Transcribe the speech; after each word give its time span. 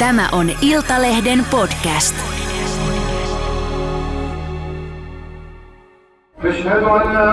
Tämä 0.00 0.28
on 0.32 0.50
Iltalehden 0.60 1.46
podcast. 1.50 2.14
أشهد 6.44 6.82
أن 6.82 7.12
لا 7.14 7.30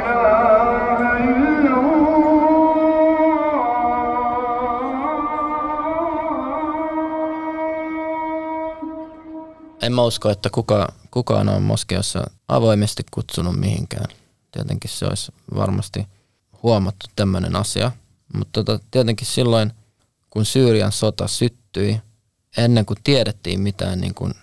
إله 0.00 0.44
إلا 1.24 1.74
En 9.82 9.92
mä 9.92 10.02
usko, 10.02 10.30
että 10.30 10.50
kuka, 10.50 10.88
kukaan 11.10 11.48
on 11.48 11.62
moskeassa 11.62 12.30
avoimesti 12.48 13.02
kutsunut 13.10 13.56
mihinkään. 13.60 14.06
Tietenkin 14.52 14.90
se 14.90 15.06
olisi 15.06 15.32
varmasti 15.54 16.06
huomattu 16.62 17.06
tämmöinen 17.16 17.56
asia. 17.56 17.92
Mutta 18.33 18.63
tota, 18.63 18.85
tietenkin 18.91 19.27
silloin, 19.27 19.73
kun 20.29 20.45
Syyrian 20.45 20.91
sota 20.91 21.27
syttyi, 21.27 22.01
ennen 22.57 22.85
kuin 22.85 22.97
tiedettiin 23.03 23.59
mitään 23.61 24.01
niin 24.01 24.13
kuin 24.13 24.33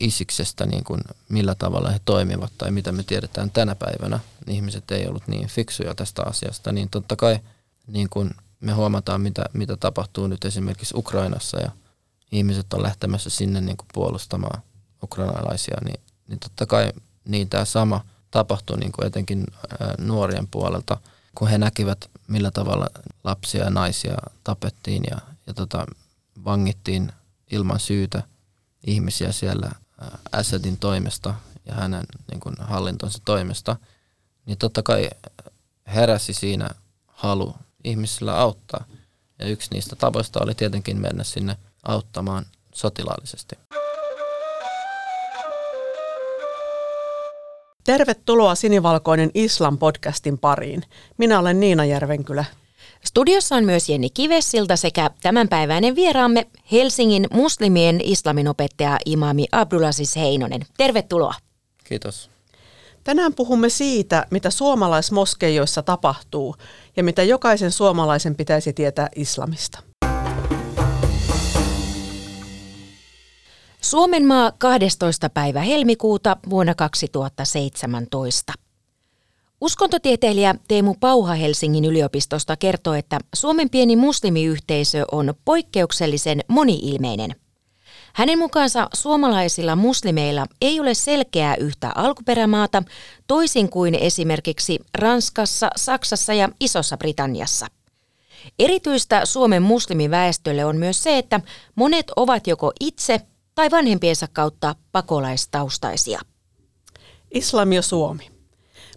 Isiksestä, 0.00 0.66
niin 0.66 0.84
kuin 0.84 1.00
millä 1.28 1.54
tavalla 1.54 1.90
he 1.90 2.00
toimivat 2.04 2.52
tai 2.58 2.70
mitä 2.70 2.92
me 2.92 3.02
tiedetään 3.02 3.50
tänä 3.50 3.74
päivänä, 3.74 4.20
niin 4.46 4.56
ihmiset 4.56 4.90
ei 4.90 5.06
ollut 5.06 5.28
niin 5.28 5.48
fiksuja 5.48 5.94
tästä 5.94 6.22
asiasta, 6.22 6.72
niin 6.72 6.90
totta 6.90 7.16
kai 7.16 7.38
niin 7.86 8.08
kuin 8.10 8.30
me 8.60 8.72
huomataan, 8.72 9.20
mitä, 9.20 9.44
mitä 9.52 9.76
tapahtuu 9.76 10.26
nyt 10.26 10.44
esimerkiksi 10.44 10.94
Ukrainassa 10.96 11.60
ja 11.60 11.70
ihmiset 12.32 12.72
on 12.72 12.82
lähtemässä 12.82 13.30
sinne 13.30 13.60
niin 13.60 13.76
kuin 13.76 13.88
puolustamaan 13.94 14.62
ukrainalaisia, 15.02 15.76
niin, 15.84 16.00
niin 16.28 16.38
totta 16.38 16.66
kai 16.66 16.92
niin 17.24 17.48
tämä 17.48 17.64
sama 17.64 18.04
tapahtui 18.30 18.78
niin 18.78 18.92
kuin 18.92 19.06
etenkin 19.06 19.46
nuorien 19.98 20.46
puolelta, 20.50 20.96
kun 21.34 21.48
he 21.48 21.58
näkivät, 21.58 22.10
millä 22.28 22.50
tavalla 22.50 22.86
lapsia 23.24 23.64
ja 23.64 23.70
naisia 23.70 24.16
tapettiin 24.44 25.02
ja, 25.10 25.18
ja 25.46 25.54
tota, 25.54 25.86
vangittiin 26.44 27.12
ilman 27.50 27.80
syytä 27.80 28.22
ihmisiä 28.86 29.32
siellä 29.32 29.70
ää, 30.00 30.18
Assadin 30.32 30.78
toimesta 30.78 31.34
ja 31.66 31.74
hänen 31.74 32.04
niin 32.30 32.40
kuin 32.40 32.54
hallintonsa 32.58 33.18
toimesta, 33.24 33.76
niin 34.46 34.58
totta 34.58 34.82
kai 34.82 35.10
heräsi 35.86 36.34
siinä 36.34 36.70
halu 37.06 37.56
ihmisillä 37.84 38.38
auttaa. 38.38 38.84
Ja 39.38 39.46
yksi 39.46 39.70
niistä 39.72 39.96
tavoista 39.96 40.40
oli 40.42 40.54
tietenkin 40.54 41.00
mennä 41.00 41.24
sinne 41.24 41.56
auttamaan 41.82 42.46
sotilaallisesti. 42.74 43.58
Tervetuloa 47.84 48.54
Sinivalkoinen 48.54 49.30
Islam 49.34 49.78
podcastin 49.78 50.38
pariin. 50.38 50.82
Minä 51.18 51.38
olen 51.38 51.60
Niina 51.60 51.84
Järvenkylä. 51.84 52.44
Studiossa 53.04 53.56
on 53.56 53.64
myös 53.64 53.88
Jenni 53.88 54.10
Kivessilta 54.10 54.76
sekä 54.76 55.10
tämänpäiväinen 55.22 55.96
vieraamme 55.96 56.46
Helsingin 56.72 57.26
muslimien 57.32 58.00
islaminopettaja 58.04 58.98
imami 59.06 59.46
Abdulaziz 59.52 60.16
Heinonen. 60.16 60.62
Tervetuloa. 60.76 61.34
Kiitos. 61.84 62.30
Tänään 63.04 63.34
puhumme 63.34 63.68
siitä, 63.68 64.26
mitä 64.30 64.50
suomalaismoskeijoissa 64.50 65.82
tapahtuu 65.82 66.56
ja 66.96 67.04
mitä 67.04 67.22
jokaisen 67.22 67.72
suomalaisen 67.72 68.34
pitäisi 68.34 68.72
tietää 68.72 69.08
islamista. 69.16 69.82
Suomen 73.94 74.26
maa 74.26 74.52
12. 74.58 75.30
päivä 75.30 75.60
helmikuuta 75.60 76.36
vuonna 76.50 76.74
2017. 76.74 78.52
Uskontotieteilijä 79.60 80.54
Teemu 80.68 80.94
Pauha 81.00 81.34
Helsingin 81.34 81.84
yliopistosta 81.84 82.56
kertoo, 82.56 82.94
että 82.94 83.18
Suomen 83.34 83.70
pieni 83.70 83.96
muslimiyhteisö 83.96 85.04
on 85.12 85.34
poikkeuksellisen 85.44 86.40
moniilmeinen. 86.48 87.36
Hänen 88.12 88.38
mukaansa 88.38 88.88
suomalaisilla 88.94 89.76
muslimeilla 89.76 90.46
ei 90.60 90.80
ole 90.80 90.94
selkeää 90.94 91.56
yhtä 91.56 91.92
alkuperämaata, 91.94 92.82
toisin 93.26 93.70
kuin 93.70 93.94
esimerkiksi 93.94 94.78
Ranskassa, 94.98 95.70
Saksassa 95.76 96.32
ja 96.32 96.48
Isossa 96.60 96.96
Britanniassa. 96.96 97.66
Erityistä 98.58 99.24
Suomen 99.24 99.62
muslimiväestölle 99.62 100.64
on 100.64 100.76
myös 100.76 101.02
se, 101.02 101.18
että 101.18 101.40
monet 101.74 102.06
ovat 102.16 102.46
joko 102.46 102.72
itse 102.80 103.20
tai 103.54 103.70
vanhempiensa 103.70 104.28
kautta 104.32 104.74
pakolaistaustaisia. 104.92 106.20
Islam 107.30 107.72
ja 107.72 107.82
Suomi. 107.82 108.30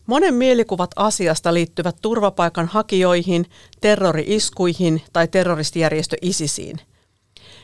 Monen 0.06 0.34
mielikuvat 0.34 0.92
asiasta 0.96 1.54
liittyvät 1.54 1.96
turvapaikanhakijoihin, 2.02 3.46
terrori-iskuihin 3.82 5.02
tai 5.14 5.28
terroristijärjestö 5.28 6.18
ISISiin. 6.22 6.80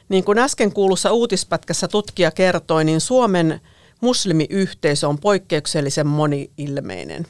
Niin 0.09 0.23
kuin 0.23 0.39
äsken 0.39 0.73
kuulussa 0.73 1.11
uutispätkässä 1.11 1.87
tutkija 1.87 2.31
kertoi, 2.31 2.85
niin 2.85 3.01
Suomen 3.01 3.61
muslimiyhteisö 4.01 5.07
on 5.07 5.19
poikkeuksellisen 5.19 6.07
moniilmeinen. 6.07 7.27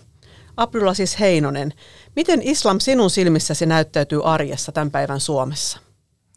Abdulaziz 0.57 1.19
Heinonen, 1.19 1.73
miten 2.15 2.41
islam 2.41 2.79
sinun 2.79 3.09
silmissäsi 3.09 3.65
näyttäytyy 3.65 4.21
arjessa 4.23 4.71
tämän 4.71 4.91
päivän 4.91 5.19
Suomessa? 5.19 5.79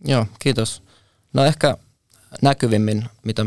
Joo, 0.04 0.26
kiitos. 0.38 0.82
No 1.32 1.44
ehkä 1.44 1.76
näkyvimmin, 2.42 3.04
mitä, 3.24 3.46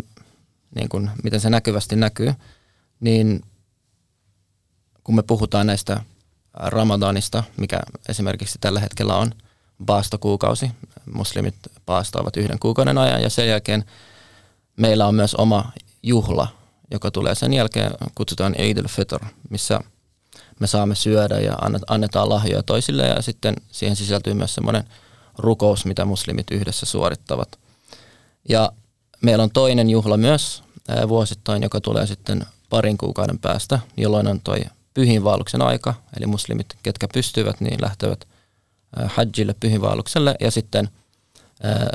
niin 0.75 0.89
kuin, 0.89 1.09
miten 1.23 1.39
se 1.39 1.49
näkyvästi 1.49 1.95
näkyy, 1.95 2.33
niin 2.99 3.41
kun 5.03 5.15
me 5.15 5.23
puhutaan 5.23 5.67
näistä 5.67 6.03
Ramadanista, 6.53 7.43
mikä 7.57 7.79
esimerkiksi 8.09 8.57
tällä 8.61 8.79
hetkellä 8.79 9.15
on 9.15 9.31
paastokuukausi, 9.85 10.71
muslimit 11.13 11.55
paastoavat 11.85 12.37
yhden 12.37 12.59
kuukauden 12.59 12.97
ajan 12.97 13.21
ja 13.21 13.29
sen 13.29 13.47
jälkeen 13.47 13.85
meillä 14.75 15.07
on 15.07 15.15
myös 15.15 15.35
oma 15.35 15.71
juhla, 16.03 16.47
joka 16.91 17.11
tulee 17.11 17.35
sen 17.35 17.53
jälkeen, 17.53 17.91
kutsutaan 18.15 18.55
Eid 18.57 18.77
al-Fitr, 18.77 19.19
missä 19.49 19.79
me 20.59 20.67
saamme 20.67 20.95
syödä 20.95 21.39
ja 21.39 21.57
annetaan 21.87 22.29
lahjoja 22.29 22.63
toisille 22.63 23.07
ja 23.07 23.21
sitten 23.21 23.55
siihen 23.71 23.95
sisältyy 23.95 24.33
myös 24.33 24.55
semmoinen 24.55 24.83
rukous, 25.37 25.85
mitä 25.85 26.05
muslimit 26.05 26.51
yhdessä 26.51 26.85
suorittavat. 26.85 27.58
Ja 28.49 28.71
meillä 29.21 29.43
on 29.43 29.51
toinen 29.51 29.89
juhla 29.89 30.17
myös 30.17 30.63
ää, 30.87 31.09
vuosittain, 31.09 31.63
joka 31.63 31.81
tulee 31.81 32.07
sitten 32.07 32.45
parin 32.69 32.97
kuukauden 32.97 33.39
päästä, 33.39 33.79
jolloin 33.97 34.27
on 34.27 34.41
toi 34.41 34.61
pyhinvaelluksen 34.93 35.61
aika, 35.61 35.93
eli 36.17 36.25
muslimit, 36.25 36.77
ketkä 36.83 37.07
pystyvät, 37.13 37.61
niin 37.61 37.81
lähtevät 37.81 38.27
hajjille 39.05 39.55
pyhinvaellukselle 39.59 40.35
ja 40.39 40.51
sitten 40.51 40.89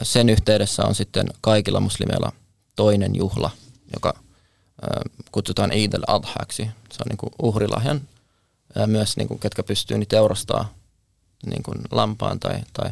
sen 0.02 0.28
yhteydessä 0.28 0.84
on 0.84 0.94
sitten 0.94 1.26
kaikilla 1.40 1.80
muslimeilla 1.80 2.32
toinen 2.76 3.14
juhla, 3.14 3.50
joka 3.94 4.14
kutsutaan 5.32 5.72
Eid 5.72 5.92
al-Adhaksi. 5.92 6.62
Se 6.62 7.02
on 7.02 7.06
niin 7.08 7.32
uhrilahjan 7.42 8.00
ää, 8.76 8.86
myös, 8.86 9.16
niin 9.16 9.28
kuin, 9.28 9.40
ketkä 9.40 9.62
pystyy, 9.62 9.98
niin 9.98 10.08
teurastaa 10.08 10.72
niin 11.46 11.62
lampaan 11.90 12.40
tai, 12.40 12.60
tai, 12.72 12.90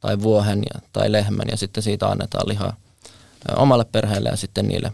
tai 0.00 0.20
vuohen 0.20 0.62
ja, 0.74 0.80
tai 0.92 1.12
lehmän. 1.12 1.46
Ja 1.50 1.56
sitten 1.56 1.82
siitä 1.82 2.08
annetaan 2.08 2.48
lihaa 2.48 2.76
omalle 3.56 3.84
perheelle 3.84 4.28
ja 4.28 4.36
sitten 4.36 4.68
niille 4.68 4.92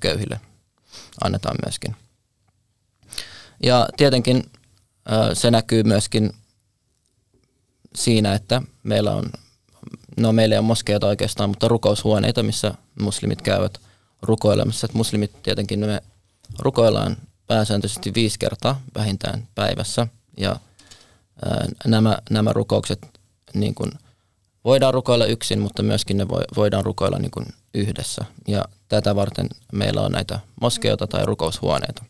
köyhille 0.00 0.40
annetaan 1.24 1.56
myöskin. 1.64 1.96
Ja 3.62 3.88
tietenkin 3.96 4.50
se 5.34 5.50
näkyy 5.50 5.82
myöskin 5.82 6.32
siinä, 7.94 8.34
että 8.34 8.62
meillä 8.82 9.14
on, 9.14 9.30
no 10.20 10.32
meillä 10.32 10.54
ei 10.54 10.58
ole 10.58 10.66
moskeita 10.66 11.06
oikeastaan, 11.06 11.50
mutta 11.50 11.68
rukoushuoneita, 11.68 12.42
missä 12.42 12.74
muslimit 13.00 13.42
käyvät 13.42 13.78
rukoilemassa. 14.22 14.84
Että 14.84 14.98
muslimit 14.98 15.42
tietenkin 15.42 15.80
me 15.80 16.02
rukoillaan 16.58 17.16
pääsääntöisesti 17.46 18.14
viisi 18.14 18.38
kertaa 18.38 18.80
vähintään 18.94 19.48
päivässä 19.54 20.06
ja 20.36 20.56
nämä, 21.86 22.18
nämä 22.30 22.52
rukoukset 22.52 23.20
niin 23.54 23.74
kuin 23.74 23.92
voidaan 24.64 24.94
rukoilla 24.94 25.26
yksin, 25.26 25.60
mutta 25.60 25.82
myöskin 25.82 26.16
ne 26.16 26.28
voidaan 26.56 26.84
rukoilla 26.84 27.18
niin 27.18 27.30
kuin 27.30 27.46
yhdessä. 27.74 28.24
Ja 28.48 28.64
tätä 28.88 29.16
varten 29.16 29.48
meillä 29.72 30.00
on 30.00 30.12
näitä 30.12 30.40
moskeita 30.60 31.06
tai 31.06 31.26
rukoushuoneita. 31.26 32.04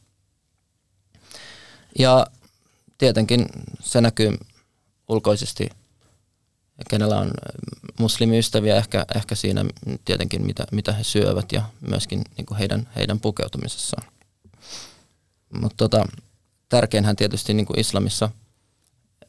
Ja 1.98 2.26
tietenkin 2.98 3.46
se 3.80 4.00
näkyy 4.00 4.38
ulkoisesti, 5.08 5.68
kenellä 6.90 7.18
on 7.18 7.30
muslimiystäviä, 7.98 8.76
ehkä, 8.76 9.06
ehkä 9.14 9.34
siinä 9.34 9.64
tietenkin, 10.04 10.46
mitä, 10.46 10.64
mitä 10.72 10.92
he 10.92 11.04
syövät 11.04 11.52
ja 11.52 11.62
myöskin 11.80 12.22
niin 12.36 12.46
kuin 12.46 12.58
heidän, 12.58 12.88
heidän 12.96 13.20
pukeutumisessaan. 13.20 14.08
Mutta 15.60 15.76
tota, 15.76 16.06
tärkeinhän 16.68 17.16
tietysti 17.16 17.54
niin 17.54 17.66
kuin 17.66 17.80
islamissa 17.80 18.30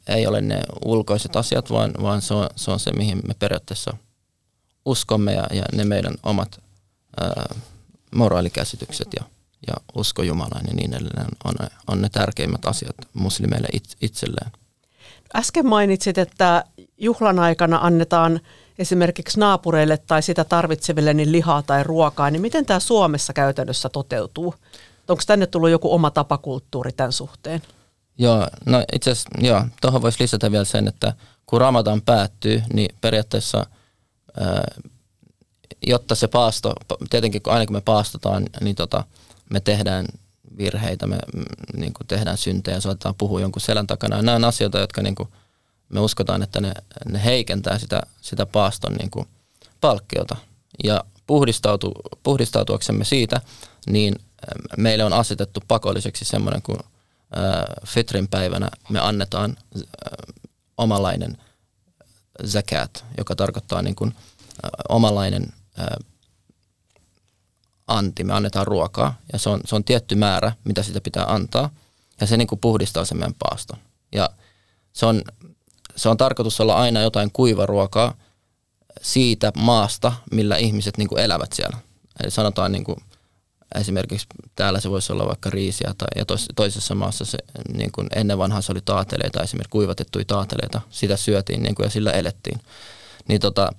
ei 0.08 0.28
ole 0.28 0.42
ne 0.42 0.62
ulkoiset 0.86 1.36
asiat, 1.36 1.70
vaan, 1.70 1.92
vaan 2.02 2.22
se, 2.22 2.34
on, 2.34 2.50
se 2.56 2.72
on 2.72 2.80
se, 2.80 2.92
mihin 2.92 3.22
me 3.28 3.34
periaatteessa– 3.34 3.98
uskomme 4.86 5.34
ja, 5.34 5.48
ja 5.52 5.64
ne 5.74 5.84
meidän 5.84 6.16
omat 6.24 6.62
ää, 7.22 7.56
moraalikäsitykset 8.16 9.08
ja, 9.20 9.26
ja 9.68 9.74
usko 9.96 10.24
Jumalaan 10.24 10.66
ja 10.68 10.74
niin 10.74 10.94
edelleen 10.94 11.28
on, 11.46 11.54
on 11.88 12.02
ne 12.02 12.10
tärkeimmät 12.10 12.66
asiat 12.66 12.96
muslimeille 13.14 13.68
it, 13.74 13.84
itselleen. 14.02 14.52
Äsken 15.36 15.68
mainitsit, 15.68 16.18
että 16.18 16.64
juhlan 16.98 17.40
aikana 17.40 17.80
annetaan 17.82 18.40
esimerkiksi 18.80 19.40
naapureille 19.40 19.98
tai 19.98 20.22
sitä 20.22 20.44
tarvitseville 20.44 21.14
niin 21.14 21.32
lihaa 21.32 21.62
tai 21.62 21.84
ruokaa, 21.84 22.32
niin 22.32 22.42
miten 22.42 22.66
tämä 22.66 22.80
Suomessa 22.80 23.34
käytännössä 23.34 23.90
toteutuu? 23.90 24.56
Onko 25.08 25.24
tänne 25.28 25.48
tullut 25.48 25.70
joku 25.70 25.94
oma 25.94 26.12
tapakulttuuri 26.12 26.92
tämän 26.92 27.12
suhteen? 27.12 27.62
Joo, 28.18 28.48
no 28.66 28.84
itse 28.94 29.12
asiassa, 29.12 29.30
joo, 29.42 29.66
tuohon 29.82 30.02
voisi 30.02 30.24
lisätä 30.24 30.52
vielä 30.52 30.66
sen, 30.66 30.88
että 30.88 31.14
kun 31.46 31.62
Ramadan 31.62 32.02
päättyy, 32.02 32.64
niin 32.74 32.96
periaatteessa, 33.02 33.66
jotta 35.88 36.16
se 36.16 36.28
paasto, 36.28 36.74
tietenkin 37.10 37.42
aina 37.46 37.66
kun 37.66 37.76
me 37.76 37.82
paastotaan, 37.82 38.46
niin 38.62 38.76
tota, 38.76 39.04
me 39.50 39.60
tehdään 39.60 40.06
virheitä, 40.58 41.08
me 41.08 41.20
mm, 41.34 41.44
niin 41.80 41.94
kuin 41.94 42.08
tehdään 42.08 42.38
syntejä, 42.38 42.80
saatetaan 42.80 43.16
puhua 43.16 43.42
jonkun 43.42 43.62
selän 43.62 43.88
takana. 43.88 44.16
Ja 44.16 44.22
nämä 44.22 44.36
on 44.36 44.44
asioita, 44.44 44.80
jotka 44.80 45.02
niin 45.02 45.16
kuin, 45.16 45.30
me 45.90 46.00
uskotaan, 46.00 46.44
että 46.44 46.62
ne, 46.62 46.74
ne 47.06 47.24
heikentää 47.24 47.80
sitä, 47.80 48.02
sitä 48.22 48.46
paaston 48.46 48.94
niin 48.94 49.12
kuin, 49.12 49.28
palkkiota. 49.82 50.36
Ja 50.84 51.04
puhdistautu, 51.28 51.92
puhdistautuaksemme 52.24 53.06
siitä, 53.06 53.42
niin 53.88 54.16
meille 54.78 55.04
on 55.04 55.14
asetettu 55.14 55.64
pakolliseksi 55.68 56.26
semmoinen, 56.26 56.62
kun 56.62 56.80
Fitrin 57.86 58.28
päivänä 58.28 58.70
me 58.90 59.00
annetaan 59.00 59.58
omanlainen 60.78 61.38
zakat, 62.46 63.06
joka 63.18 63.36
tarkoittaa 63.36 63.82
niin 63.82 63.96
kuin, 63.96 64.16
omanlainen 64.90 65.54
anti, 67.88 68.24
me 68.24 68.34
annetaan 68.34 68.68
ruokaa 68.68 69.16
ja 69.34 69.40
se 69.40 69.50
on, 69.50 69.62
se 69.66 69.76
on 69.76 69.84
tietty 69.84 70.16
määrä, 70.16 70.52
mitä 70.64 70.84
sitä 70.84 71.02
pitää 71.02 71.26
antaa 71.26 71.70
ja 72.22 72.28
se 72.28 72.38
niin 72.38 72.48
kuin 72.48 72.60
puhdistaa 72.60 73.06
sen 73.06 73.18
meidän 73.18 73.36
paaston. 73.40 73.80
Ja 74.12 74.30
se 74.94 75.06
on, 75.06 75.24
se 75.96 76.10
on 76.10 76.18
tarkoitus 76.18 76.62
olla 76.62 76.76
aina 76.76 77.02
jotain 77.02 77.32
kuivaruokaa 77.32 78.14
siitä 79.02 79.52
maasta, 79.58 80.14
millä 80.32 80.58
ihmiset 80.58 80.98
niin 80.98 81.08
kuin 81.08 81.22
elävät 81.24 81.54
siellä. 81.54 81.78
Eli 82.24 82.32
sanotaan 82.32 82.72
niin 82.72 82.84
kuin, 82.84 82.98
esimerkiksi 83.80 84.28
täällä 84.56 84.80
se 84.80 84.90
voisi 84.90 85.14
olla 85.14 85.28
vaikka 85.28 85.50
riisiä 85.50 85.94
tai 85.98 86.08
ja 86.16 86.26
toisessa 86.56 86.96
maassa 86.96 87.26
se, 87.26 87.38
niin 87.74 87.92
kuin 87.92 88.08
ennen 88.16 88.38
vanhaa 88.38 88.62
se 88.62 88.72
oli 88.72 88.82
taateleita, 88.86 89.44
esimerkiksi 89.44 89.70
kuivatettuja 89.70 90.26
taateleita, 90.26 90.82
sitä 90.90 91.18
syötiin 91.18 91.64
niin 91.64 91.76
kuin, 91.76 91.84
ja 91.84 91.90
sillä 91.90 92.12
elettiin. 92.12 92.60
Niin 93.28 93.42
tota, 93.42 93.72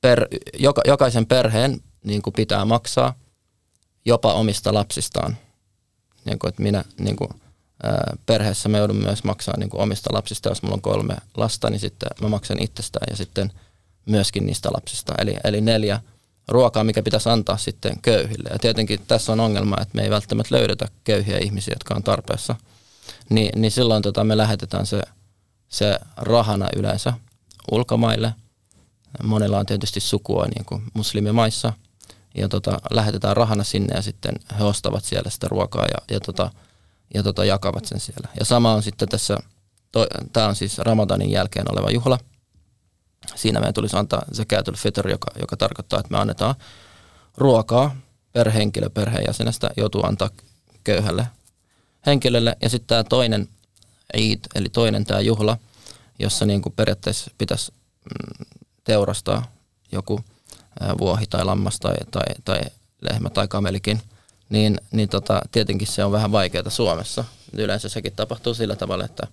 per, 0.00 0.28
joka, 0.58 0.82
jokaisen 0.86 1.26
perheen 1.26 1.80
niin 2.04 2.22
kuin 2.22 2.34
pitää 2.34 2.64
maksaa 2.64 3.14
jopa 4.04 4.32
omista 4.32 4.74
lapsistaan. 4.74 5.36
Niin 6.24 6.38
kuin, 6.38 6.48
että 6.48 6.62
minä 6.62 6.84
niin 6.98 7.16
kuin, 7.16 7.30
perheessä 8.26 8.68
mä 8.68 8.78
joudun 8.78 8.96
myös 8.96 9.24
maksaa 9.24 9.54
niin 9.58 9.70
kuin 9.70 9.80
omista 9.80 10.10
lapsista. 10.12 10.48
Jos 10.48 10.62
mulla 10.62 10.74
on 10.74 10.82
kolme 10.82 11.16
lasta, 11.36 11.70
niin 11.70 11.80
sitten 11.80 12.08
mä 12.20 12.28
maksan 12.28 12.62
itsestään 12.62 13.06
ja 13.10 13.16
sitten 13.16 13.52
myöskin 14.06 14.46
niistä 14.46 14.68
lapsista. 14.72 15.14
Eli, 15.18 15.36
eli 15.44 15.60
neljä 15.60 16.00
ruokaa, 16.48 16.84
mikä 16.84 17.02
pitäisi 17.02 17.28
antaa 17.28 17.56
sitten 17.56 18.00
köyhille. 18.02 18.48
Ja 18.52 18.58
tietenkin 18.58 19.00
tässä 19.08 19.32
on 19.32 19.40
ongelma, 19.40 19.76
että 19.80 19.96
me 19.96 20.02
ei 20.02 20.10
välttämättä 20.10 20.54
löydetä 20.54 20.88
köyhiä 21.04 21.38
ihmisiä, 21.38 21.74
jotka 21.74 21.94
on 21.94 22.02
tarpeessa. 22.02 22.54
Ni, 23.30 23.50
niin 23.56 23.70
silloin 23.70 24.02
tota, 24.02 24.24
me 24.24 24.36
lähetetään 24.36 24.86
se, 24.86 25.02
se 25.68 25.98
rahana 26.16 26.68
yleensä 26.76 27.12
ulkomaille. 27.70 28.34
Monella 29.22 29.58
on 29.58 29.66
tietysti 29.66 30.00
sukua 30.00 30.46
niin 30.46 30.64
kuin 30.64 30.82
muslimimaissa– 30.94 31.72
ja 32.36 32.48
tota, 32.48 32.78
lähetetään 32.90 33.36
rahana 33.36 33.64
sinne 33.64 33.94
ja 33.94 34.02
sitten 34.02 34.34
he 34.58 34.64
ostavat 34.64 35.04
siellä 35.04 35.30
sitä 35.30 35.48
ruokaa 35.48 35.84
ja, 35.84 36.14
ja, 36.14 36.20
tota, 36.20 36.50
ja 37.14 37.22
tota, 37.22 37.44
jakavat 37.44 37.84
sen 37.84 38.00
siellä. 38.00 38.28
Ja 38.38 38.44
sama 38.44 38.72
on 38.72 38.82
sitten 38.82 39.08
tässä, 39.08 39.38
tämä 40.32 40.48
on 40.48 40.56
siis 40.56 40.78
Ramadanin 40.78 41.30
jälkeen 41.30 41.72
oleva 41.72 41.90
juhla. 41.90 42.18
Siinä 43.34 43.60
meidän 43.60 43.74
tulisi 43.74 43.96
antaa 43.96 44.22
zakatul 44.34 44.74
fitr, 44.74 45.08
joka, 45.08 45.30
joka 45.40 45.56
tarkoittaa, 45.56 46.00
että 46.00 46.12
me 46.12 46.18
annetaan 46.18 46.54
ruokaa 47.36 47.96
per 48.32 48.50
henkilö 48.50 48.90
perheenjäsenestä 48.90 49.70
joutuu 49.76 50.06
antaa 50.06 50.30
köyhälle 50.84 51.26
henkilölle. 52.06 52.56
Ja 52.62 52.68
sitten 52.68 52.88
tämä 52.88 53.04
toinen 53.04 53.48
Eid, 54.14 54.40
eli 54.54 54.68
toinen 54.68 55.04
tämä 55.04 55.20
juhla, 55.20 55.56
jossa 56.18 56.46
niin 56.46 56.62
kuin 56.62 56.72
periaatteessa 56.72 57.30
pitäisi 57.38 57.72
mm, 57.72 58.46
teurastaa 58.84 59.52
joku– 59.92 60.20
vuohi 60.98 61.26
tai 61.26 61.44
lammas 61.44 61.80
tai, 61.80 61.94
tai, 62.10 62.26
tai 62.44 62.60
lehmä 63.00 63.30
tai 63.30 63.48
kamelikin, 63.48 64.00
niin, 64.48 64.80
niin 64.90 65.08
tota, 65.08 65.42
tietenkin 65.52 65.88
se 65.88 66.04
on 66.04 66.12
vähän 66.12 66.32
vaikeaa 66.32 66.70
Suomessa. 66.70 67.24
Yleensä 67.52 67.88
sekin 67.88 68.12
tapahtuu 68.16 68.54
sillä 68.54 68.76
tavalla, 68.76 69.04
että, 69.04 69.26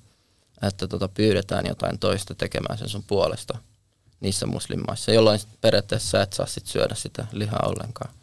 että 0.62 0.88
tota, 0.88 1.08
pyydetään 1.08 1.66
jotain 1.66 2.00
toista 2.00 2.36
tekemään 2.36 2.78
sen 2.78 2.90
sun 2.90 3.04
puolesta 3.08 3.58
niissä 4.24 4.46
muslimaissa, 4.46 5.12
jolloin 5.12 5.40
periaatteessa 5.62 6.10
sä 6.10 6.22
et 6.22 6.34
saa 6.34 6.46
sit 6.46 6.66
syödä 6.66 6.96
sitä 6.96 7.26
lihaa 7.32 7.66
ollenkaan. 7.66 8.14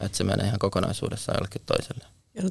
Että 0.00 0.18
se 0.18 0.24
menee 0.24 0.46
ihan 0.46 0.58
kokonaisuudessaan 0.58 1.36
jollekin 1.38 1.62
toiselle. 1.66 2.04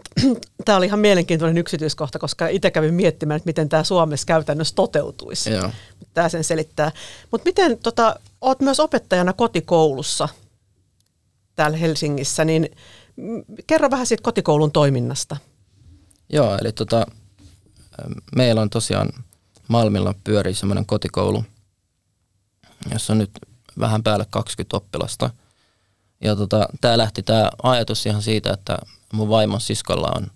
Tämä 0.65 0.77
oli 0.77 0.85
ihan 0.85 0.99
mielenkiintoinen 0.99 1.57
yksityiskohta, 1.57 2.19
koska 2.19 2.47
itse 2.47 2.71
kävin 2.71 2.93
miettimään, 2.93 3.35
että 3.35 3.47
miten 3.47 3.69
tämä 3.69 3.83
Suomessa 3.83 4.25
käytännössä 4.25 4.75
toteutuisi. 4.75 5.51
Joo. 5.51 5.71
Tämä 6.13 6.29
sen 6.29 6.43
selittää. 6.43 6.91
Mutta 7.31 7.45
miten, 7.45 7.77
tota, 7.77 8.19
olet 8.41 8.59
myös 8.59 8.79
opettajana 8.79 9.33
kotikoulussa 9.33 10.29
täällä 11.55 11.77
Helsingissä, 11.77 12.45
niin 12.45 12.69
kerro 13.67 13.91
vähän 13.91 14.07
siitä 14.07 14.23
kotikoulun 14.23 14.71
toiminnasta. 14.71 15.37
Joo, 16.29 16.57
eli 16.61 16.71
tota, 16.71 17.05
meillä 18.35 18.61
on 18.61 18.69
tosiaan 18.69 19.09
Malmilla 19.67 20.15
pyörii 20.23 20.53
semmoinen 20.53 20.85
kotikoulu, 20.85 21.43
jossa 22.93 23.13
on 23.13 23.17
nyt 23.17 23.31
vähän 23.79 24.03
päälle 24.03 24.25
20 24.29 24.77
oppilasta. 24.77 25.29
Ja 26.21 26.35
tota, 26.35 26.69
tämä 26.81 26.97
lähti 26.97 27.23
tämä 27.23 27.49
ajatus 27.63 28.05
ihan 28.05 28.21
siitä, 28.21 28.53
että 28.53 28.77
mun 29.13 29.29
vaimon 29.29 29.61
siskolla 29.61 30.11
on, 30.15 30.27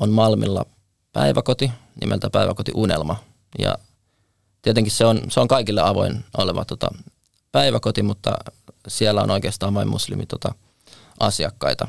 on 0.00 0.10
Malmilla 0.10 0.66
päiväkoti 1.12 1.70
nimeltä 2.00 2.30
Päiväkoti 2.30 2.72
Unelma. 2.74 3.16
Ja 3.58 3.78
tietenkin 4.62 4.92
se 4.92 5.04
on, 5.04 5.20
se 5.28 5.40
on 5.40 5.48
kaikille 5.48 5.80
avoin 5.80 6.24
oleva 6.36 6.64
tota, 6.64 6.88
päiväkoti, 7.52 8.02
mutta 8.02 8.30
siellä 8.88 9.22
on 9.22 9.30
oikeastaan 9.30 9.74
vain 9.74 9.88
muslimi 9.88 10.26
tota, 10.26 10.54
asiakkaita. 11.20 11.88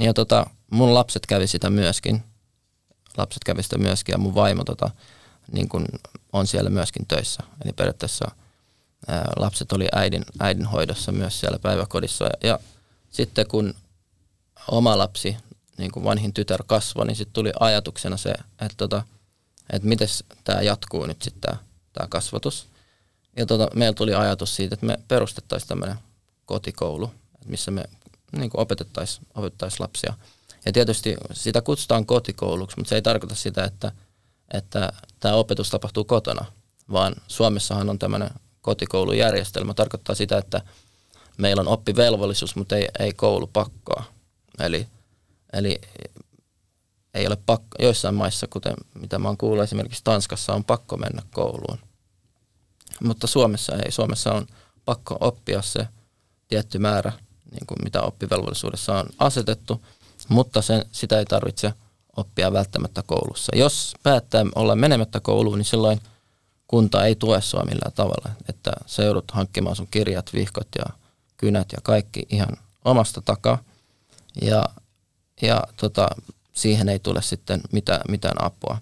Ja 0.00 0.14
tota, 0.14 0.46
mun 0.70 0.94
lapset 0.94 1.26
kävi 1.26 1.46
sitä 1.46 1.70
myöskin. 1.70 2.22
Lapset 3.16 3.44
kävi 3.44 3.62
sitä 3.62 3.78
myöskin 3.78 4.12
ja 4.12 4.18
mun 4.18 4.34
vaimo 4.34 4.64
tota, 4.64 4.90
niin 5.52 5.68
kun 5.68 5.86
on 6.32 6.46
siellä 6.46 6.70
myöskin 6.70 7.06
töissä. 7.06 7.42
Eli 7.64 7.72
periaatteessa 7.72 8.30
lapset 9.36 9.72
oli 9.72 9.88
äidin, 9.92 10.24
äidin 10.40 10.66
hoidossa 10.66 11.12
myös 11.12 11.40
siellä 11.40 11.58
päiväkodissa. 11.58 12.24
Ja, 12.24 12.48
ja 12.48 12.58
sitten 13.10 13.46
kun 13.46 13.74
oma 14.70 14.98
lapsi, 14.98 15.36
niin 15.78 15.92
kuin 15.92 16.04
vanhin 16.04 16.34
tytär 16.34 16.62
kasvoi, 16.66 17.06
niin 17.06 17.16
sitten 17.16 17.32
tuli 17.32 17.52
ajatuksena 17.60 18.16
se, 18.16 18.30
että, 18.30 18.76
tota, 18.76 19.02
että 19.70 19.88
miten 19.88 20.08
tämä 20.44 20.62
jatkuu 20.62 21.06
nyt 21.06 21.22
sitten 21.22 21.56
tämä 21.92 22.08
kasvatus. 22.08 22.66
Ja 23.36 23.46
tota, 23.46 23.68
meillä 23.74 23.94
tuli 23.94 24.14
ajatus 24.14 24.56
siitä, 24.56 24.74
että 24.74 24.86
me 24.86 24.98
perustettaisiin 25.08 25.68
tämmöinen 25.68 25.96
kotikoulu, 26.46 27.10
missä 27.46 27.70
me 27.70 27.84
niin 28.32 28.50
opetettaisiin 28.54 29.26
opettais 29.34 29.80
lapsia. 29.80 30.14
Ja 30.64 30.72
tietysti 30.72 31.16
sitä 31.32 31.62
kutsutaan 31.62 32.06
kotikouluksi, 32.06 32.76
mutta 32.76 32.88
se 32.88 32.94
ei 32.94 33.02
tarkoita 33.02 33.34
sitä, 33.34 33.64
että, 33.64 33.92
että 34.52 34.92
tämä 35.20 35.34
opetus 35.34 35.70
tapahtuu 35.70 36.04
kotona, 36.04 36.44
vaan 36.92 37.14
Suomessahan 37.28 37.90
on 37.90 37.98
tämmöinen 37.98 38.30
kotikoulujärjestelmä. 38.66 39.74
Tarkoittaa 39.74 40.14
sitä, 40.14 40.38
että 40.38 40.60
meillä 41.38 41.60
on 41.60 41.68
oppivelvollisuus, 41.68 42.56
mutta 42.56 42.76
ei, 42.76 42.88
ei 42.98 43.12
koulupakkoa. 43.12 44.04
Eli, 44.60 44.86
eli 45.52 45.80
ei 47.14 47.26
ole 47.26 47.36
pakko, 47.46 47.76
joissain 47.78 48.14
maissa, 48.14 48.46
kuten 48.46 48.74
mitä 48.94 49.18
mä 49.18 49.28
oon 49.28 49.36
kuullut, 49.36 49.64
esimerkiksi 49.64 50.04
Tanskassa 50.04 50.54
on 50.54 50.64
pakko 50.64 50.96
mennä 50.96 51.22
kouluun. 51.30 51.78
Mutta 53.04 53.26
Suomessa 53.26 53.76
ei. 53.84 53.92
Suomessa 53.92 54.34
on 54.34 54.46
pakko 54.84 55.16
oppia 55.20 55.62
se 55.62 55.88
tietty 56.48 56.78
määrä, 56.78 57.12
niin 57.50 57.66
kuin 57.66 57.78
mitä 57.84 58.02
oppivelvollisuudessa 58.02 58.98
on 58.98 59.06
asetettu, 59.18 59.82
mutta 60.28 60.62
sen, 60.62 60.84
sitä 60.92 61.18
ei 61.18 61.24
tarvitse 61.24 61.72
oppia 62.16 62.52
välttämättä 62.52 63.02
koulussa. 63.02 63.56
Jos 63.56 63.94
päättää 64.02 64.44
olla 64.54 64.74
menemättä 64.74 65.20
kouluun, 65.20 65.58
niin 65.58 65.64
silloin 65.64 66.00
kunta 66.68 67.04
ei 67.04 67.14
tue 67.14 67.40
sua 67.40 67.62
millään 67.64 67.92
tavalla. 67.92 68.30
Että 68.48 68.72
sä 68.86 69.02
joudut 69.02 69.30
hankkimaan 69.30 69.76
sun 69.76 69.88
kirjat, 69.90 70.32
vihkot 70.32 70.68
ja 70.78 70.84
kynät 71.36 71.72
ja 71.72 71.78
kaikki 71.82 72.26
ihan 72.30 72.56
omasta 72.84 73.20
takaa. 73.20 73.58
Ja, 74.42 74.64
ja 75.42 75.62
tota, 75.76 76.08
siihen 76.52 76.88
ei 76.88 76.98
tule 76.98 77.22
sitten 77.22 77.60
mitään, 77.72 78.00
mitään 78.08 78.44
apua 78.44 78.78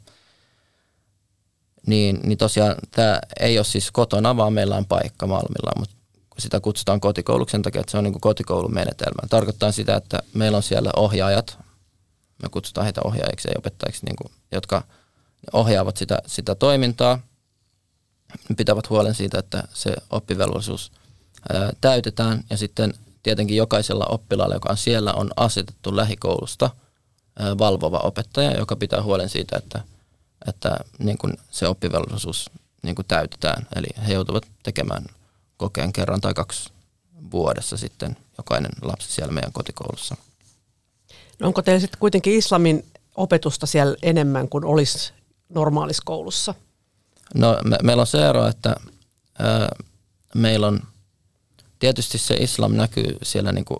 niin, 1.86 2.20
niin 2.22 2.38
tosiaan 2.38 2.74
tämä 2.90 3.20
ei 3.40 3.58
ole 3.58 3.64
siis 3.64 3.90
kotona, 3.90 4.36
vaan 4.36 4.52
meillä 4.52 4.76
on 4.76 4.86
paikka 4.86 5.26
Malmilla, 5.26 5.72
mutta 5.78 5.96
sitä 6.38 6.60
kutsutaan 6.60 7.00
kotikouluksi 7.00 7.52
sen 7.52 7.62
takia, 7.62 7.80
että 7.80 7.90
se 7.90 7.98
on 7.98 8.04
niin 8.04 8.20
kotikoulun 8.20 8.74
menetelmä. 8.74 9.28
Tarkoittaa 9.30 9.72
sitä, 9.72 9.96
että 9.96 10.18
meillä 10.34 10.56
on 10.56 10.62
siellä 10.62 10.90
ohjaajat, 10.96 11.58
me 12.42 12.48
kutsutaan 12.48 12.84
heitä 12.84 13.00
ohjaajiksi 13.04 13.48
ja 13.48 13.58
opettajiksi, 13.58 14.06
niin 14.06 14.16
kuin, 14.16 14.32
jotka 14.52 14.82
ohjaavat 15.52 15.96
sitä, 15.96 16.18
sitä 16.26 16.54
toimintaa. 16.54 17.18
Pitävät 18.56 18.90
huolen 18.90 19.14
siitä, 19.14 19.38
että 19.38 19.62
se 19.74 19.94
oppivelvollisuus 20.10 20.92
ää, 21.52 21.72
täytetään 21.80 22.44
ja 22.50 22.56
sitten 22.56 22.94
tietenkin 23.22 23.56
jokaisella 23.56 24.06
oppilaalla, 24.08 24.54
joka 24.54 24.68
on 24.70 24.76
siellä, 24.76 25.12
on 25.12 25.30
asetettu 25.36 25.96
lähikoulusta 25.96 26.70
valvova 27.58 27.98
opettaja, 27.98 28.58
joka 28.58 28.76
pitää 28.76 29.02
huolen 29.02 29.28
siitä, 29.28 29.56
että, 29.56 29.80
että 30.48 30.76
niin 30.98 31.18
kuin 31.18 31.32
se 31.50 31.68
oppivelvollisuus 31.68 32.50
niin 32.82 32.94
kuin 32.94 33.06
täytetään. 33.06 33.66
Eli 33.76 33.86
he 34.06 34.12
joutuvat 34.12 34.46
tekemään 34.62 35.04
kokeen 35.56 35.92
kerran 35.92 36.20
tai 36.20 36.34
kaksi 36.34 36.70
vuodessa 37.30 37.76
sitten 37.76 38.16
jokainen 38.38 38.70
lapsi 38.82 39.12
siellä 39.12 39.32
meidän 39.32 39.52
kotikoulussa. 39.52 40.16
No 41.38 41.46
onko 41.46 41.62
teillä 41.62 41.80
sitten 41.80 42.00
kuitenkin 42.00 42.34
islamin 42.34 42.86
opetusta 43.14 43.66
siellä 43.66 43.96
enemmän 44.02 44.48
kuin 44.48 44.64
olisi 44.64 45.12
normaalissa 45.48 46.02
koulussa? 46.06 46.54
No 47.34 47.58
me, 47.64 47.76
meillä 47.82 48.00
on 48.00 48.06
se 48.06 48.28
ero, 48.28 48.46
että 48.46 48.76
ää, 49.38 49.68
meillä 50.34 50.66
on 50.66 50.80
tietysti 51.78 52.18
se 52.18 52.34
islam 52.34 52.72
näkyy 52.72 53.16
siellä 53.22 53.52
niin 53.52 53.64
kuin 53.64 53.78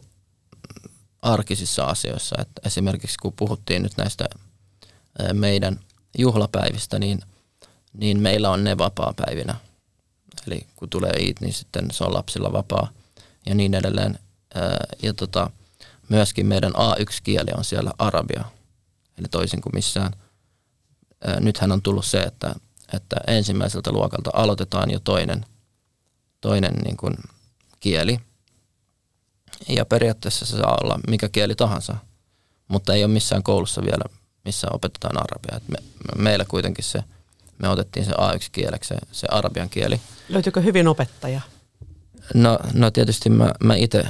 arkisissa 1.23 1.85
asioissa. 1.85 2.37
Että 2.39 2.61
esimerkiksi 2.65 3.19
kun 3.23 3.33
puhuttiin 3.37 3.83
nyt 3.83 3.93
näistä 3.97 4.25
ää, 5.19 5.33
meidän 5.33 5.81
juhlapäivistä, 6.19 6.99
niin, 6.99 7.21
niin 7.93 8.21
meillä 8.21 8.51
on 8.51 8.65
ne 8.65 8.79
vapaa-päivinä. 8.79 9.55
Eli 10.47 10.67
kun 10.77 10.91
tulee 10.91 11.13
Eid, 11.17 11.37
niin 11.41 11.53
sitten 11.53 11.89
se 11.93 12.05
on 12.05 12.15
lapsilla 12.15 12.53
vapaa 12.53 12.89
ja 13.47 13.55
niin 13.55 13.75
edelleen. 13.75 14.19
Ää, 14.55 14.87
ja 15.03 15.15
tota, 15.15 15.51
myöskin 16.09 16.47
meidän 16.47 16.73
A1-kieli 16.73 17.51
on 17.57 17.65
siellä 17.65 17.91
arabia, 17.99 18.45
eli 19.19 19.29
toisin 19.31 19.61
kuin 19.61 19.75
missään. 19.75 20.13
Ää, 21.27 21.41
nythän 21.41 21.73
on 21.73 21.83
tullut 21.83 22.07
se, 22.07 22.21
että, 22.21 22.55
että 22.97 23.17
ensimmäiseltä 23.27 23.93
luokalta 23.93 24.31
aloitetaan 24.33 24.91
jo 24.91 25.01
toinen, 25.01 25.47
toinen 26.41 26.75
niin 26.75 26.97
kuin 26.97 27.15
kieli. 27.81 28.21
Ja 29.69 29.85
periaatteessa 29.85 30.47
se 30.47 30.57
saa 30.57 30.79
olla 30.83 30.99
mikä 31.09 31.29
kieli 31.29 31.55
tahansa, 31.55 31.97
mutta 32.69 32.95
ei 32.95 33.05
ole 33.05 33.13
missään 33.13 33.43
koulussa 33.43 33.83
vielä, 33.83 34.05
missä 34.45 34.67
opetetaan 34.71 35.17
arabia. 35.17 35.57
Et 35.57 35.69
me, 35.69 35.77
meillä 36.17 36.45
kuitenkin 36.45 36.85
se, 36.85 37.05
me 37.59 37.69
otettiin 37.69 38.07
se 38.07 38.13
A1-kieleksi, 38.13 38.89
se, 38.89 38.97
se 39.13 39.27
arabian 39.31 39.71
kieli. 39.71 40.01
Löytyykö 40.29 40.61
hyvin 40.61 40.89
opettaja? 40.89 41.41
No, 42.35 42.59
no 42.73 42.91
tietysti 42.91 43.31
mä, 43.31 43.53
mä 43.61 43.75
itse 43.75 44.05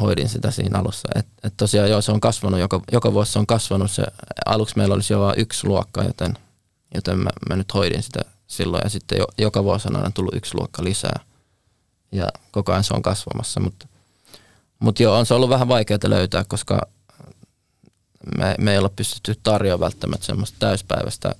hoidin 0.00 0.28
sitä 0.28 0.50
siinä 0.50 0.78
alussa. 0.78 1.08
Et, 1.14 1.26
et 1.42 1.54
tosiaan 1.56 1.90
joo, 1.90 2.00
se 2.00 2.12
on 2.12 2.20
kasvanut, 2.20 2.60
joka, 2.60 2.80
joka 2.92 3.12
vuosi 3.12 3.32
se 3.32 3.38
on 3.38 3.46
kasvanut. 3.46 3.90
Se, 3.90 4.02
aluksi 4.46 4.76
meillä 4.76 4.94
olisi 4.94 5.12
jo 5.12 5.20
vain 5.20 5.40
yksi 5.40 5.66
luokka, 5.66 6.04
joten, 6.04 6.38
joten 6.94 7.18
mä, 7.18 7.30
mä 7.48 7.56
nyt 7.56 7.74
hoidin 7.74 8.02
sitä 8.02 8.20
silloin. 8.46 8.80
Ja 8.84 8.90
sitten 8.90 9.18
jo, 9.18 9.26
joka 9.38 9.64
vuosi 9.64 9.88
on 9.88 9.96
aina 9.96 10.10
tullut 10.10 10.34
yksi 10.34 10.54
luokka 10.54 10.84
lisää. 10.84 11.20
Ja 12.12 12.28
koko 12.50 12.72
ajan 12.72 12.84
se 12.84 12.94
on 12.94 13.02
kasvamassa. 13.02 13.60
Mutta 13.60 13.88
mut 14.78 15.00
joo, 15.00 15.18
on 15.18 15.26
se 15.26 15.34
ollut 15.34 15.50
vähän 15.50 15.68
vaikeaa 15.68 15.98
löytää, 16.04 16.44
koska 16.48 16.80
me, 18.38 18.54
me 18.58 18.72
ei 18.72 18.78
olla 18.78 18.88
pystytty 18.88 19.40
tarjoamaan 19.42 19.80
välttämättä 19.80 20.26
semmoista 20.26 20.56
täyspäiväistä 20.58 21.34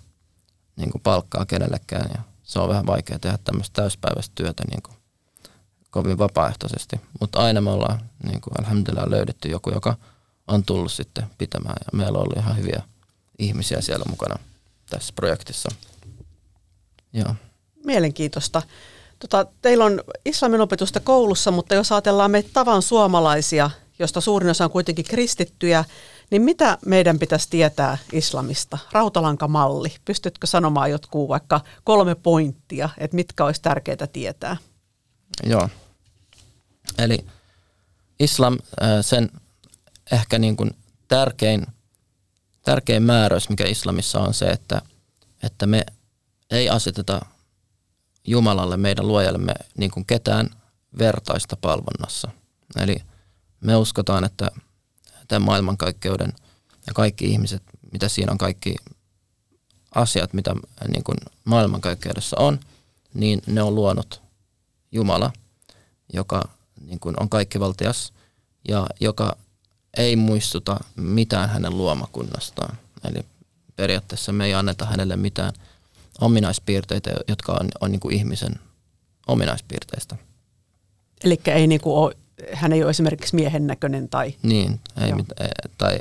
niin 0.77 0.91
kuin 0.91 1.03
palkkaa 1.03 1.47
kenellekään. 1.47 2.11
Ja 2.15 2.23
se 2.43 2.59
on 2.59 2.69
vähän 2.69 2.87
vaikea 2.87 3.19
tehdä 3.19 3.39
tämmöistä 3.45 3.83
täyspäiväistä 3.83 4.33
työtä 4.35 4.63
niin 4.71 4.83
kuin 4.83 4.97
kovin 5.91 6.19
vapaaehtoisesti. 6.19 7.01
Mutta 7.21 7.39
aina 7.39 7.61
me 7.61 7.71
ollaan 7.71 8.01
niin 8.25 8.41
kuin 8.41 9.11
löydetty 9.11 9.49
joku, 9.49 9.71
joka 9.71 9.97
on 10.47 10.65
tullut 10.65 10.93
sitten 10.93 11.27
pitämään. 11.39 11.77
Ja 11.93 11.99
meillä 11.99 12.19
on 12.19 12.23
ollut 12.23 12.37
ihan 12.37 12.57
hyviä 12.57 12.83
ihmisiä 13.39 13.81
siellä 13.81 14.05
mukana 14.11 14.39
tässä 14.91 15.13
projektissa. 15.17 15.69
Joo. 17.13 17.35
Mielenkiintoista. 17.85 18.63
Tota, 19.19 19.47
teillä 19.63 19.85
on 19.85 20.03
islamin 20.25 20.61
opetusta 20.61 21.01
koulussa, 21.01 21.51
mutta 21.51 21.75
jos 21.75 21.93
ajatellaan 21.93 22.31
meitä 22.31 22.51
tavan 22.53 22.83
suomalaisia, 22.83 23.71
josta 23.99 24.21
suurin 24.21 24.51
osa 24.51 24.65
on 24.65 24.71
kuitenkin 24.71 25.05
kristittyjä, 25.05 25.85
niin 26.31 26.43
mitä 26.43 26.79
meidän 26.87 27.19
pitäisi 27.19 27.51
tietää 27.51 27.99
islamista? 28.13 28.79
Rautalankamalli. 28.93 29.97
Pystytkö 30.05 30.47
sanomaan 30.47 30.91
jotkut 30.91 31.29
vaikka 31.29 31.61
kolme 31.85 32.15
pointtia, 32.15 32.89
että 32.99 33.15
mitkä 33.15 33.45
olisi 33.45 33.63
tärkeää 33.63 34.07
tietää? 34.13 34.57
Joo. 35.47 35.69
Eli 36.99 37.27
islam, 38.21 38.59
sen 39.01 39.31
ehkä 40.13 40.39
niin 40.39 40.57
kuin 40.57 40.71
tärkein, 41.09 41.67
tärkein 42.69 43.03
määräys, 43.03 43.49
mikä 43.49 43.67
islamissa 43.67 44.21
on 44.21 44.35
se, 44.35 44.47
että, 44.47 44.83
että 45.43 45.67
me 45.67 45.87
ei 46.51 46.69
aseteta 46.69 47.21
Jumalalle, 48.25 48.77
meidän 48.77 49.09
luojallemme 49.09 49.55
niin 49.77 49.91
kuin 49.91 50.07
ketään 50.07 50.51
vertaista 50.99 51.57
palvonnassa. 51.57 52.31
Eli 52.77 52.97
me 53.61 53.77
uskotaan, 53.77 54.25
että 54.25 54.51
tämän 55.29 55.43
maailmankaikkeuden 55.43 56.33
ja 56.87 56.95
kaikki 56.95 57.25
ihmiset, 57.25 57.63
mitä 57.93 58.09
siinä 58.09 58.33
on, 58.33 58.39
kaikki 58.39 58.77
asiat, 59.95 60.33
mitä 60.33 60.55
niin 60.89 61.05
kuin 61.05 61.19
maailmankaikkeudessa 61.45 62.37
on, 62.39 62.61
niin 63.15 63.43
ne 63.47 63.63
on 63.63 63.75
luonut 63.75 64.23
Jumala, 64.93 65.33
joka 66.13 66.49
niin 66.81 67.01
kuin 67.01 67.15
on 67.21 67.29
kaikkivaltias 67.29 68.13
ja 68.69 68.87
joka 69.01 69.37
ei 69.97 70.17
muistuta 70.17 70.81
mitään 70.97 71.49
hänen 71.49 71.77
luomakunnastaan. 71.77 72.79
Eli 73.05 73.25
periaatteessa 73.77 74.33
me 74.33 74.45
ei 74.45 74.55
anneta 74.55 74.87
hänelle 74.87 75.17
mitään 75.17 75.53
ominaispiirteitä, 76.21 77.11
jotka 77.29 77.53
on, 77.53 77.69
on 77.81 77.93
niin 77.93 78.01
kuin 78.01 78.15
ihmisen 78.15 78.53
ominaispiirteistä. 79.27 80.17
Eli 81.25 81.41
ei 81.47 81.67
niin 81.67 81.81
kuin 81.81 81.97
ole, 81.97 82.15
hän 82.53 82.73
ei 82.73 82.83
ole 82.83 82.91
esimerkiksi 82.91 83.35
miehen 83.37 83.67
näköinen 83.67 84.09
tai... 84.09 84.35
Niin, 84.43 84.81
ei 85.01 85.13
mit, 85.13 85.27
tai 85.79 85.99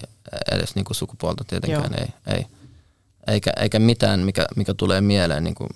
edes 0.51 0.75
niin 0.75 0.85
kuin 0.85 0.95
sukupuolta 0.95 1.43
tietenkään 1.43 1.93
ei, 1.99 2.35
ei. 2.35 2.45
Eikä, 3.27 3.51
eikä 3.59 3.79
mitään, 3.79 4.19
mikä, 4.19 4.45
mikä 4.55 4.73
tulee 4.73 5.01
mieleen 5.01 5.43
niin 5.43 5.55
kuin 5.55 5.69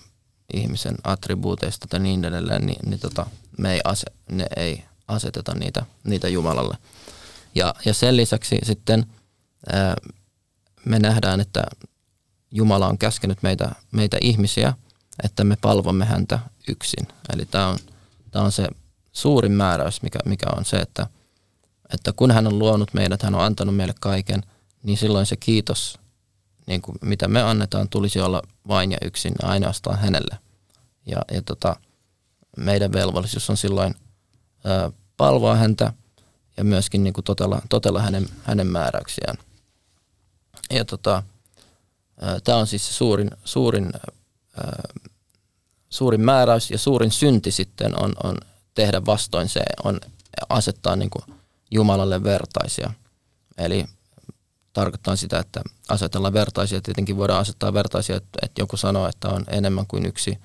ihmisen 0.54 0.96
attribuuteista 1.04 1.88
tai 1.90 2.00
niin 2.00 2.26
edelleen, 2.26 2.66
niin, 2.66 2.90
niin 2.90 3.00
tota, 3.00 3.26
me 3.58 3.74
ei, 3.74 3.82
ase, 3.84 4.06
ne 4.32 4.46
ei 4.56 4.84
aseteta 5.08 5.54
niitä, 5.56 5.86
niitä 6.04 6.28
Jumalalle. 6.28 6.78
Ja, 7.56 7.74
ja 7.86 7.94
sen 7.94 8.18
lisäksi 8.18 8.60
sitten 8.64 9.06
ää, 9.74 9.96
me 10.86 11.00
nähdään, 11.00 11.40
että 11.40 11.64
Jumala 12.52 12.88
on 12.88 12.98
käskenyt 12.98 13.44
meitä, 13.44 13.72
meitä 13.92 14.18
ihmisiä, 14.22 14.74
että 15.24 15.44
me 15.44 15.58
palvomme 15.62 16.06
häntä 16.06 16.40
yksin. 16.68 17.08
Eli 17.34 17.46
tämä 17.46 17.68
on, 17.68 17.78
on 18.36 18.52
se 18.52 18.68
suurin 19.12 19.52
määräys, 19.52 20.02
mikä, 20.02 20.20
mikä 20.26 20.46
on 20.58 20.66
se, 20.66 20.78
että, 20.78 21.08
että 21.94 22.14
kun 22.14 22.32
hän 22.32 22.48
on 22.48 22.60
luonut 22.60 22.94
meidät, 22.94 23.22
hän 23.22 23.36
on 23.36 23.44
antanut 23.44 23.76
meille 23.76 23.94
kaiken, 24.00 24.44
niin 24.84 24.98
silloin 24.98 25.26
se 25.26 25.36
kiitos 25.36 26.02
niin 26.68 26.82
kuin 26.82 26.98
mitä 27.02 27.28
me 27.28 27.42
annetaan, 27.42 27.90
tulisi 27.90 28.20
olla 28.20 28.42
vain 28.68 28.92
ja 28.92 28.98
yksin 29.06 29.34
ainoastaan 29.44 30.00
hänelle. 30.00 30.38
Ja, 31.06 31.18
ja 31.32 31.42
tota, 31.42 31.76
meidän 32.58 32.94
velvollisuus 32.94 33.50
on 33.50 33.58
silloin 33.58 33.96
ää, 34.64 34.92
palvoa 35.18 35.56
häntä 35.56 35.94
ja 36.58 36.64
myöskin 36.64 37.04
niin 37.04 37.14
kuin 37.14 37.26
totella, 37.26 37.62
totella 37.70 38.02
hänen, 38.02 38.26
hänen 38.44 38.68
määräyksiään. 38.68 39.38
Ja 40.74 40.86
tota, 40.86 41.24
tämä 42.44 42.58
on 42.58 42.68
siis 42.68 42.88
se 42.88 42.94
suurin, 42.94 43.32
suurin, 43.44 43.92
ää, 44.58 44.84
suurin 45.90 46.22
määräys 46.22 46.72
ja 46.72 46.78
suurin 46.78 47.12
synti 47.12 47.52
sitten 47.52 48.04
on, 48.04 48.14
on 48.24 48.36
tehdä 48.74 49.06
vastoin 49.06 49.50
se, 49.50 49.62
on 49.84 50.00
asettaa 50.50 50.96
niin 50.96 51.10
kuin 51.10 51.24
Jumalalle 51.72 52.24
vertaisia. 52.24 52.94
Eli 53.58 53.86
tarkoittaa 54.74 55.16
sitä, 55.16 55.40
että 55.40 55.62
asetellaan 55.90 56.34
vertaisia. 56.34 56.82
Tietenkin 56.82 57.18
voidaan 57.18 57.40
asettaa 57.40 57.74
vertaisia, 57.74 58.16
että, 58.16 58.40
että 58.42 58.62
joku 58.62 58.78
sanoo, 58.78 59.08
että 59.08 59.30
on 59.30 59.46
enemmän 59.48 59.88
kuin 59.88 60.06
yksi 60.06 60.38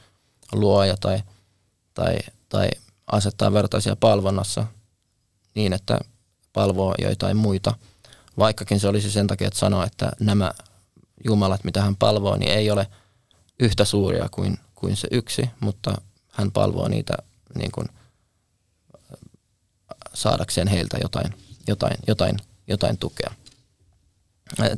luoja 0.53 0.97
tai, 0.97 1.23
tai, 1.95 2.19
tai 2.49 2.69
asettaa 3.07 3.53
vertaisia 3.53 3.97
palvonnassa 3.97 4.67
niin, 5.57 5.73
että 5.73 6.01
palvoo 6.53 6.95
joitain 6.99 7.37
muita. 7.37 7.75
Vaikkakin 8.39 8.81
se 8.81 8.89
olisi 8.89 9.11
sen 9.11 9.27
takia, 9.27 9.47
että 9.47 9.61
sanoo, 9.61 9.83
että 9.83 10.11
nämä 10.21 10.51
jumalat, 11.25 11.65
mitä 11.65 11.83
hän 11.83 11.97
palvoo, 11.97 12.37
niin 12.37 12.53
ei 12.53 12.71
ole 12.71 12.87
yhtä 13.61 13.85
suuria 13.85 14.29
kuin, 14.31 14.59
kuin 14.75 14.97
se 14.97 15.09
yksi, 15.11 15.51
mutta 15.61 16.01
hän 16.33 16.53
palvoo 16.53 16.89
niitä 16.89 17.15
niin 17.59 17.73
kuin, 17.73 17.89
saadakseen 20.15 20.69
heiltä 20.69 20.99
jotain, 21.03 21.35
jotain, 21.67 21.97
jotain, 22.07 22.37
jotain 22.69 22.99
tukea. 22.99 23.31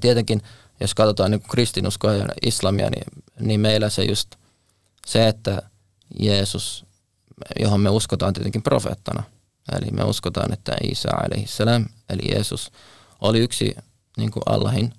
Tietenkin, 0.01 0.43
jos 0.81 0.95
katsotaan 0.95 1.31
niin 1.31 1.43
kristinuskoa 1.43 2.15
ja 2.15 2.27
islamia, 2.43 2.91
niin, 2.91 3.25
niin 3.41 3.61
meillä 3.61 3.91
se 3.91 4.05
just 4.05 4.31
se, 5.07 5.29
että 5.29 5.63
Jeesus, 6.21 6.85
johon 7.61 7.81
me 7.81 7.91
uskotaan 7.91 8.35
tietenkin 8.35 8.63
profeettana, 8.63 9.23
eli 9.73 9.91
me 9.91 10.05
uskotaan, 10.05 10.53
että 10.53 10.77
Isa 10.83 11.09
salam, 11.47 11.87
eli 12.09 12.23
Jeesus, 12.31 12.73
oli 13.21 13.39
yksi 13.39 13.77
niin 14.17 14.31
kuin 14.31 14.43
Allahin, 14.47 14.93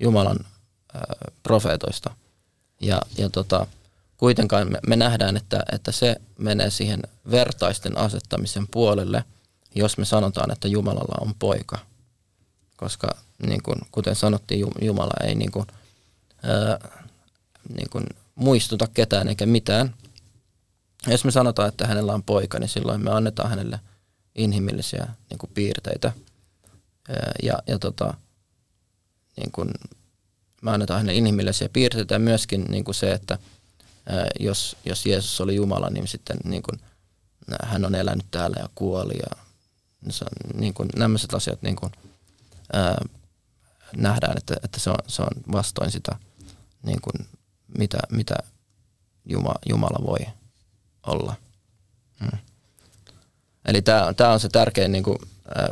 Jumalan 0.00 0.38
ää, 0.94 1.14
profeetoista. 1.42 2.14
Ja, 2.80 3.02
ja 3.18 3.30
tota, 3.30 3.66
kuitenkaan 4.16 4.72
me, 4.72 4.78
me 4.86 4.96
nähdään, 4.96 5.36
että, 5.36 5.62
että 5.72 5.92
se 5.92 6.16
menee 6.38 6.70
siihen 6.70 7.02
vertaisten 7.30 7.98
asettamisen 7.98 8.66
puolelle, 8.70 9.24
jos 9.74 9.98
me 9.98 10.04
sanotaan, 10.04 10.52
että 10.52 10.68
Jumalalla 10.68 11.18
on 11.20 11.34
poika. 11.38 11.78
Koska 12.76 13.08
niin 13.46 13.62
kuin, 13.62 13.78
kuten 13.92 14.16
sanottiin, 14.16 14.66
Jumala 14.80 15.26
ei 15.26 15.34
niin 15.34 15.52
kuin, 15.52 15.66
ää, 16.42 16.88
niin 17.76 17.90
kuin 17.90 18.04
muistuta 18.34 18.86
ketään 18.94 19.28
eikä 19.28 19.46
mitään. 19.46 19.94
Jos 21.06 21.24
me 21.24 21.30
sanotaan, 21.30 21.68
että 21.68 21.86
hänellä 21.86 22.14
on 22.14 22.22
poika, 22.22 22.58
niin 22.58 22.68
silloin 22.68 23.04
me 23.04 23.10
annetaan 23.10 23.50
hänelle 23.50 23.80
inhimillisiä 24.34 25.08
niin 25.30 25.38
kuin 25.38 25.50
piirteitä. 25.54 26.12
Ja, 27.42 27.54
ja 27.66 27.78
tota, 27.78 28.14
niin 29.36 29.52
kuin, 29.52 29.70
me 30.62 30.70
annetaan 30.70 31.00
hänelle 31.00 31.18
inhimillisiä 31.18 31.68
piirteitä 31.68 32.14
ja 32.14 32.18
myöskin 32.18 32.64
niin 32.64 32.84
kuin 32.84 32.94
se, 32.94 33.12
että 33.12 33.38
jos, 34.40 34.76
jos 34.84 35.06
Jeesus 35.06 35.40
oli 35.40 35.54
Jumala, 35.54 35.90
niin 35.90 36.08
sitten 36.08 36.36
niin 36.44 36.62
kuin, 36.62 36.80
hän 37.62 37.84
on 37.84 37.94
elänyt 37.94 38.26
täällä 38.30 38.56
ja 38.60 38.68
kuoli 38.74 39.18
ja 39.18 39.44
niin 40.54 40.74
kuin, 40.74 40.88
nämä 40.96 41.18
asiat 41.32 41.62
niin 41.62 41.76
kuin, 41.76 41.92
ää, 42.72 43.04
nähdään, 43.96 44.38
että, 44.38 44.54
että 44.62 44.80
se, 44.80 44.90
on, 44.90 44.98
se 45.06 45.22
on 45.22 45.52
vastoin 45.52 45.90
sitä, 45.90 46.16
niin 46.82 47.00
kuin, 47.00 47.28
mitä, 47.78 47.98
mitä 48.10 48.34
Jumala, 49.66 50.06
voi 50.06 50.26
olla. 51.06 51.34
Hmm. 52.20 52.38
Eli 53.64 53.82
tämä 54.16 54.32
on 54.32 54.40
se 54.40 54.48
tärkein 54.48 54.92
niin 54.92 55.04
kuin, 55.04 55.18
ää, 55.54 55.68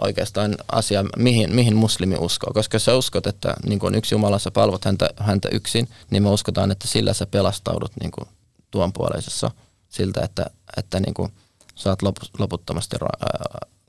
oikeastaan 0.00 0.56
asia, 0.72 1.04
mihin, 1.16 1.54
mihin 1.54 1.76
muslimi 1.76 2.16
uskoo. 2.18 2.52
Koska 2.52 2.74
jos 2.74 2.84
sä 2.84 2.96
uskot, 2.96 3.26
että 3.26 3.54
niin 3.66 3.78
kun 3.78 3.94
yksi 3.94 4.14
Jumala, 4.14 4.38
sä 4.38 4.50
palvot 4.50 4.84
häntä, 4.84 5.10
häntä 5.16 5.48
yksin, 5.52 5.88
niin 6.10 6.22
me 6.22 6.28
uskotaan, 6.28 6.70
että 6.70 6.88
sillä 6.88 7.14
sä 7.14 7.26
pelastaudut 7.26 7.92
niin 8.00 8.10
kuin 8.10 8.28
tuon 8.70 8.92
puoleisessa 8.92 9.50
siltä, 9.88 10.20
että, 10.24 10.46
että 10.76 11.00
niin 11.00 11.14
kuin 11.14 11.32
saat 11.74 11.98
loputtomasti, 12.38 12.96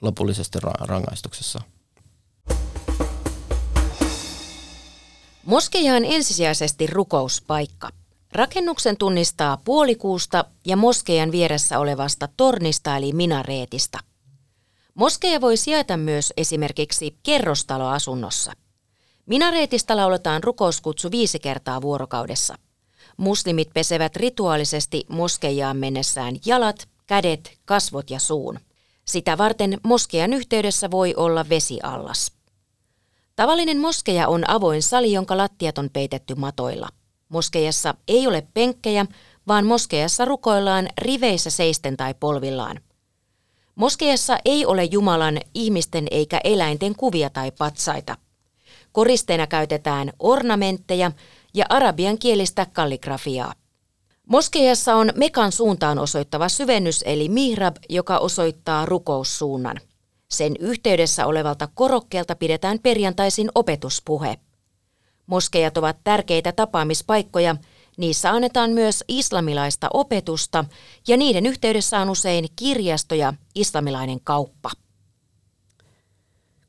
lopullisesti 0.02 0.60
rangaistuksessa. 0.80 1.62
Moskeja 5.44 5.96
on 5.96 6.06
ensisijaisesti 6.06 6.88
rukouspaikka. 6.88 7.90
Rakennuksen 8.34 8.98
tunnistaa 8.98 9.58
puolikuusta 9.58 10.46
ja 10.66 10.78
moskejan 10.78 11.32
vieressä 11.32 11.80
olevasta 11.80 12.30
tornista 12.38 12.98
eli 12.98 13.14
minareetista– 13.14 14.00
Moskeja 14.96 15.42
voi 15.42 15.58
sijaita 15.58 15.98
myös 15.98 16.34
esimerkiksi 16.38 17.18
kerrostaloasunnossa. 17.24 18.52
Minareetista 19.26 19.96
lauletaan 19.96 20.44
rukouskutsu 20.44 21.12
viisi 21.12 21.40
kertaa 21.40 21.82
vuorokaudessa. 21.82 22.56
Muslimit 23.18 23.70
pesevät 23.74 24.16
rituaalisesti 24.16 25.06
moskejaan 25.10 25.78
mennessään 25.78 26.36
jalat, 26.46 26.88
kädet, 27.08 27.60
kasvot 27.66 28.10
ja 28.10 28.20
suun. 28.20 28.60
Sitä 29.06 29.38
varten 29.38 29.78
moskejan 29.84 30.34
yhteydessä 30.34 30.92
voi 30.92 31.16
olla 31.16 31.50
vesiallas. 31.50 32.32
Tavallinen 33.36 33.80
moskeja 33.80 34.28
on 34.28 34.50
avoin 34.50 34.84
sali, 34.84 35.12
jonka 35.12 35.38
lattiat 35.38 35.78
on 35.78 35.90
peitetty 35.94 36.36
matoilla. 36.36 36.90
Moskejassa 37.34 37.94
ei 38.08 38.28
ole 38.28 38.48
penkkejä, 38.54 39.06
vaan 39.48 39.66
moskejassa 39.66 40.26
rukoillaan 40.26 40.90
riveissä 40.98 41.50
seisten 41.50 41.98
tai 41.98 42.14
polvillaan– 42.20 42.80
Moskeessa 43.76 44.38
ei 44.46 44.66
ole 44.66 44.84
Jumalan, 44.84 45.40
ihmisten 45.54 46.08
eikä 46.12 46.42
eläinten 46.44 46.96
kuvia 46.96 47.30
tai 47.30 47.52
patsaita. 47.52 48.18
Koristeena 48.92 49.48
käytetään 49.48 50.14
ornamentteja 50.20 51.12
ja 51.54 51.66
arabian 51.70 52.18
kielistä 52.18 52.68
kalligrafiaa. 52.74 53.54
Moskeijassa 54.28 54.96
on 54.96 55.10
Mekan 55.16 55.52
suuntaan 55.52 56.00
osoittava 56.00 56.50
syvennys 56.50 57.04
eli 57.06 57.30
mihrab, 57.30 57.76
joka 57.90 58.18
osoittaa 58.18 58.86
rukoussuunnan. 58.86 59.80
Sen 60.30 60.54
yhteydessä 60.60 61.26
olevalta 61.26 61.68
korokkeelta 61.74 62.36
pidetään 62.36 62.80
perjantaisin 62.80 63.50
opetuspuhe. 63.56 64.38
Moskeijat 65.28 65.78
ovat 65.78 65.98
tärkeitä 66.04 66.52
tapaamispaikkoja– 66.52 67.56
Niissä 67.98 68.32
annetaan 68.32 68.72
myös 68.72 69.04
islamilaista 69.08 69.88
opetusta 69.94 70.66
ja 71.08 71.18
niiden 71.18 71.46
yhteydessä 71.46 72.00
on 72.00 72.10
usein 72.10 72.48
kirjasto 72.56 73.16
ja 73.16 73.34
islamilainen 73.56 74.20
kauppa. 74.24 74.72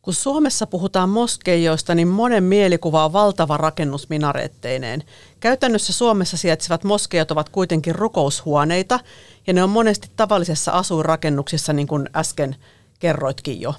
Kun 0.03 0.14
Suomessa 0.14 0.67
puhutaan 0.67 1.09
moskeijoista, 1.09 1.95
niin 1.95 2.09
monen 2.09 2.45
mielikuva 2.45 3.05
on 3.05 3.12
valtava 3.12 3.57
rakennus 3.57 4.09
minareetteineen. 4.09 5.03
Käytännössä 5.40 5.93
Suomessa 5.93 6.37
sijaitsevat 6.37 6.85
moskeijat 6.85 7.31
ovat 7.31 7.49
kuitenkin 7.49 7.95
rukoushuoneita, 7.95 9.01
ja 9.47 9.53
ne 9.53 9.62
on 9.62 9.71
monesti 9.71 10.11
tavallisessa 10.17 10.73
asuinrakennuksissa, 10.73 11.73
niin 11.73 11.87
kuin 11.87 12.09
äsken 12.17 12.57
kerroitkin 12.99 13.61
jo. 13.61 13.75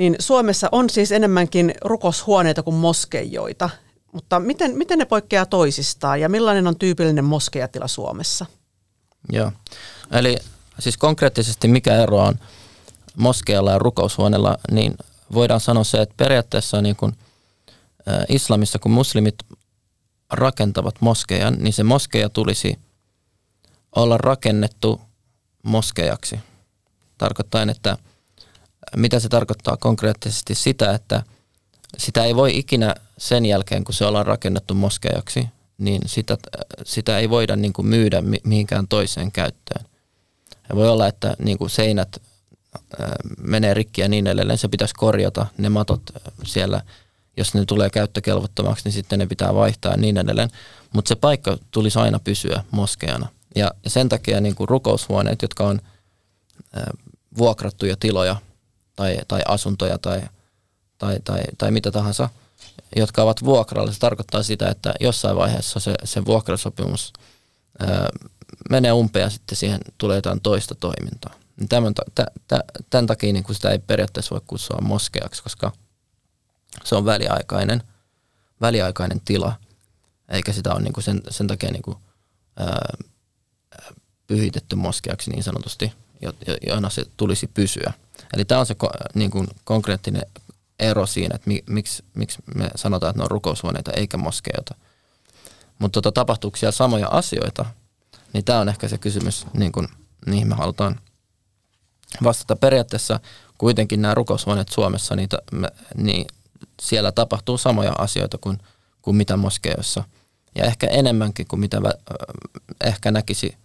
Niin 0.00 0.16
Suomessa 0.18 0.68
on 0.72 0.90
siis 0.90 1.12
enemmänkin 1.12 1.74
rukoushuoneita 1.80 2.62
kuin 2.62 2.76
moskeijoita. 2.76 3.70
Mutta 4.12 4.40
miten, 4.40 4.76
miten 4.76 4.98
ne 4.98 5.04
poikkeaa 5.04 5.46
toisistaan 5.46 6.20
ja 6.20 6.28
millainen 6.28 6.66
on 6.66 6.78
tyypillinen 6.78 7.24
moskeijatila 7.24 7.88
Suomessa? 7.88 8.46
Joo, 9.32 9.52
eli 10.12 10.38
siis 10.78 10.96
konkreettisesti 10.96 11.68
mikä 11.68 11.96
ero 11.96 12.16
on 12.16 12.34
moskeijalla 13.16 13.70
ja 13.70 13.78
rukoushuoneella, 13.78 14.58
niin 14.70 14.94
voidaan 15.32 15.60
sanoa 15.60 15.84
se, 15.84 16.02
että 16.02 16.14
periaatteessa 16.16 16.82
niin 16.82 16.96
kuin 16.96 17.12
islamissa, 18.28 18.78
kun 18.78 18.92
muslimit 18.92 19.34
rakentavat 20.30 20.94
moskeijan, 21.00 21.56
niin 21.58 21.72
se 21.72 21.82
moskeja 21.82 22.28
tulisi 22.28 22.78
olla 23.96 24.18
rakennettu 24.18 25.00
moskejaksi. 25.62 26.40
Tarkoittain, 27.18 27.70
että 27.70 27.96
mitä 28.96 29.20
se 29.20 29.28
tarkoittaa 29.28 29.76
konkreettisesti 29.76 30.54
sitä, 30.54 30.94
että– 30.94 31.22
sitä 31.98 32.24
ei 32.24 32.36
voi 32.36 32.58
ikinä 32.58 32.94
sen 33.18 33.46
jälkeen, 33.46 33.84
kun 33.84 33.94
se 33.94 34.04
ollaan 34.04 34.26
rakennettu 34.26 34.74
moskejaksi, 34.74 35.48
niin 35.78 36.02
sitä, 36.06 36.38
sitä 36.84 37.18
ei 37.18 37.30
voida 37.30 37.56
niin 37.56 37.72
kuin 37.72 37.86
myydä 37.86 38.22
mihinkään 38.44 38.88
toiseen 38.88 39.32
käyttöön. 39.32 39.84
Ja 40.68 40.76
voi 40.76 40.88
olla, 40.88 41.06
että 41.06 41.36
niin 41.44 41.58
kuin 41.58 41.70
seinät 41.70 42.22
menee 43.42 43.74
rikki 43.74 44.00
ja 44.00 44.08
niin 44.08 44.26
edelleen, 44.26 44.58
se 44.58 44.68
pitäisi 44.68 44.94
korjata, 44.94 45.46
ne 45.58 45.68
matot 45.68 46.02
siellä, 46.44 46.82
jos 47.36 47.54
ne 47.54 47.64
tulee 47.64 47.90
käyttökelvottomaksi, 47.90 48.84
niin 48.84 48.92
sitten 48.92 49.18
ne 49.18 49.26
pitää 49.26 49.54
vaihtaa 49.54 49.92
ja 49.92 49.96
niin 49.96 50.18
edelleen. 50.18 50.50
Mutta 50.94 51.08
se 51.08 51.14
paikka 51.14 51.58
tulisi 51.70 51.98
aina 51.98 52.18
pysyä 52.18 52.64
moskeana. 52.70 53.28
Ja, 53.54 53.70
ja 53.84 53.90
sen 53.90 54.08
takia 54.08 54.40
niin 54.40 54.54
kuin 54.54 54.68
rukoushuoneet, 54.68 55.42
jotka 55.42 55.64
on 55.64 55.80
vuokrattuja 57.38 57.96
tiloja 57.96 58.36
tai, 59.00 59.16
tai 59.28 59.40
asuntoja 59.46 59.98
tai– 59.98 60.22
tai, 61.00 61.20
tai, 61.24 61.42
tai 61.58 61.70
mitä 61.70 61.90
tahansa, 61.90 62.28
jotka 62.96 63.22
ovat 63.22 63.44
vuokralla. 63.44 63.92
Se 63.92 63.98
tarkoittaa 63.98 64.42
sitä, 64.42 64.68
että 64.68 64.94
jossain 65.00 65.36
vaiheessa 65.36 65.80
se, 65.80 65.94
se 66.04 66.24
vuokrasopimus 66.24 67.12
ää, 67.78 68.08
menee 68.70 68.92
umpeen 68.92 69.22
ja 69.22 69.30
sitten 69.30 69.56
siihen 69.56 69.80
tulee 69.98 70.16
jotain 70.16 70.40
toista 70.40 70.74
toimintaa. 70.74 71.34
Niin 71.56 71.68
tämän, 71.68 71.94
tämän 72.90 73.06
takia 73.06 73.32
niin 73.32 73.44
sitä 73.52 73.70
ei 73.70 73.78
periaatteessa 73.78 74.34
voi 74.34 74.40
kutsua 74.46 74.78
moskeaksi, 74.80 75.42
koska 75.42 75.72
se 76.84 76.96
on 76.96 77.04
väliaikainen, 77.04 77.82
väliaikainen 78.60 79.20
tila, 79.20 79.52
eikä 80.28 80.52
sitä 80.52 80.72
ole 80.72 80.82
niin 80.82 80.92
kuin 80.92 81.04
sen, 81.04 81.22
sen 81.30 81.46
takia 81.46 81.72
niin 81.72 81.82
kuin, 81.82 81.96
ää, 82.56 82.96
pyhitetty 84.26 84.76
moskeaksi 84.76 85.30
niin 85.30 85.42
sanotusti, 85.42 85.92
jona 86.66 86.90
se 86.90 87.04
tulisi 87.16 87.46
pysyä. 87.46 87.92
Eli 88.34 88.44
tämä 88.44 88.58
on 88.58 88.66
se 88.66 88.76
niin 89.14 89.30
kuin 89.30 89.48
konkreettinen 89.64 90.22
ero 90.78 91.06
siinä, 91.06 91.34
että 91.34 91.50
miksi, 91.66 92.04
miksi 92.14 92.38
me 92.54 92.70
sanotaan, 92.76 93.10
että 93.10 93.20
ne 93.20 93.24
on 93.24 93.30
rukoushuoneita 93.30 93.92
eikä 93.92 94.16
moskeita. 94.16 94.74
Mutta 95.78 96.02
tota, 96.02 96.12
tapahtuuko 96.12 96.56
siellä 96.56 96.72
samoja 96.72 97.08
asioita, 97.08 97.64
niin 98.32 98.44
tämä 98.44 98.60
on 98.60 98.68
ehkä 98.68 98.88
se 98.88 98.98
kysymys, 98.98 99.46
niin 99.54 99.72
kun, 99.72 99.88
mihin 100.26 100.48
me 100.48 100.54
halutaan 100.54 101.00
vastata. 102.22 102.56
Periaatteessa 102.56 103.20
kuitenkin 103.58 104.02
nämä 104.02 104.14
rukoushuoneet 104.14 104.68
Suomessa, 104.68 105.16
niitä, 105.16 105.38
me, 105.52 105.68
niin 105.96 106.26
siellä 106.82 107.12
tapahtuu 107.12 107.58
samoja 107.58 107.92
asioita 107.98 108.38
kuin, 108.38 108.58
kuin 109.02 109.16
mitä 109.16 109.36
moskeissa. 109.36 110.04
Ja 110.54 110.64
ehkä 110.64 110.86
enemmänkin 110.86 111.46
kuin 111.46 111.60
mitä 111.60 111.82
vä, 111.82 111.92
ehkä 112.84 113.10
näkisi 113.10 113.56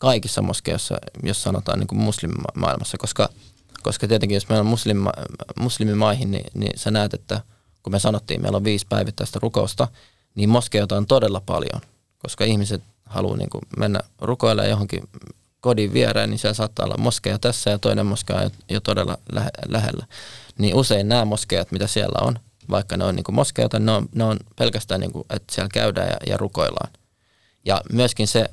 kaikissa 0.00 0.42
moskeissa, 0.42 0.98
jos 1.22 1.42
sanotaan 1.42 1.78
niin 1.78 1.86
kuin 1.86 2.00
muslimimaailmassa, 2.00 2.98
koska– 2.98 3.28
koska 3.82 4.08
tietenkin 4.08 4.36
jos 4.36 4.48
meillä 4.48 4.60
on 4.60 4.66
muslima, 4.66 5.12
muslimimaihin, 5.60 6.30
niin, 6.30 6.46
niin 6.54 6.78
sä 6.78 6.90
näet, 6.90 7.14
että 7.14 7.40
kun 7.82 7.92
me 7.92 7.98
sanottiin, 7.98 8.42
meillä 8.42 8.56
on 8.56 8.64
viisi 8.64 8.86
päivittäistä 8.88 9.38
rukousta, 9.42 9.88
niin 10.34 10.48
moskeita 10.48 10.96
on 10.96 11.06
todella 11.06 11.42
paljon, 11.46 11.80
koska 12.18 12.44
ihmiset 12.44 12.82
haluaa 13.04 13.36
niin 13.36 13.50
kuin 13.50 13.62
mennä 13.76 14.00
rukoilemaan 14.18 14.70
johonkin 14.70 15.08
kodin 15.60 15.92
viereen, 15.92 16.30
niin 16.30 16.38
siellä 16.38 16.54
saattaa 16.54 16.86
olla 16.86 16.96
moskeja 16.98 17.38
tässä 17.38 17.70
ja 17.70 17.78
toinen 17.78 18.06
moskeja 18.06 18.42
jo, 18.42 18.50
jo 18.70 18.80
todella 18.80 19.18
lähe, 19.32 19.50
lähellä. 19.68 20.06
Niin 20.58 20.74
usein 20.74 21.08
nämä 21.08 21.24
moskeat, 21.24 21.72
mitä 21.72 21.86
siellä 21.86 22.26
on, 22.26 22.38
vaikka 22.70 22.96
ne 22.96 23.04
on 23.04 23.16
niin 23.16 23.24
moskeita, 23.30 23.78
ne 23.78 23.92
on, 23.92 24.08
ne 24.14 24.24
on 24.24 24.36
pelkästään, 24.58 25.00
niin 25.00 25.12
kuin, 25.12 25.24
että 25.30 25.54
siellä 25.54 25.68
käydään 25.72 26.08
ja, 26.08 26.16
ja 26.26 26.36
rukoillaan. 26.36 26.90
Ja 27.64 27.80
myöskin 27.92 28.28
se, 28.28 28.50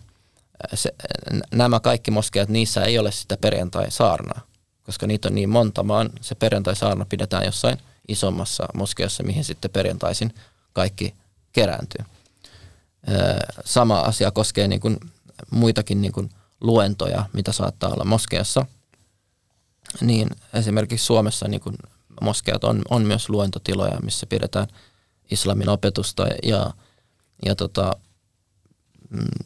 se, 0.74 0.94
nämä 1.52 1.80
kaikki 1.80 2.12
moskeat, 2.12 2.50
niissä 2.50 2.84
ei 2.84 3.00
ole 3.00 3.12
sitä 3.12 3.38
perjantai-saarnaa, 3.38 4.42
koska 4.84 5.08
niitä 5.08 5.28
on 5.28 5.36
niin 5.36 5.50
monta, 5.50 5.88
vaan 5.88 6.10
se 6.22 6.36
perjantai-saarna 6.36 7.06
pidetään 7.06 7.46
jossain 7.46 7.78
isommassa 8.08 8.66
moskeassa, 8.74 9.24
mihin 9.24 9.44
sitten 9.44 9.72
perjantaisin 9.72 10.34
kaikki 10.74 11.14
kerääntyy. 11.54 12.06
Sama 13.66 14.00
asia 14.00 14.32
koskee 14.32 14.68
niin 14.68 14.82
kuin 14.82 14.98
muitakin 15.52 16.02
niin 16.02 16.12
kuin 16.12 16.30
luentoja, 16.62 17.26
mitä 17.34 17.52
saattaa 17.52 17.90
olla 17.90 18.06
moskeassa. 18.06 18.66
Niin 20.02 20.30
esimerkiksi 20.54 21.06
Suomessa 21.06 21.48
niin 21.48 21.62
kuin 21.62 21.76
moskeat 22.22 22.64
on, 22.64 22.82
on 22.90 23.02
myös 23.06 23.30
luentotiloja, 23.30 24.00
missä 24.04 24.26
pidetään 24.26 24.68
islamin 25.32 25.70
opetusta 25.70 26.28
ja, 26.44 26.74
ja 27.46 27.56
tota, 27.56 27.92
mm, 29.10 29.46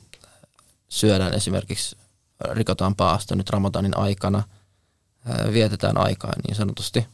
syödään 0.91 1.33
esimerkiksi, 1.33 1.97
rikotaan 2.51 2.95
paasta 2.95 3.35
nyt 3.35 3.49
Ramadanin 3.49 3.97
aikana, 3.97 4.43
vietetään 5.53 5.97
aikaa 5.97 6.33
niin 6.47 6.55
sanotusti 6.55 7.07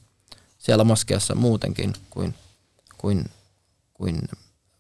siellä 0.58 0.84
moskeassa 0.84 1.36
muutenkin 1.36 1.94
kuin, 2.10 2.36
kuin, 2.98 3.26
kuin 3.94 4.22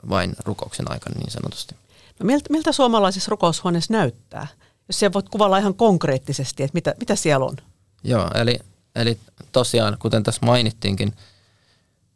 vain 0.09 0.35
rukouksen 0.45 0.91
aikana 0.91 1.19
niin 1.19 1.31
sanotusti. 1.31 1.75
No 2.19 2.25
miltä, 2.25 2.49
miltä 2.49 2.71
suomalaisessa 2.71 3.29
rukoushuoneessa 3.29 3.93
näyttää? 3.93 4.47
Jos 4.87 4.99
siellä 4.99 5.13
voit 5.13 5.29
kuvalla 5.29 5.57
ihan 5.57 5.73
konkreettisesti, 5.73 6.63
että 6.63 6.73
mitä, 6.73 6.95
mitä 6.99 7.15
siellä 7.15 7.45
on? 7.45 7.55
Joo, 8.03 8.31
eli, 8.35 8.59
eli 8.95 9.19
tosiaan, 9.51 9.97
kuten 9.99 10.23
tässä 10.23 10.45
mainittiinkin, 10.45 11.13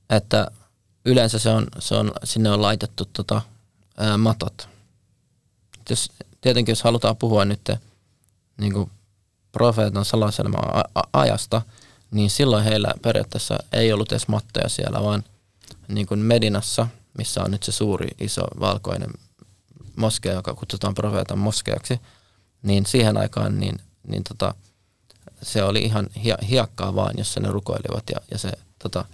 että 0.10 0.52
yleensä 1.06 1.40
se 1.40 1.50
on, 1.50 1.68
se 1.80 1.96
on, 1.96 2.12
sinne 2.24 2.52
on 2.52 2.62
laitettu 2.62 3.06
tota, 3.06 3.42
ää, 3.98 4.18
matot. 4.18 4.70
Jos, 5.90 6.12
tietenkin 6.42 6.72
jos 6.72 6.84
halutaan 6.84 7.18
puhua 7.18 7.46
nyt 7.46 7.70
niin 8.58 8.74
kuin 8.74 8.92
profeetan 9.52 10.06
salaselman 10.06 10.64
ajasta, 11.14 11.62
niin 12.12 12.30
silloin 12.30 12.64
heillä 12.64 12.94
periaatteessa 13.02 13.60
ei 13.72 13.94
ollut 13.94 14.12
edes 14.12 14.28
matteja 14.28 14.70
siellä, 14.70 15.04
vaan 15.04 15.24
niin 15.88 16.08
kuin 16.08 16.20
Medinassa, 16.20 16.88
missä 17.18 17.44
on 17.44 17.52
nyt 17.52 17.64
se 17.64 17.72
suuri, 17.72 18.08
iso, 18.20 18.42
valkoinen 18.60 19.10
moskea, 19.96 20.34
joka 20.34 20.54
kutsutaan 20.54 20.94
profeetan 20.94 21.40
moskeaksi, 21.40 22.02
niin 22.64 22.86
siihen 22.86 23.18
aikaan 23.18 23.60
niin, 23.60 23.80
niin 24.08 24.24
tota, 24.24 24.56
se 25.42 25.64
oli 25.64 25.80
ihan 25.80 26.08
hiekkaa 26.50 26.96
vaan, 26.96 27.14
jossa 27.18 27.40
ne 27.40 27.50
rukoilivat 27.50 28.04
ja, 28.10 28.22
ja 28.32 28.38
se 28.38 28.52
tota, 28.80 29.06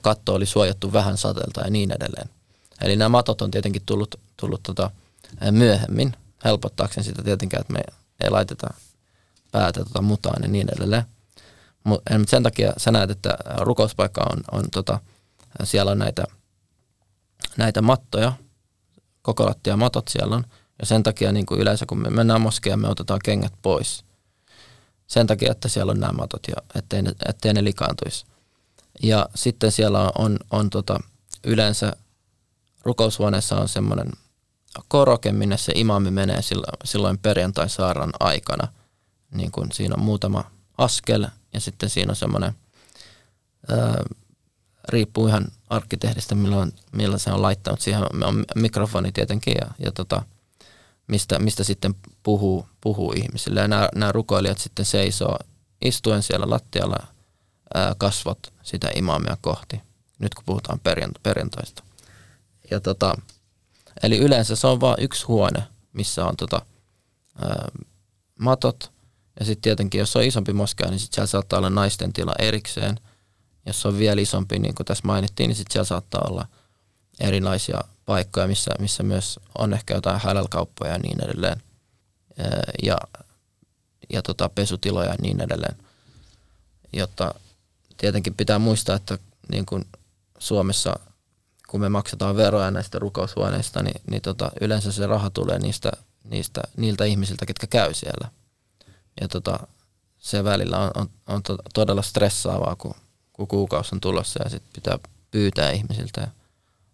katto 0.00 0.34
oli 0.34 0.46
suojattu 0.46 0.92
vähän 0.92 1.18
sateelta 1.18 1.60
ja 1.60 1.70
niin 1.70 1.90
edelleen. 1.90 2.30
Eli 2.80 2.96
nämä 2.96 3.08
matot 3.08 3.42
on 3.42 3.50
tietenkin 3.50 3.82
tullut, 3.86 4.20
tullut 4.36 4.62
tota, 4.62 4.90
myöhemmin, 5.50 6.16
helpottaakseen 6.44 7.04
sitä 7.04 7.22
tietenkään, 7.22 7.60
että 7.60 7.72
me 7.72 7.80
ei 8.20 8.30
laiteta 8.30 8.74
päätä 9.52 9.84
tota, 9.84 10.02
mutaan 10.02 10.42
ja 10.42 10.48
niin 10.48 10.68
edelleen. 10.76 11.04
Mutta 11.84 12.10
sen 12.26 12.42
takia 12.42 12.72
sä 12.76 12.90
näet, 12.90 13.10
että 13.10 13.30
rukouspaikka 13.56 14.26
on, 14.32 14.38
on 14.52 14.70
tota, 14.70 15.00
siellä 15.64 15.92
on 15.92 15.98
näitä, 15.98 16.24
näitä 17.56 17.82
mattoja, 17.82 18.32
kokolattia 19.22 19.76
matot 19.76 20.08
siellä 20.08 20.36
on, 20.36 20.44
ja 20.78 20.86
sen 20.86 21.02
takia 21.02 21.32
niin 21.32 21.46
kuin 21.46 21.60
yleensä 21.60 21.86
kun 21.86 22.02
me 22.02 22.10
mennään 22.10 22.40
moskeen, 22.40 22.80
me 22.80 22.88
otetaan 22.88 23.20
kengät 23.24 23.52
pois. 23.62 24.04
Sen 25.06 25.26
takia, 25.26 25.52
että 25.52 25.68
siellä 25.68 25.92
on 25.92 26.00
nämä 26.00 26.12
matot 26.12 26.42
ja 26.48 26.54
ettei 26.74 27.02
ne, 27.02 27.12
ettei 27.28 27.54
ne 27.54 27.64
likaantuisi. 27.64 28.24
Ja 29.02 29.28
sitten 29.34 29.72
siellä 29.72 30.00
on, 30.00 30.10
on, 30.18 30.38
on 30.50 30.70
tota, 30.70 31.00
yleensä 31.44 31.92
rukoushuoneessa 32.82 33.56
on 33.56 33.68
semmoinen 33.68 34.10
koroke, 34.88 35.32
minne 35.32 35.56
se 35.56 35.72
imami 35.74 36.10
menee 36.10 36.40
silloin, 36.84 37.18
perjantai-saaran 37.18 38.12
aikana. 38.20 38.68
Niin 39.30 39.50
kuin 39.50 39.72
siinä 39.72 39.94
on 39.94 40.04
muutama 40.04 40.50
askel 40.78 41.26
ja 41.52 41.60
sitten 41.60 41.90
siinä 41.90 42.10
on 42.10 42.16
semmoinen, 42.16 42.54
riippuu 44.88 45.26
ihan 45.26 45.46
arkkitehdistä, 45.70 46.34
milloin, 46.34 46.72
milloin 46.92 47.20
se 47.20 47.32
on 47.32 47.42
laittanut. 47.42 47.80
Siihen 47.80 48.24
on 48.24 48.44
mikrofoni 48.54 49.12
tietenkin 49.12 49.54
ja, 49.60 49.70
ja 49.78 49.92
tota, 49.92 50.22
mistä, 51.06 51.38
mistä 51.38 51.64
sitten 51.64 51.94
puhuu, 52.22 52.66
puhuu 52.80 53.12
ihmisille. 53.12 53.60
Ja 53.60 53.68
nämä, 53.68 53.88
nämä 53.94 54.12
rukoilijat 54.12 54.58
sitten 54.58 54.84
seisoo 54.84 55.38
istuen 55.82 56.22
siellä 56.22 56.50
lattialla 56.50 57.06
ää, 57.74 57.94
kasvot 57.98 58.52
sitä 58.62 58.88
imaamia 58.94 59.36
kohti, 59.40 59.80
nyt 60.18 60.34
kun 60.34 60.44
puhutaan 60.44 60.80
perjant- 60.88 61.20
perjantaista. 61.22 61.82
Ja 62.70 62.80
tota, 62.80 63.14
eli 64.02 64.18
yleensä 64.18 64.56
se 64.56 64.66
on 64.66 64.80
vain 64.80 64.96
yksi 65.00 65.26
huone, 65.26 65.62
missä 65.92 66.26
on 66.26 66.36
tota, 66.36 66.62
ää, 67.42 67.68
matot, 68.38 68.92
ja 69.40 69.46
sitten 69.46 69.62
tietenkin, 69.62 69.98
jos 69.98 70.16
on 70.16 70.22
isompi 70.22 70.52
moskea, 70.52 70.90
niin 70.90 71.00
sitten 71.00 71.14
siellä 71.14 71.26
saattaa 71.26 71.58
olla 71.58 71.70
naisten 71.70 72.12
tila 72.12 72.34
erikseen. 72.38 73.00
Jos 73.66 73.86
on 73.86 73.98
vielä 73.98 74.20
isompi, 74.20 74.58
niin 74.58 74.74
kuin 74.74 74.86
tässä 74.86 75.06
mainittiin, 75.06 75.48
niin 75.48 75.56
sitten 75.56 75.72
siellä 75.72 75.84
saattaa 75.84 76.26
olla 76.28 76.46
erilaisia 77.20 77.80
paikkoja, 78.06 78.48
missä, 78.48 78.70
missä 78.78 79.02
myös 79.02 79.40
on 79.58 79.72
ehkä 79.72 79.94
jotain 79.94 80.20
hälälkauppoja 80.24 80.92
ja 80.92 80.98
niin 80.98 81.24
edelleen. 81.24 81.62
Ja, 82.82 82.98
ja 84.12 84.22
tota, 84.22 84.48
pesutiloja 84.48 85.08
ja 85.08 85.16
niin 85.22 85.40
edelleen. 85.40 85.76
Jotta 86.92 87.34
tietenkin 87.96 88.34
pitää 88.34 88.58
muistaa, 88.58 88.96
että 88.96 89.18
niin 89.52 89.66
kuin 89.66 89.84
Suomessa, 90.38 90.98
kun 91.70 91.80
me 91.80 91.88
maksetaan 91.88 92.36
veroja 92.36 92.70
näistä 92.70 92.98
rukoushuoneista, 92.98 93.82
niin, 93.82 94.00
niin 94.10 94.22
tota, 94.22 94.50
yleensä 94.60 94.92
se 94.92 95.06
raha 95.06 95.30
tulee 95.30 95.58
niistä, 95.58 95.92
niistä, 96.24 96.62
niiltä 96.76 97.04
ihmisiltä, 97.04 97.46
ketkä 97.46 97.66
käy 97.66 97.94
siellä. 97.94 98.28
Ja 99.20 99.28
tota, 99.28 99.58
se 100.18 100.44
välillä 100.44 100.78
on, 100.78 100.90
on, 100.94 101.10
on 101.26 101.42
to, 101.42 101.58
todella 101.74 102.02
stressaavaa, 102.02 102.76
kun, 102.76 102.94
kun 103.32 103.48
kuukausi 103.48 103.94
on 103.94 104.00
tulossa 104.00 104.42
ja 104.44 104.50
sitten 104.50 104.72
pitää 104.74 104.98
pyytää 105.30 105.70
ihmisiltä 105.70 106.28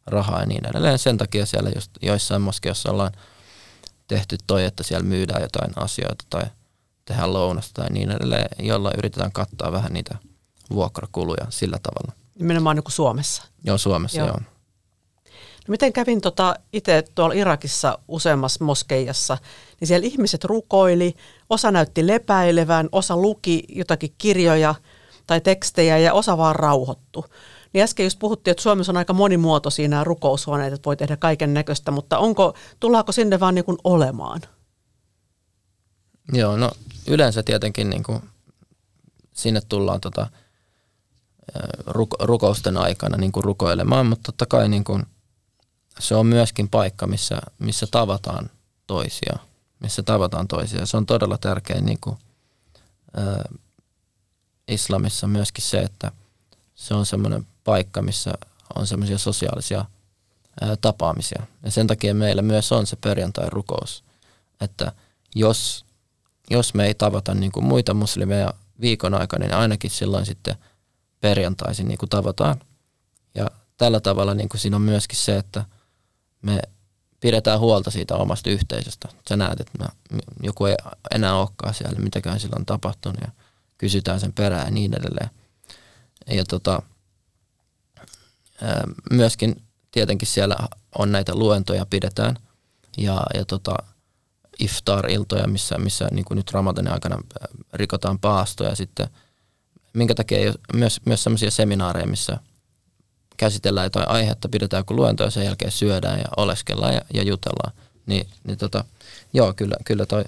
rahaa 0.07 0.41
ja 0.41 0.47
niin 0.47 0.67
edelleen. 0.67 0.99
Sen 0.99 1.19
takia 1.19 1.47
siellä 1.47 1.71
just 1.75 1.91
joissain 2.03 2.43
moskeissa 2.43 2.91
ollaan 2.91 3.12
tehty 4.09 4.37
toi, 4.47 4.65
että 4.65 4.83
siellä 4.83 5.07
myydään 5.07 5.43
jotain 5.43 5.73
asioita 5.77 6.25
tai 6.31 6.43
tehdään 7.05 7.33
lounasta 7.33 7.83
tai 7.83 7.91
niin 7.91 8.11
edelleen, 8.11 8.67
jolla 8.67 8.93
yritetään 8.99 9.33
kattaa 9.33 9.73
vähän 9.73 9.93
niitä 9.93 10.19
vuokrakuluja 10.71 11.47
sillä 11.49 11.79
tavalla. 11.83 12.12
Nimenomaan 12.39 12.77
niin 12.77 12.85
kuin 12.85 12.93
Suomessa? 12.93 13.43
Joo, 13.65 13.79
Suomessa 13.79 14.19
joo. 14.19 14.29
joo. 14.29 14.56
No 15.68 15.72
miten 15.72 15.92
kävin 15.92 16.20
tota 16.20 16.55
itse 16.72 17.05
tuolla 17.14 17.35
Irakissa 17.35 17.98
useammassa 18.09 18.64
moskeijassa, 18.64 19.38
niin 19.81 19.88
siellä 19.88 20.07
ihmiset 20.07 20.44
rukoili, 20.44 21.14
osa 21.50 21.70
näytti 21.70 22.07
lepäilevän, 22.07 22.88
osa 22.92 23.16
luki 23.16 23.64
jotakin 23.68 24.14
kirjoja 24.18 24.74
tai 25.26 25.40
tekstejä 25.40 25.98
ja 25.98 26.12
osa 26.12 26.38
vaan 26.38 26.57
rauhoittu. 26.57 27.24
Niin 27.72 27.85
äsken 27.85 28.05
just 28.05 28.18
puhuttiin, 28.18 28.52
että 28.52 28.62
Suomessa 28.62 28.92
on 28.92 28.96
aika 28.96 29.12
monimuotoisia 29.12 29.88
nämä 29.88 30.05
rukoushuoneet, 30.05 30.72
että 30.72 30.87
voi 30.87 30.96
tehdä 30.96 31.16
kaiken 31.16 31.55
näköistä, 31.55 31.90
mutta 31.90 32.18
onko, 32.18 32.55
tullaanko 32.81 33.12
sinne 33.12 33.40
vaan 33.40 33.55
niin 33.55 33.64
kuin 33.64 33.79
olemaan? 33.85 34.40
Joo, 36.33 36.57
no 36.57 36.70
yleensä 37.07 37.42
tietenkin 37.42 37.90
niin 37.90 38.02
kuin 38.02 38.20
sinne 39.35 39.61
tullaan 39.68 40.00
tota, 40.00 40.26
ruko, 41.87 42.16
rukousten 42.20 42.76
aikana 42.76 43.16
niin 43.16 43.33
kuin 43.33 43.44
rukoilemaan, 43.44 44.07
mutta 44.07 44.33
totta 44.33 44.46
kai 44.46 44.68
niin 44.68 44.85
kuin, 44.85 45.02
se 45.98 46.14
on 46.14 46.26
myöskin 46.26 46.68
paikka, 46.68 47.06
missä, 47.06 47.38
missä 47.59 47.87
tavataan 47.90 48.50
toisia, 48.87 49.37
missä 49.80 50.02
tavataan 50.02 50.48
toisia. 50.48 50.87
Se 50.87 50.96
on 50.96 51.06
todella 51.06 51.38
tärkeä 51.38 51.80
niin 51.80 51.98
kuin, 52.00 52.18
ä, 53.18 53.44
islamissa 54.68 55.26
myöskin 55.26 55.64
se, 55.64 55.78
että 55.78 56.12
se 56.74 56.94
on 56.94 57.06
semmoinen 57.06 57.46
paikka, 57.64 58.02
missä 58.02 58.35
on 58.74 58.87
semmoisia 58.87 59.18
sosiaalisia 59.18 59.85
ää, 60.61 60.76
tapaamisia. 60.76 61.46
Ja 61.62 61.70
sen 61.70 61.87
takia 61.87 62.14
meillä 62.14 62.42
myös 62.42 62.72
on 62.72 62.87
se 62.87 62.96
perjantai-rukous, 62.96 64.04
että 64.61 64.92
jos, 65.35 65.85
jos 66.50 66.74
me 66.74 66.87
ei 66.87 66.94
tavata 66.94 67.35
niin 67.35 67.52
kuin 67.52 67.64
muita 67.64 67.94
muslimeja 67.94 68.54
viikon 68.80 69.14
aikana, 69.14 69.44
niin 69.44 69.54
ainakin 69.54 69.90
silloin 69.90 70.26
sitten 70.26 70.56
perjantaisin 71.20 71.88
niin 71.88 71.98
kuin 71.98 72.11
tavataan. 72.11 72.61
Ja 73.35 73.50
tällä 73.76 74.00
tavalla 74.00 74.35
niin 74.35 74.48
kuin 74.48 74.61
siinä 74.61 74.76
on 74.76 74.82
myöskin 74.82 75.18
se, 75.18 75.37
että 75.37 75.64
me 76.46 76.61
pidetään 77.20 77.61
huolta 77.61 77.90
siitä 77.90 78.14
omasta 78.14 78.50
yhteisöstä. 78.50 79.09
Sä 79.28 79.37
näet, 79.37 79.61
että 79.61 79.88
joku 80.42 80.66
ei 80.66 80.76
enää 81.14 81.37
olekaan 81.37 81.74
siellä, 81.74 81.98
mitäkään 81.98 82.40
sillä 82.40 82.56
on 82.59 82.66
tapahtunut 82.66 83.20
ja 83.20 83.28
kysytään 83.78 84.20
sen 84.20 84.32
perään 84.32 84.64
ja 84.64 84.70
niin 84.70 84.94
edelleen. 84.94 85.30
Ja 86.26 86.44
tota, 86.44 86.82
myöskin 89.11 89.62
tietenkin 89.90 90.28
siellä 90.28 90.56
on 90.98 91.12
näitä 91.12 91.35
luentoja 91.35 91.87
pidetään 91.87 92.37
ja, 92.96 93.20
ja 93.35 93.44
tota, 93.44 93.74
iftar-iltoja, 94.59 95.46
missä, 95.46 95.78
missä 95.78 96.09
niin 96.12 96.24
kuin 96.24 96.37
nyt 96.37 96.52
Ramadanin 96.52 96.92
aikana 96.92 97.18
rikotaan 97.72 98.18
paastoja 98.18 98.74
sitten. 98.74 99.09
Minkä 99.92 100.14
takia 100.14 100.38
ei 100.38 100.48
ole 100.48 100.56
myös, 100.74 101.00
myös 101.04 101.22
sellaisia 101.22 101.50
seminaareja, 101.50 102.06
missä 102.06 102.38
käsitellään 103.37 103.87
jotain 103.87 104.09
aihetta, 104.09 104.49
pidetään 104.49 104.81
joku 104.81 104.96
luento 104.96 105.25
ja 105.25 105.31
sen 105.31 105.44
jälkeen 105.44 105.72
syödään 105.72 106.18
ja 106.18 106.25
oleskellaan 106.37 106.94
ja, 106.94 107.01
ja 107.14 107.22
jutellaan. 107.22 107.72
Niin, 108.07 108.29
niin 108.44 108.59
tota, 108.59 108.85
joo, 109.33 109.53
kyllä, 109.55 109.77
kyllä 109.85 110.07
toi 110.07 110.25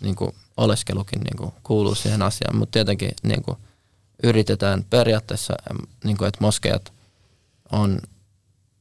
niin 0.00 0.16
kuin 0.16 0.34
oleskelukin 0.56 1.20
niin 1.20 1.36
kuin 1.36 1.52
kuuluu 1.62 1.94
siihen 1.94 2.22
asiaan, 2.22 2.56
mutta 2.56 2.72
tietenkin 2.72 3.10
niin 3.22 3.42
kuin 3.42 3.58
yritetään 4.22 4.84
periaatteessa, 4.90 5.54
niin 6.04 6.16
kuin, 6.16 6.28
että 6.28 6.40
moskeijat 6.40 6.92
on, 7.72 7.98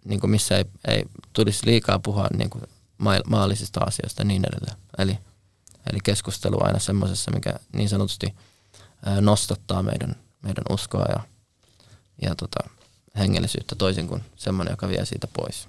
niin 0.06 0.20
kuin 0.20 0.32
missä 0.32 0.58
ei, 0.58 0.66
ei 0.88 1.06
tulisi 1.34 1.66
liikaa 1.66 2.00
puhua 2.00 2.28
niin 2.38 2.50
kuin 2.50 2.64
ma- 2.98 3.22
maallisista 3.28 3.80
asioista 3.80 4.22
ja 4.22 4.26
niin 4.26 4.46
edelleen. 4.50 4.78
Eli, 4.98 5.18
eli 5.92 6.00
keskustelu 6.04 6.64
aina 6.64 6.80
semmoisessa, 6.80 7.32
mikä 7.32 7.54
niin 7.74 7.90
sanotusti 7.90 8.36
nostattaa 9.22 9.84
meidän, 9.84 10.16
meidän 10.42 10.64
uskoa 10.70 11.06
ja, 11.10 11.20
ja 12.22 12.36
tota, 12.36 12.70
hengellisyyttä 13.18 13.76
toisin 13.76 14.08
kuin 14.08 14.24
semmoinen, 14.36 14.72
joka 14.72 14.88
vie 14.88 15.06
siitä 15.06 15.28
pois. 15.34 15.68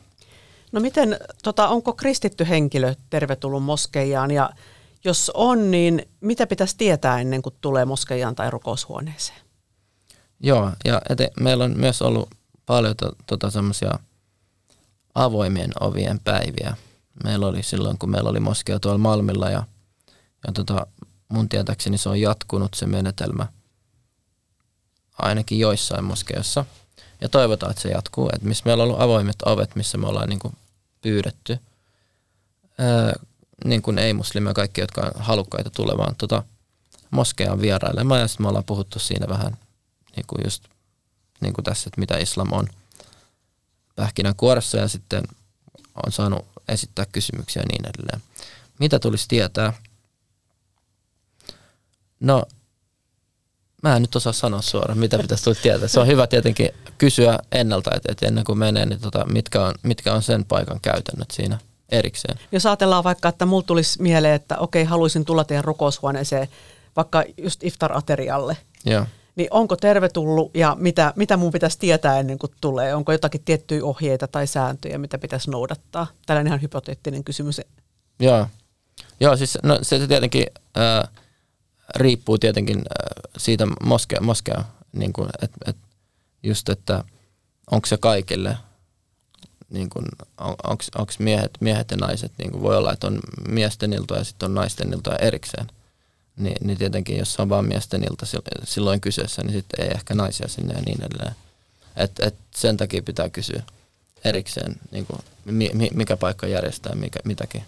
No 0.73 0.81
miten, 0.81 1.19
tota, 1.43 1.69
onko 1.69 1.93
kristitty 1.93 2.49
henkilö 2.49 2.95
tervetullut 3.11 3.63
moskeijaan 3.63 4.31
ja 4.31 4.51
jos 5.05 5.31
on, 5.35 5.71
niin 5.71 6.09
mitä 6.21 6.47
pitäisi 6.47 6.77
tietää 6.77 7.21
ennen 7.21 7.43
kuin 7.43 7.55
tulee 7.61 7.85
moskeijaan 7.85 8.35
tai 8.35 8.51
rukoushuoneeseen? 8.51 9.39
Joo, 10.41 10.73
ja 10.85 11.03
ete, 11.09 11.31
meillä 11.41 11.65
on 11.65 11.79
myös 11.79 12.03
ollut 12.03 12.31
paljon 12.67 12.97
to, 12.97 13.13
tota 13.27 13.51
semmoisia 13.51 13.99
avoimien 15.15 15.71
ovien 15.81 16.21
päiviä. 16.25 16.77
Meillä 17.25 17.47
oli 17.47 17.63
silloin, 17.63 17.99
kun 17.99 18.11
meillä 18.11 18.31
oli 18.31 18.41
moskea 18.41 18.81
tuolla 18.81 18.99
Malmilla 18.99 19.51
ja, 19.51 19.63
ja 20.47 20.53
tota, 20.53 20.87
mun 21.29 21.49
tietääkseni 21.49 21.99
se 21.99 22.09
on 22.09 22.21
jatkunut 22.21 22.75
se 22.75 22.87
menetelmä 22.87 23.47
ainakin 25.19 25.59
joissain 25.59 26.05
moskeissa. 26.05 26.65
Ja 27.20 27.29
toivotaan, 27.29 27.70
että 27.70 27.83
se 27.83 27.88
jatkuu. 27.88 28.31
Että 28.33 28.48
missä 28.48 28.62
meillä 28.66 28.83
on 28.83 28.88
ollut 28.88 29.02
avoimet 29.02 29.37
ovet, 29.44 29.76
missä 29.76 29.98
me 29.98 30.07
ollaan 30.07 30.29
niin 30.29 30.38
kuin 30.38 30.57
pyydetty. 31.02 31.59
Ää, 32.79 33.12
niin 33.64 33.83
kuin 33.83 33.98
ei-muslimia, 33.98 34.55
kaikki, 34.55 34.81
jotka 34.81 35.00
on 35.00 35.22
halukkaita 35.22 35.70
tulemaan 35.70 36.16
tota, 36.16 36.42
moskeaan 37.11 37.61
vierailemaan. 37.61 38.20
Ja 38.20 38.29
sitten 38.29 38.44
me 38.44 38.48
ollaan 38.48 38.64
puhuttu 38.64 38.98
siinä 38.98 39.29
vähän 39.29 39.57
niin 40.16 40.26
kuin 40.26 40.40
just 40.44 40.64
niin 41.40 41.52
kuin 41.52 41.64
tässä, 41.64 41.88
että 41.88 42.00
mitä 42.00 42.18
islam 42.18 42.52
on 42.52 42.68
pähkinänkuoressa 43.96 44.79
ja 44.79 44.88
sitten 44.88 45.22
on 46.07 46.12
saanut 46.12 46.46
esittää 46.68 47.07
kysymyksiä 47.12 47.62
ja 47.62 47.66
niin 47.68 47.87
edelleen. 47.87 48.22
Mitä 48.79 48.98
tulisi 48.98 49.29
tietää? 49.29 49.72
No, 52.20 52.42
mä 53.87 53.96
en 53.96 54.03
nyt 54.03 54.16
osaa 54.16 54.33
sanoa 54.33 54.62
suoraan, 54.62 54.99
mitä 54.99 55.18
pitäisi 55.18 55.44
tulla 55.44 55.59
tietää. 55.62 55.88
Se 55.88 56.01
on 56.01 56.07
hyvä 56.07 56.27
tietenkin 56.27 56.70
kysyä 56.99 57.38
ennalta, 57.53 57.90
että, 57.96 58.12
että 58.12 58.27
ennen 58.27 58.44
kuin 58.44 58.59
menee, 58.59 58.87
niin 58.87 59.01
tota, 59.01 59.25
mitkä, 59.25 59.64
on, 59.64 59.75
mitkä 59.83 60.14
on 60.14 60.22
sen 60.22 60.44
paikan 60.44 60.81
käytännöt 60.81 61.31
siinä 61.31 61.59
erikseen. 61.88 62.38
Jos 62.53 62.66
ajatellaan 62.66 63.05
vaikka, 63.05 63.29
että 63.29 63.46
mulla 63.46 63.62
tulisi 63.62 64.03
mieleen, 64.03 64.35
että 64.35 64.59
okei, 64.59 64.85
haluaisin 64.85 65.25
tulla 65.25 65.44
teidän 65.44 65.64
rukoushuoneeseen 65.64 66.49
vaikka 66.96 67.25
just 67.37 67.64
iftar-aterialle, 67.64 68.57
Joo. 68.85 69.07
niin 69.37 69.49
onko 69.51 69.77
tervetullut 69.77 70.51
ja 70.55 70.77
mitä, 70.79 71.12
mitä 71.16 71.37
mun 71.37 71.53
pitäisi 71.53 71.79
tietää 71.79 72.18
ennen 72.18 72.38
kuin 72.38 72.53
tulee? 72.61 72.94
Onko 72.94 73.12
jotakin 73.12 73.42
tiettyjä 73.44 73.85
ohjeita 73.85 74.29
tai 74.29 74.46
sääntöjä, 74.46 74.99
mitä 74.99 75.18
pitäisi 75.18 75.51
noudattaa? 75.51 76.07
Tällainen 76.27 76.51
ihan 76.51 76.62
hypoteettinen 76.62 77.25
kysymys. 77.25 77.61
Joo, 78.20 78.46
Joo 79.20 79.37
siis 79.37 79.59
no, 79.62 79.79
se 79.83 80.07
tietenkin 80.07 80.46
äh, 80.79 81.11
riippuu 81.94 82.38
tietenkin 82.38 82.79
äh, 82.79 83.33
siitä 83.37 83.66
moskea, 83.85 84.20
moskea 84.20 84.64
niin 84.92 85.12
kuin, 85.12 85.29
et, 85.42 85.51
et 85.66 85.77
just, 86.42 86.68
että 86.68 87.05
onko 87.70 87.87
se 87.87 87.96
kaikille, 87.96 88.57
niin 89.70 89.88
on, 90.38 90.55
onko 90.68 91.12
miehet, 91.18 91.51
miehet 91.61 91.90
ja 91.90 91.96
naiset, 91.96 92.33
niin 92.38 92.53
kuin 92.53 92.62
voi 92.62 92.77
olla, 92.77 92.92
että 92.92 93.07
on 93.07 93.20
miesten 93.49 93.92
iltoja 93.92 94.20
ja 94.20 94.25
sitten 94.25 94.46
on 94.46 94.55
naisten 94.55 94.92
iltoja 94.92 95.18
erikseen. 95.18 95.66
Ni, 96.37 96.55
niin 96.61 96.79
tietenkin, 96.79 97.18
jos 97.18 97.40
on 97.40 97.49
vain 97.49 97.68
miesten 97.68 98.05
ilta 98.11 98.27
silloin 98.64 99.01
kyseessä, 99.01 99.42
niin 99.42 99.53
sitten 99.53 99.85
ei 99.85 99.90
ehkä 99.94 100.14
naisia 100.14 100.49
sinne 100.49 100.75
ja 100.75 100.81
niin 100.81 101.03
edelleen. 101.03 101.37
Et, 101.96 102.20
et 102.20 102.35
sen 102.55 102.77
takia 102.77 103.03
pitää 103.03 103.29
kysyä 103.29 103.62
erikseen, 104.25 104.77
niin 104.90 105.07
kuin, 105.07 105.20
mi, 105.44 105.70
mikä 105.94 106.16
paikka 106.16 106.46
järjestää 106.46 106.94
mikä, 106.94 107.20
mitäkin. 107.25 107.64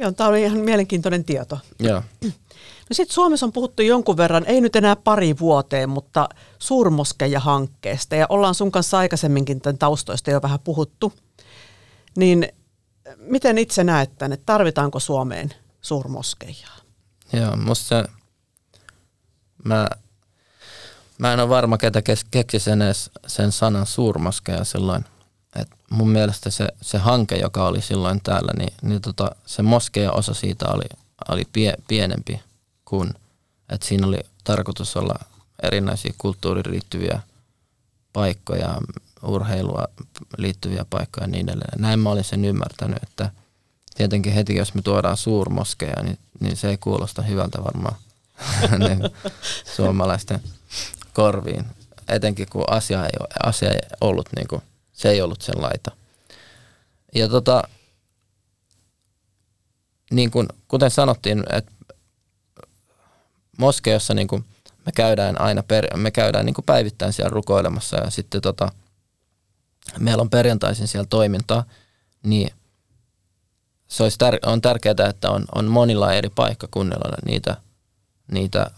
Joo, 0.00 0.12
tämä 0.12 0.30
oli 0.30 0.42
ihan 0.42 0.58
mielenkiintoinen 0.58 1.24
tieto. 1.24 1.58
Joo. 1.78 2.02
No 2.22 2.94
sitten 2.94 3.14
Suomessa 3.14 3.46
on 3.46 3.52
puhuttu 3.52 3.82
jonkun 3.82 4.16
verran, 4.16 4.46
ei 4.46 4.60
nyt 4.60 4.76
enää 4.76 4.96
pari 4.96 5.38
vuoteen, 5.38 5.88
mutta 5.88 6.28
suurmoskeija-hankkeesta. 6.58 8.16
Ja 8.16 8.26
ollaan 8.28 8.54
sun 8.54 8.72
kanssa 8.72 8.98
aikaisemminkin 8.98 9.60
tämän 9.60 9.78
taustoista 9.78 10.30
jo 10.30 10.42
vähän 10.42 10.60
puhuttu. 10.60 11.12
Niin 12.16 12.48
miten 13.16 13.58
itse 13.58 13.84
näet 13.84 14.10
että 14.10 14.36
tarvitaanko 14.46 15.00
Suomeen 15.00 15.54
suurmoskeijaa? 15.80 16.76
Joo, 17.32 17.56
musta 17.56 17.88
se, 17.88 18.04
mä, 19.64 19.86
mä 21.18 21.32
en 21.32 21.40
ole 21.40 21.48
varma, 21.48 21.78
ketä 21.78 22.02
keksi 22.30 22.58
sen, 22.58 22.82
edes, 22.82 23.10
sen 23.26 23.52
sanan 23.52 23.86
suurmoskeja 23.86 24.64
silloin. 24.64 25.04
Mun 25.90 26.08
mielestä 26.08 26.50
se, 26.50 26.68
se 26.82 26.98
hanke, 26.98 27.36
joka 27.36 27.66
oli 27.66 27.82
silloin 27.82 28.20
täällä, 28.22 28.52
niin, 28.58 28.72
niin 28.82 29.00
tota, 29.00 29.30
se 29.46 29.62
moskeja 29.62 30.12
osa 30.12 30.34
siitä 30.34 30.68
oli, 30.68 30.84
oli 31.28 31.42
pie, 31.52 31.74
pienempi 31.88 32.40
kuin, 32.84 33.10
että 33.68 33.86
siinä 33.86 34.06
oli 34.06 34.18
tarkoitus 34.44 34.96
olla 34.96 35.14
erinäisiä 35.62 36.14
kulttuuriin 36.18 36.70
liittyviä 36.70 37.20
paikkoja, 38.12 38.78
urheilua 39.22 39.84
liittyviä 40.38 40.84
paikkoja 40.90 41.24
ja 41.24 41.28
niin 41.28 41.48
edelleen. 41.48 41.80
Näin 41.80 41.98
mä 41.98 42.10
olin 42.10 42.24
sen 42.24 42.44
ymmärtänyt, 42.44 43.02
että 43.02 43.30
tietenkin 43.96 44.32
heti 44.32 44.54
jos 44.56 44.74
me 44.74 44.82
tuodaan 44.82 45.16
suurmoskeja, 45.16 46.02
niin, 46.02 46.18
niin 46.40 46.56
se 46.56 46.68
ei 46.68 46.76
kuulosta 46.76 47.22
hyvältä 47.22 47.64
varmaan 47.64 47.96
niin 48.78 49.00
suomalaisten 49.76 50.40
korviin. 51.12 51.64
Etenkin 52.08 52.46
kun 52.50 52.64
asia 52.70 53.04
ei, 53.04 53.26
asia 53.42 53.70
ei 53.70 53.80
ollut, 54.00 54.28
niin 54.36 54.48
kuin, 54.48 54.62
se 55.00 55.10
ei 55.10 55.22
ollut 55.22 55.42
sen 55.42 55.62
laita. 55.62 55.90
Ja 57.14 57.28
tota, 57.28 57.62
niin 60.10 60.30
kuin, 60.30 60.48
kuten 60.68 60.90
sanottiin, 60.90 61.44
että 61.52 61.72
moskeijassa 63.58 64.14
niin 64.14 64.28
kuin 64.28 64.44
me 64.86 64.92
käydään 64.92 65.40
aina 65.40 65.62
per, 65.62 65.96
me 65.96 66.10
käydään 66.10 66.46
niin 66.46 66.54
päivittäin 66.66 67.12
siellä 67.12 67.30
rukoilemassa 67.30 67.96
ja 67.96 68.10
sitten 68.10 68.40
tota, 68.40 68.72
meillä 69.98 70.20
on 70.20 70.30
perjantaisin 70.30 70.88
siellä 70.88 71.06
toimintaa, 71.10 71.64
niin 72.22 72.50
se 73.88 74.02
olisi 74.02 74.18
tär, 74.18 74.38
on 74.46 74.60
tärkeää, 74.60 75.08
että 75.10 75.30
on, 75.30 75.44
on 75.54 75.64
monilla 75.64 76.12
eri 76.12 76.28
paikkakunnilla 76.28 77.16
niitä, 77.24 77.56
niitä 78.32 78.70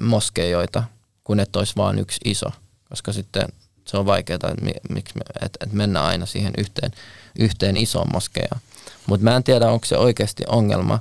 moskeijoita, 0.00 0.84
kun 1.24 1.40
että 1.40 1.58
olisi 1.58 1.76
vain 1.76 1.98
yksi 1.98 2.20
iso, 2.24 2.50
koska 2.88 3.12
sitten 3.12 3.48
se 3.86 3.96
on 3.96 4.06
vaikeaa, 4.06 4.34
että, 4.34 4.54
miksi 4.88 5.14
me, 5.14 5.22
että, 5.34 5.58
että 5.64 5.76
mennään 5.76 6.06
aina 6.06 6.26
siihen 6.26 6.52
yhteen, 6.58 6.92
yhteen 7.38 7.76
isoon 7.76 8.06
moskeijaan. 8.12 8.60
Mutta 9.06 9.24
mä 9.24 9.36
en 9.36 9.44
tiedä, 9.44 9.70
onko 9.70 9.86
se 9.86 9.96
oikeasti 9.96 10.42
ongelma. 10.48 10.98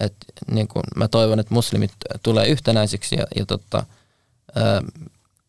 Et, 0.00 0.14
niin 0.50 0.68
kun, 0.68 0.82
mä 0.96 1.08
toivon, 1.08 1.40
että 1.40 1.54
muslimit 1.54 1.92
tulee 2.22 2.48
yhtenäisiksi 2.48 3.16
ja, 3.16 3.26
ja 3.36 3.46
tota, 3.46 3.86
ää, 4.54 4.82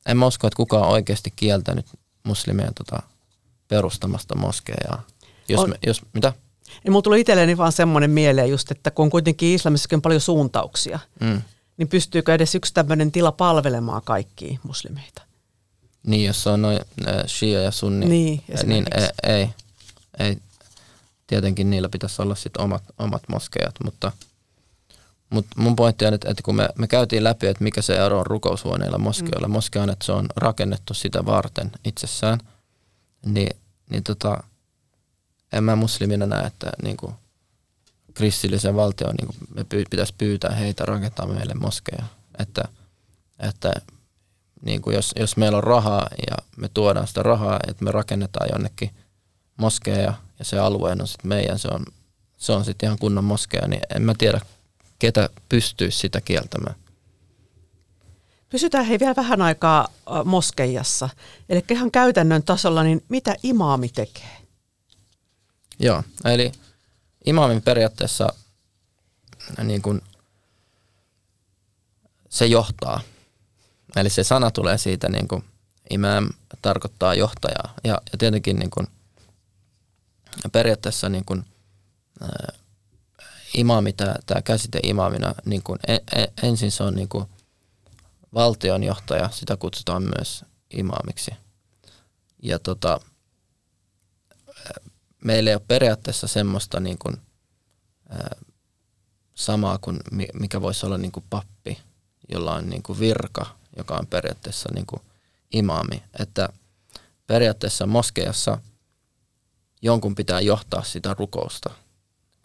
en 0.05 0.17
mä 0.17 0.25
usko, 0.25 0.47
että 0.47 0.57
kukaan 0.57 0.83
on 0.83 0.89
oikeasti 0.89 1.33
kieltänyt 1.35 1.85
muslimien 2.23 2.73
tota, 2.73 3.03
perustamasta 3.67 4.37
moskeijaa. 4.37 5.03
Jos, 5.49 5.67
me, 5.67 5.75
jos, 5.87 6.01
mitä? 6.13 6.33
Ja 6.85 6.91
mulla 6.91 7.01
tuli 7.01 7.21
itselleni 7.21 7.57
vaan 7.57 7.71
semmoinen 7.71 8.11
mieleen 8.11 8.49
just, 8.49 8.71
että 8.71 8.91
kun 8.91 9.03
on 9.03 9.09
kuitenkin 9.09 9.55
islamissakin 9.55 10.01
paljon 10.01 10.21
suuntauksia, 10.21 10.99
mm. 11.19 11.41
niin 11.77 11.87
pystyykö 11.87 12.33
edes 12.33 12.55
yksi 12.55 12.73
tämmöinen 12.73 13.11
tila 13.11 13.31
palvelemaan 13.31 14.01
kaikkia 14.05 14.59
muslimeita? 14.63 15.21
Niin, 16.07 16.25
jos 16.25 16.47
on 16.47 16.61
noin 16.61 16.79
äh, 17.07 17.23
shia 17.27 17.61
ja 17.61 17.71
sunni, 17.71 18.05
niin, 18.05 18.43
niin 18.65 18.85
ei, 18.95 19.09
ei, 19.23 19.49
ei, 20.19 20.37
tietenkin 21.27 21.69
niillä 21.69 21.89
pitäisi 21.89 22.21
olla 22.21 22.35
sit 22.35 22.57
omat, 22.57 22.83
omat 22.99 23.23
moskeijat, 23.27 23.75
mutta, 23.83 24.11
mutta 25.29 25.61
mun 25.61 25.75
pointti 25.75 26.05
on, 26.05 26.13
että, 26.13 26.29
että 26.29 26.43
kun 26.43 26.55
me, 26.55 26.69
me 26.77 26.87
käytiin 26.87 27.23
läpi, 27.23 27.47
että 27.47 27.63
mikä 27.63 27.81
se 27.81 28.05
ero 28.05 28.19
on 28.19 28.25
rukoushuoneilla 28.25 28.97
moskeilla, 28.97 29.47
mm. 29.47 29.51
moskea 29.51 29.83
on, 29.83 29.89
että 29.89 30.05
se 30.05 30.11
on 30.11 30.25
rakennettu 30.35 30.93
sitä 30.93 31.25
varten 31.25 31.71
itsessään, 31.85 32.39
niin, 33.25 33.57
niin 33.89 34.03
tota, 34.03 34.43
en 35.53 35.63
mä 35.63 35.75
muslimina 35.75 36.25
näe, 36.25 36.47
että 36.47 36.71
niin 36.83 36.97
kuin 36.97 37.13
kristillisen 38.13 38.75
valtion 38.75 39.15
niin 39.15 39.27
kuin 39.27 39.37
me 39.55 39.65
pitäisi 39.89 40.13
pyytää 40.17 40.51
heitä 40.51 40.85
rakentaa 40.85 41.27
meille 41.27 41.53
moskeja. 41.53 42.03
Että, 42.39 42.63
että 43.39 43.73
niin 44.61 44.81
kuin 44.81 44.95
jos, 44.95 45.11
jos 45.19 45.37
meillä 45.37 45.57
on 45.57 45.63
rahaa 45.63 46.07
ja 46.29 46.37
me 46.57 46.69
tuodaan 46.73 47.07
sitä 47.07 47.23
rahaa, 47.23 47.59
että 47.67 47.83
me 47.83 47.91
rakennetaan 47.91 48.49
jonnekin 48.51 48.91
moskeja 49.57 50.13
ja 50.39 50.45
se 50.45 50.59
alue 50.59 50.91
on 50.91 51.07
sitten 51.07 51.29
meidän, 51.29 51.59
se 51.59 51.67
on, 51.67 51.85
se 52.37 52.51
on 52.51 52.65
sitten 52.65 52.87
ihan 52.87 52.99
kunnon 52.99 53.23
moskeja, 53.23 53.67
niin 53.67 53.81
en 53.95 54.01
mä 54.01 54.13
tiedä, 54.17 54.41
ketä 54.99 55.29
pystyisi 55.49 55.99
sitä 55.99 56.21
kieltämään. 56.21 56.75
Pysytään 58.49 58.85
hei 58.85 58.99
vielä 58.99 59.15
vähän 59.15 59.41
aikaa 59.41 59.87
moskeijassa. 60.25 61.09
Eli 61.49 61.63
ihan 61.69 61.91
käytännön 61.91 62.43
tasolla, 62.43 62.83
niin 62.83 63.03
mitä 63.09 63.35
imaami 63.43 63.89
tekee? 63.89 64.37
Joo, 65.79 66.03
eli 66.25 66.51
Imamin 67.25 67.61
periaatteessa 67.61 68.33
niin 69.63 69.81
kuin, 69.81 70.01
se 72.29 72.45
johtaa. 72.45 73.01
Eli 73.95 74.09
se 74.09 74.23
sana 74.23 74.51
tulee 74.51 74.77
siitä, 74.77 75.09
niin 75.09 75.27
kuin, 75.27 75.43
imam 75.89 76.29
tarkoittaa 76.61 77.15
johtajaa. 77.15 77.73
Ja, 77.83 78.01
ja 78.11 78.17
tietenkin 78.17 78.59
niin 78.59 78.71
kuin, 78.71 78.87
periaatteessa 80.51 81.09
niin 81.09 81.25
kuin, 81.25 81.45
ää, 82.21 82.53
imami, 83.53 83.93
tämä, 83.93 84.15
tämä 84.25 84.41
käsite 84.41 84.79
imamina, 84.83 85.35
niin 85.45 85.63
kuin, 85.63 85.79
en, 85.87 86.27
ensin 86.43 86.71
se 86.71 86.83
on 86.83 86.95
niin 86.95 87.09
kuin, 87.09 87.25
valtionjohtaja, 88.33 89.29
sitä 89.29 89.57
kutsutaan 89.57 90.03
myös 90.03 90.45
imaamiksi. 90.73 91.31
Ja 92.43 92.59
tota, 92.59 92.99
meillä 95.23 95.49
ei 95.49 95.55
ole 95.55 95.63
periaatteessa 95.67 96.27
semmoista 96.27 96.79
niin 96.79 96.97
kuin, 96.97 97.17
ää, 98.09 98.35
samaa 99.35 99.77
kuin 99.77 99.99
mikä 100.33 100.61
voisi 100.61 100.85
olla 100.85 100.97
niin 100.97 101.11
kuin 101.11 101.25
pappi, 101.29 101.79
jolla 102.31 102.55
on 102.55 102.69
niin 102.69 102.83
kuin 102.83 102.99
virka, 102.99 103.60
joka 103.77 103.97
on 103.97 104.07
periaatteessa 104.07 104.69
niin 104.73 104.85
kuin 104.85 105.01
imaami. 105.51 106.03
Että 106.19 106.49
periaatteessa 107.27 107.87
moskeijassa 107.87 108.57
jonkun 109.81 110.15
pitää 110.15 110.41
johtaa 110.41 110.83
sitä 110.83 111.15
rukousta. 111.19 111.69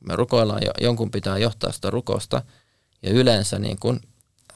Me 0.01 0.17
rukoillaan, 0.17 0.63
jonkun 0.81 1.11
pitää 1.11 1.39
johtaa 1.39 1.73
sitä 1.73 1.91
rukousta 1.91 2.43
ja 3.03 3.11
yleensä 3.11 3.59
niin 3.59 3.79
kuin 3.79 4.01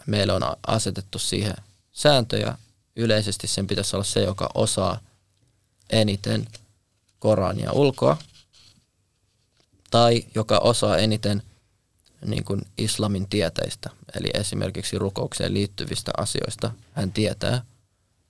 meillä 0.06 0.34
on 0.34 0.42
asetettu 0.66 1.18
siihen 1.18 1.54
sääntöjä. 1.92 2.58
Yleisesti 2.96 3.46
sen 3.46 3.66
pitäisi 3.66 3.96
olla 3.96 4.04
se, 4.04 4.20
joka 4.20 4.50
osaa 4.54 5.00
eniten 5.90 6.46
Korania 7.18 7.72
ulkoa 7.72 8.16
tai 9.90 10.24
joka 10.34 10.58
osaa 10.58 10.98
eniten 10.98 11.42
niin 12.26 12.44
kuin 12.44 12.62
islamin 12.78 13.28
tieteistä, 13.28 13.90
eli 14.16 14.28
esimerkiksi 14.34 14.98
rukoukseen 14.98 15.54
liittyvistä 15.54 16.10
asioista, 16.16 16.70
hän 16.92 17.12
tietää 17.12 17.62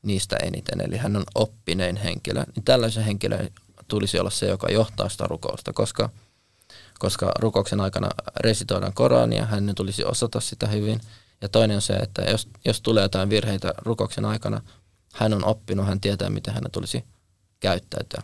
niistä 0.02 0.36
eniten, 0.36 0.80
eli 0.80 0.96
hän 0.96 1.16
on 1.16 1.24
oppinein 1.34 1.96
henkilö. 1.96 2.44
Niin 2.54 2.64
tällaisen 2.64 3.04
henkilön 3.04 3.48
tulisi 3.88 4.18
olla 4.18 4.30
se, 4.30 4.46
joka 4.46 4.68
johtaa 4.72 5.08
sitä 5.08 5.24
rukousta, 5.26 5.72
koska, 5.72 6.10
koska 6.98 7.32
rukouksen 7.38 7.80
aikana 7.80 8.08
resitoidaan 8.36 8.92
Korania, 8.92 9.46
hän 9.46 9.72
tulisi 9.76 10.04
osata 10.04 10.40
sitä 10.40 10.66
hyvin. 10.66 11.00
Ja 11.40 11.48
toinen 11.48 11.76
on 11.76 11.82
se, 11.82 11.92
että 11.92 12.22
jos, 12.22 12.48
jos 12.64 12.80
tulee 12.80 13.02
jotain 13.02 13.30
virheitä 13.30 13.74
rukouksen 13.78 14.24
aikana, 14.24 14.60
hän 15.12 15.34
on 15.34 15.44
oppinut, 15.44 15.86
hän 15.86 16.00
tietää, 16.00 16.30
miten 16.30 16.54
hän 16.54 16.62
tulisi 16.72 17.04
käyttäytyä. 17.60 18.22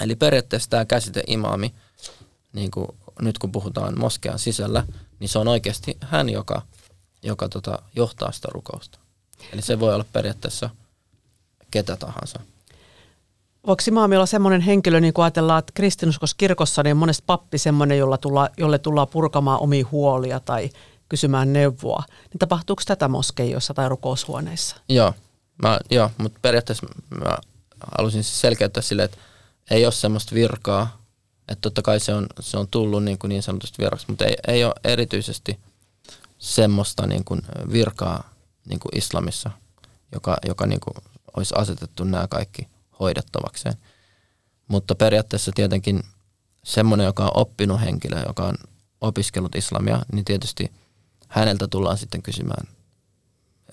Eli 0.00 0.16
periaatteessa 0.16 0.70
tämä 0.70 0.84
käsite 0.84 1.22
imaami, 1.26 1.74
niin 2.52 2.70
kuin 2.70 2.88
nyt 3.20 3.38
kun 3.38 3.52
puhutaan 3.52 3.98
moskean 3.98 4.38
sisällä, 4.38 4.84
niin 5.20 5.28
se 5.28 5.38
on 5.38 5.48
oikeasti 5.48 5.96
hän, 6.00 6.30
joka, 6.30 6.62
joka 7.22 7.48
tota, 7.48 7.78
johtaa 7.96 8.32
sitä 8.32 8.48
rukousta. 8.52 8.98
Eli 9.52 9.62
se 9.62 9.80
voi 9.80 9.94
olla 9.94 10.04
periaatteessa 10.12 10.70
ketä 11.70 11.96
tahansa. 11.96 12.40
Voiko 13.66 13.82
imaami 13.88 14.16
olla 14.16 14.26
semmoinen 14.26 14.60
henkilö, 14.60 15.00
niin 15.00 15.14
kuin 15.14 15.24
ajatellaan, 15.24 15.58
että 15.58 15.72
kristinuskoskirkossa 15.74 16.82
niin 16.82 16.92
on 16.92 16.96
monesti 16.96 17.24
pappi 17.26 17.58
semmoinen, 17.58 17.98
jolla 17.98 18.18
tulla, 18.18 18.48
jolle 18.56 18.78
tullaan 18.78 19.08
purkamaan 19.08 19.60
omia 19.60 19.86
huolia 19.92 20.40
tai 20.40 20.70
kysymään 21.08 21.52
neuvoa. 21.52 22.02
Niin 22.08 22.38
tapahtuuko 22.38 22.82
tätä 22.86 23.08
moskeijoissa 23.08 23.74
tai 23.74 23.88
rukoushuoneissa? 23.88 24.76
Joo, 24.88 25.14
mä, 25.62 25.78
joo 25.90 26.10
mutta 26.18 26.38
periaatteessa 26.42 26.86
mä 27.10 27.36
halusin 27.98 28.24
siis 28.24 28.40
selkeyttää 28.40 28.82
sille, 28.82 29.04
että 29.04 29.18
ei 29.70 29.84
ole 29.86 29.92
semmoista 29.92 30.34
virkaa, 30.34 30.97
että 31.48 31.62
totta 31.62 31.82
kai 31.82 32.00
se 32.00 32.14
on, 32.14 32.26
se 32.40 32.58
on 32.58 32.68
tullut 32.70 33.04
niin, 33.04 33.18
kuin 33.18 33.28
niin 33.28 33.42
sanotusti 33.42 33.82
viraksi, 33.82 34.06
mutta 34.08 34.24
ei, 34.24 34.36
ei 34.48 34.64
ole 34.64 34.74
erityisesti 34.84 35.58
semmoista 36.38 37.06
niin 37.06 37.24
kuin 37.24 37.42
virkaa 37.72 38.34
niin 38.68 38.80
kuin 38.80 38.98
islamissa, 38.98 39.50
joka, 40.12 40.36
joka 40.46 40.66
niin 40.66 40.80
kuin 40.80 40.94
olisi 41.36 41.54
asetettu 41.56 42.04
nämä 42.04 42.28
kaikki 42.28 42.68
hoidettavakseen. 43.00 43.74
Mutta 44.68 44.94
periaatteessa 44.94 45.52
tietenkin 45.54 46.02
semmoinen, 46.64 47.04
joka 47.04 47.24
on 47.24 47.30
oppinut 47.34 47.80
henkilö, 47.80 48.22
joka 48.26 48.44
on 48.44 48.54
opiskellut 49.00 49.54
islamia, 49.54 50.02
niin 50.12 50.24
tietysti 50.24 50.72
häneltä 51.28 51.68
tullaan 51.68 51.98
sitten 51.98 52.22
kysymään 52.22 52.68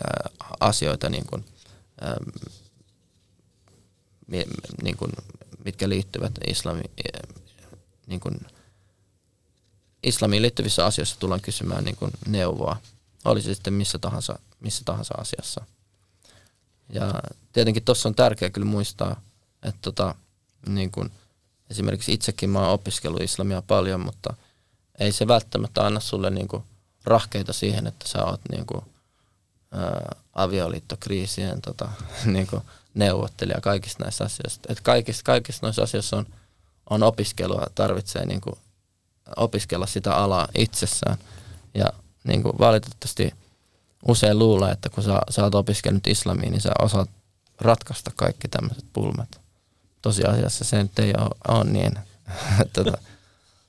ää, 0.03 0.29
asioita, 0.59 1.09
niin 1.09 1.25
kuin, 1.25 1.45
ää, 2.01 2.17
niin 4.83 4.97
kuin, 4.97 5.11
mitkä 5.65 5.89
liittyvät 5.89 6.31
islami, 6.47 6.81
niin 8.07 8.19
kuin, 8.19 8.39
islamiin 10.03 10.41
liittyvissä 10.41 10.85
asioissa 10.85 11.19
tullaan 11.19 11.41
kysymään 11.41 11.83
niin 11.83 11.95
kuin 11.95 12.11
neuvoa, 12.27 12.77
oli 13.25 13.41
se 13.41 13.53
sitten 13.53 13.73
missä 13.73 13.99
tahansa, 13.99 14.39
missä 14.59 14.81
tahansa 14.85 15.13
asiassa. 15.17 15.65
Ja 16.89 17.13
tietenkin 17.53 17.83
tuossa 17.83 18.09
on 18.09 18.15
tärkeää 18.15 18.49
kyllä 18.49 18.67
muistaa, 18.67 19.21
että 19.63 19.79
tota, 19.81 20.15
niin 20.67 20.91
kuin, 20.91 21.11
esimerkiksi 21.69 22.13
itsekin 22.13 22.49
mä 22.49 22.59
oon 22.59 22.69
opiskellut 22.69 23.21
islamia 23.21 23.61
paljon, 23.61 23.99
mutta 23.99 24.33
ei 24.99 25.11
se 25.11 25.27
välttämättä 25.27 25.85
anna 25.85 25.99
sulle 25.99 26.29
niin 26.29 26.47
kuin, 26.47 26.63
rahkeita 27.03 27.53
siihen, 27.53 27.87
että 27.87 28.07
sä 28.07 28.25
oot 28.25 28.41
niin 28.51 28.65
kuin, 28.65 28.81
ää, 29.71 30.15
avioliittokriisien 30.33 31.61
tota, 31.61 31.89
niin 32.25 32.47
kuin, 32.47 32.61
neuvottelija 32.93 33.61
kaikista 33.61 34.03
näistä 34.03 34.23
asioista. 34.23 34.71
Et 34.71 34.81
kaikista, 34.81 35.23
kaikista 35.23 35.65
noissa 35.65 35.83
asioissa 35.83 36.17
on, 36.17 36.25
on 36.89 37.03
opiskelua, 37.03 37.67
tarvitsee 37.75 38.25
niin 38.25 38.41
kuin, 38.41 38.55
opiskella 39.37 39.85
sitä 39.85 40.15
alaa 40.15 40.47
itsessään. 40.57 41.17
Ja 41.73 41.85
niin 42.23 42.43
kuin, 42.43 42.59
valitettavasti 42.59 43.33
usein 44.07 44.39
luulee, 44.39 44.71
että 44.71 44.89
kun 44.89 45.03
sä, 45.03 45.21
sä 45.29 45.43
oot 45.43 45.55
opiskellut 45.55 46.07
islamiin, 46.07 46.51
niin 46.51 46.61
sä 46.61 46.71
osaat 46.81 47.09
ratkaista 47.61 48.11
kaikki 48.15 48.47
tämmöiset 48.47 48.85
pulmat. 48.93 49.41
Tosiasiassa 50.01 50.63
se 50.63 50.83
nyt 50.83 50.99
ei 50.99 51.13
ole, 51.17 51.29
ole 51.47 51.63
niin. 51.63 51.99
tota, 52.73 52.97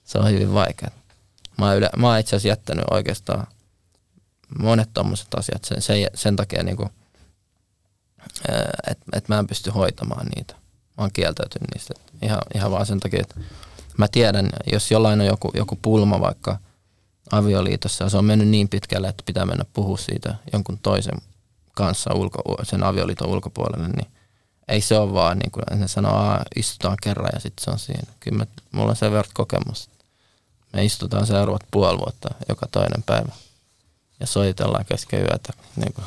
se 0.04 0.18
on 0.18 0.30
hyvin 0.30 0.54
vaikea. 0.54 0.90
Mä 1.58 1.66
oon, 1.66 1.76
yle, 1.76 1.90
mä 1.96 2.08
oon 2.08 2.18
itse 2.18 2.36
asiassa 2.36 2.48
jättänyt 2.48 2.84
oikeastaan 2.90 3.46
monet 4.58 4.88
tommoset 4.94 5.34
asiat 5.34 5.64
sen, 5.64 5.82
sen, 5.82 5.96
sen 6.14 6.36
takia, 6.36 6.62
niin 6.62 6.76
että 8.86 9.04
et 9.12 9.28
mä 9.28 9.38
en 9.38 9.46
pysty 9.46 9.70
hoitamaan 9.70 10.26
niitä. 10.36 10.54
Mä 10.54 11.02
oon 11.04 11.12
kieltäytynyt 11.12 11.68
niistä. 11.74 11.94
Ihan, 12.22 12.40
ihan 12.54 12.70
vaan 12.70 12.86
sen 12.86 13.00
takia, 13.00 13.20
että 13.20 13.40
mä 13.98 14.08
tiedän, 14.08 14.50
jos 14.72 14.90
jollain 14.90 15.20
on 15.20 15.26
joku, 15.26 15.50
joku 15.54 15.78
pulma 15.82 16.20
vaikka 16.20 16.58
avioliitossa 17.32 18.04
ja 18.04 18.10
se 18.10 18.16
on 18.16 18.24
mennyt 18.24 18.48
niin 18.48 18.68
pitkälle, 18.68 19.08
että 19.08 19.22
pitää 19.26 19.46
mennä 19.46 19.64
puhua 19.72 19.96
siitä 19.96 20.34
jonkun 20.52 20.78
toisen 20.82 21.18
kanssa 21.74 22.14
ulko, 22.14 22.42
sen 22.62 22.82
avioliiton 22.82 23.28
ulkopuolelle, 23.28 23.88
niin 23.88 24.06
ei 24.68 24.80
se 24.80 24.98
ole 24.98 25.12
vaan 25.12 25.38
niin 25.38 25.50
kuin 25.50 25.64
ne 25.80 25.88
sanoo, 25.88 26.32
että 26.32 26.44
istutaan 26.56 26.96
kerran 27.02 27.30
ja 27.32 27.40
sitten 27.40 27.64
se 27.64 27.70
on 27.70 27.78
siinä. 27.78 28.12
Kyllä 28.20 28.38
mä, 28.38 28.46
mulla 28.72 28.90
on 28.90 28.96
sen 28.96 29.12
verran 29.12 29.32
kokemus. 29.34 29.90
Me 30.72 30.84
istutaan 30.84 31.26
seuraavat 31.26 31.64
puoli 31.70 31.98
vuotta 31.98 32.28
joka 32.48 32.66
toinen 32.72 33.02
päivä 33.06 33.32
ja 34.20 34.26
soitellaan 34.26 34.84
kesken 34.84 35.20
yötä. 35.20 35.52
Niin 35.76 35.92
kuin, 35.92 36.04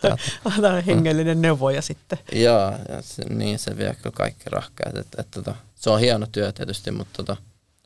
Tämä 0.00 0.80
hengellinen 0.86 1.42
neuvoja 1.42 1.82
sitten. 1.82 2.18
Joo, 2.32 2.70
ja 2.88 3.02
se, 3.02 3.24
niin 3.24 3.58
se 3.58 3.76
vie 3.76 3.94
kyllä 3.94 4.16
kaikki 4.16 4.50
rahkeet. 4.50 4.96
Et, 4.96 5.06
et, 5.18 5.30
tota, 5.30 5.54
se 5.74 5.90
on 5.90 6.00
hieno 6.00 6.26
työ 6.32 6.52
tietysti, 6.52 6.90
mutta, 6.90 7.12
tota, 7.16 7.36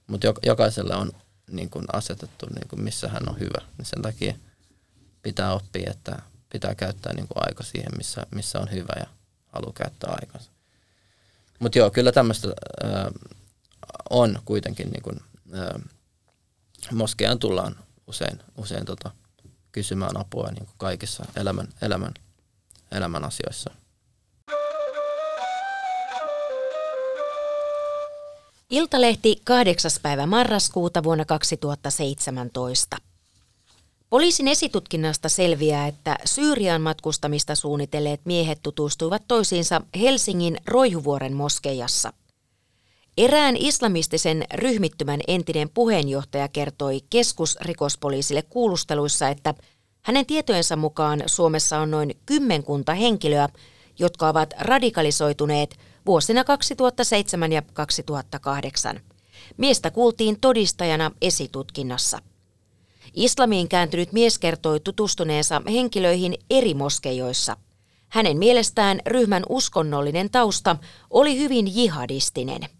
mutta 0.06 0.26
jokaiselle 0.42 0.94
on 0.94 1.12
niin 1.50 1.70
kuin 1.70 1.84
asetettu, 1.92 2.46
niin 2.46 2.68
kuin 2.68 2.82
missä 2.82 3.08
hän 3.08 3.28
on 3.28 3.40
hyvä. 3.40 3.60
Niin 3.78 3.86
sen 3.86 4.02
takia 4.02 4.34
pitää 5.22 5.54
oppia, 5.54 5.90
että 5.90 6.22
pitää 6.52 6.74
käyttää 6.74 7.12
niin 7.12 7.28
kuin 7.28 7.46
aika 7.48 7.64
siihen, 7.64 7.92
missä, 7.96 8.26
missä 8.34 8.60
on 8.60 8.70
hyvä 8.70 8.92
ja 9.00 9.06
haluaa 9.46 9.72
käyttää 9.72 10.16
aikansa. 10.20 10.50
Mutta 11.58 11.78
joo, 11.78 11.90
kyllä 11.90 12.12
tämmöistä 12.12 12.48
on 14.10 14.38
kuitenkin, 14.44 14.90
niin 14.90 15.02
kuin, 15.02 15.20
moskeaan 16.92 17.38
tullaan 17.38 17.76
usein, 18.06 18.38
usein 18.56 18.84
tota, 18.84 19.10
kysymään 19.72 20.20
apua 20.20 20.48
niin 20.50 20.66
kuin 20.66 20.74
kaikissa 20.78 21.24
elämän, 21.36 21.68
elämän, 21.82 22.14
elämän 22.92 23.24
asioissa. 23.24 23.70
Iltalehti 28.70 29.40
8. 29.44 29.90
päivä 30.02 30.26
marraskuuta 30.26 31.02
vuonna 31.02 31.24
2017. 31.24 32.96
Poliisin 34.10 34.48
esitutkinnasta 34.48 35.28
selviää, 35.28 35.86
että 35.86 36.18
Syyrian 36.24 36.82
matkustamista 36.82 37.54
suunnitelleet 37.54 38.20
miehet 38.24 38.58
tutustuivat 38.62 39.22
toisiinsa 39.28 39.82
Helsingin 40.00 40.56
Roihuvuoren 40.66 41.32
moskeijassa. 41.32 42.12
Erään 43.18 43.56
islamistisen 43.56 44.44
ryhmittymän 44.54 45.20
entinen 45.28 45.68
puheenjohtaja 45.68 46.48
kertoi 46.48 47.00
keskusrikospoliisille 47.10 48.42
kuulusteluissa, 48.42 49.28
että 49.28 49.54
hänen 50.02 50.26
tietojensa 50.26 50.76
mukaan 50.76 51.22
Suomessa 51.26 51.78
on 51.78 51.90
noin 51.90 52.14
kymmenkunta 52.26 52.94
henkilöä, 52.94 53.48
jotka 53.98 54.28
ovat 54.28 54.54
radikalisoituneet 54.58 55.78
vuosina 56.06 56.44
2007 56.44 57.52
ja 57.52 57.62
2008. 57.72 59.00
Miestä 59.56 59.90
kuultiin 59.90 60.40
todistajana 60.40 61.10
esitutkinnassa. 61.22 62.18
Islamiin 63.14 63.68
kääntynyt 63.68 64.12
mies 64.12 64.38
kertoi 64.38 64.80
tutustuneensa 64.80 65.62
henkilöihin 65.66 66.34
eri 66.50 66.74
moskeijoissa. 66.74 67.56
Hänen 68.08 68.38
mielestään 68.38 69.00
ryhmän 69.06 69.42
uskonnollinen 69.48 70.30
tausta 70.30 70.76
oli 71.10 71.38
hyvin 71.38 71.76
jihadistinen. 71.76 72.77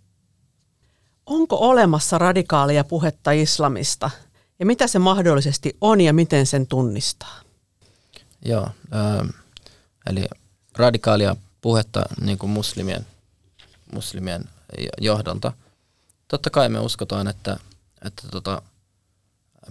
Onko 1.28 1.56
olemassa 1.56 2.18
radikaalia 2.18 2.84
puhetta 2.84 3.30
islamista 3.30 4.10
ja 4.58 4.66
mitä 4.66 4.86
se 4.86 4.98
mahdollisesti 4.98 5.76
on 5.80 6.00
ja 6.00 6.12
miten 6.12 6.46
sen 6.46 6.66
tunnistaa? 6.66 7.40
Joo, 8.44 8.68
äh, 8.94 9.28
eli 10.06 10.26
radikaalia 10.76 11.36
puhetta 11.60 12.02
niin 12.20 12.38
kuin 12.38 12.50
muslimien, 12.50 13.06
muslimien 13.92 14.44
johdolta. 15.00 15.52
Totta 16.28 16.50
kai 16.50 16.68
me 16.68 16.80
uskotaan, 16.80 17.28
että, 17.28 17.56
että 18.04 18.28
tota, 18.30 18.62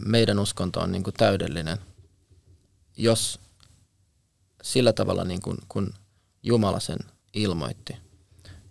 meidän 0.05 0.39
uskonto 0.39 0.79
on 0.79 0.91
niin 0.91 1.03
kuin 1.03 1.13
täydellinen, 1.13 1.77
jos 2.97 3.39
sillä 4.63 4.93
tavalla 4.93 5.23
niin 5.23 5.41
kuin, 5.41 5.57
kun 5.69 5.93
Jumala 6.43 6.79
sen 6.79 6.99
ilmoitti 7.33 7.97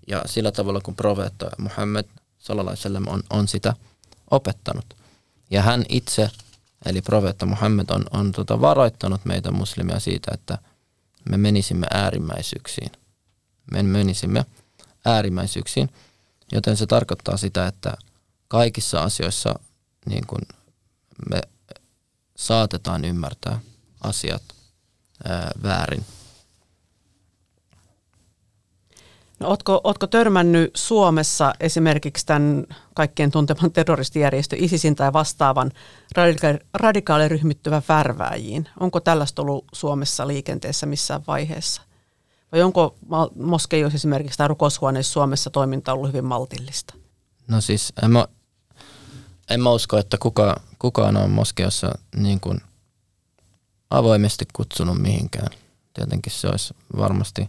ja 0.07 0.23
sillä 0.27 0.53
tavalla 0.53 0.81
kun 0.81 0.97
profeetta 0.97 1.51
Muhammed 1.59 2.05
sallallahu 2.39 2.77
on, 3.07 3.23
on 3.31 3.49
sitä 3.49 3.75
opettanut. 4.31 4.97
Ja 5.51 5.63
hän 5.63 5.85
itse, 5.89 6.31
eli 6.87 7.03
profeetta 7.03 7.47
Muhammed, 7.47 7.87
on, 7.91 8.05
on 8.11 8.33
tota 8.33 8.61
varoittanut 8.61 9.25
meitä 9.25 9.51
muslimia 9.51 10.01
siitä, 10.01 10.31
että 10.35 10.59
me 11.31 11.37
menisimme 11.37 11.87
äärimmäisyyksiin. 11.95 12.93
Me 13.71 13.83
menisimme 13.83 14.45
äärimmäisyyksiin, 15.05 15.89
joten 16.53 16.77
se 16.77 16.87
tarkoittaa 16.87 17.37
sitä, 17.37 17.67
että 17.67 17.97
kaikissa 18.49 19.03
asioissa 19.03 19.59
niin 20.07 20.27
kuin 20.27 20.43
me 21.31 21.41
saatetaan 22.37 23.05
ymmärtää 23.05 23.61
asiat 24.01 24.43
ää, 25.25 25.51
väärin. 25.63 26.05
No, 29.41 29.49
ootko, 29.49 29.81
ootko 29.85 30.07
törmännyt 30.07 30.71
Suomessa 30.77 31.55
esimerkiksi 31.61 32.27
tämän 32.27 32.67
kaikkien 32.95 33.31
tunteman 33.31 33.73
terroristijärjestö 33.73 34.57
ISISin 34.59 34.97
tai 34.97 35.13
vastaavan 35.13 35.71
radika- 36.17 36.65
radikaaliryhmittyvän 36.75 37.83
värvääjiin? 37.89 38.69
Onko 38.81 39.01
tällaista 39.01 39.43
ollut 39.43 39.65
Suomessa 39.73 40.27
liikenteessä 40.27 40.87
missään 40.87 41.23
vaiheessa? 41.27 41.83
Vai 42.53 42.63
onko 42.63 42.97
moskeijoissa 43.35 43.97
esimerkiksi 43.97 44.39
tai 44.39 44.49
rukoushuoneissa 44.49 45.13
Suomessa 45.13 45.51
toiminta 45.51 45.93
ollut 45.93 46.09
hyvin 46.09 46.25
maltillista? 46.25 46.95
No 47.49 47.61
siis 47.61 47.93
en 48.03 48.11
mä, 48.11 48.27
en 49.51 49.61
mä 49.61 49.71
usko, 49.71 49.99
että 49.99 50.19
kuka, 50.19 50.61
kukaan 50.79 51.17
on 51.17 51.31
moskeossa 51.31 51.99
niin 52.17 52.41
kuin 52.41 52.61
avoimesti 53.91 54.45
kutsunut 54.53 54.99
mihinkään. 54.99 55.49
Tietenkin 55.95 56.33
se 56.33 56.49
olisi 56.49 56.75
varmasti 56.97 57.49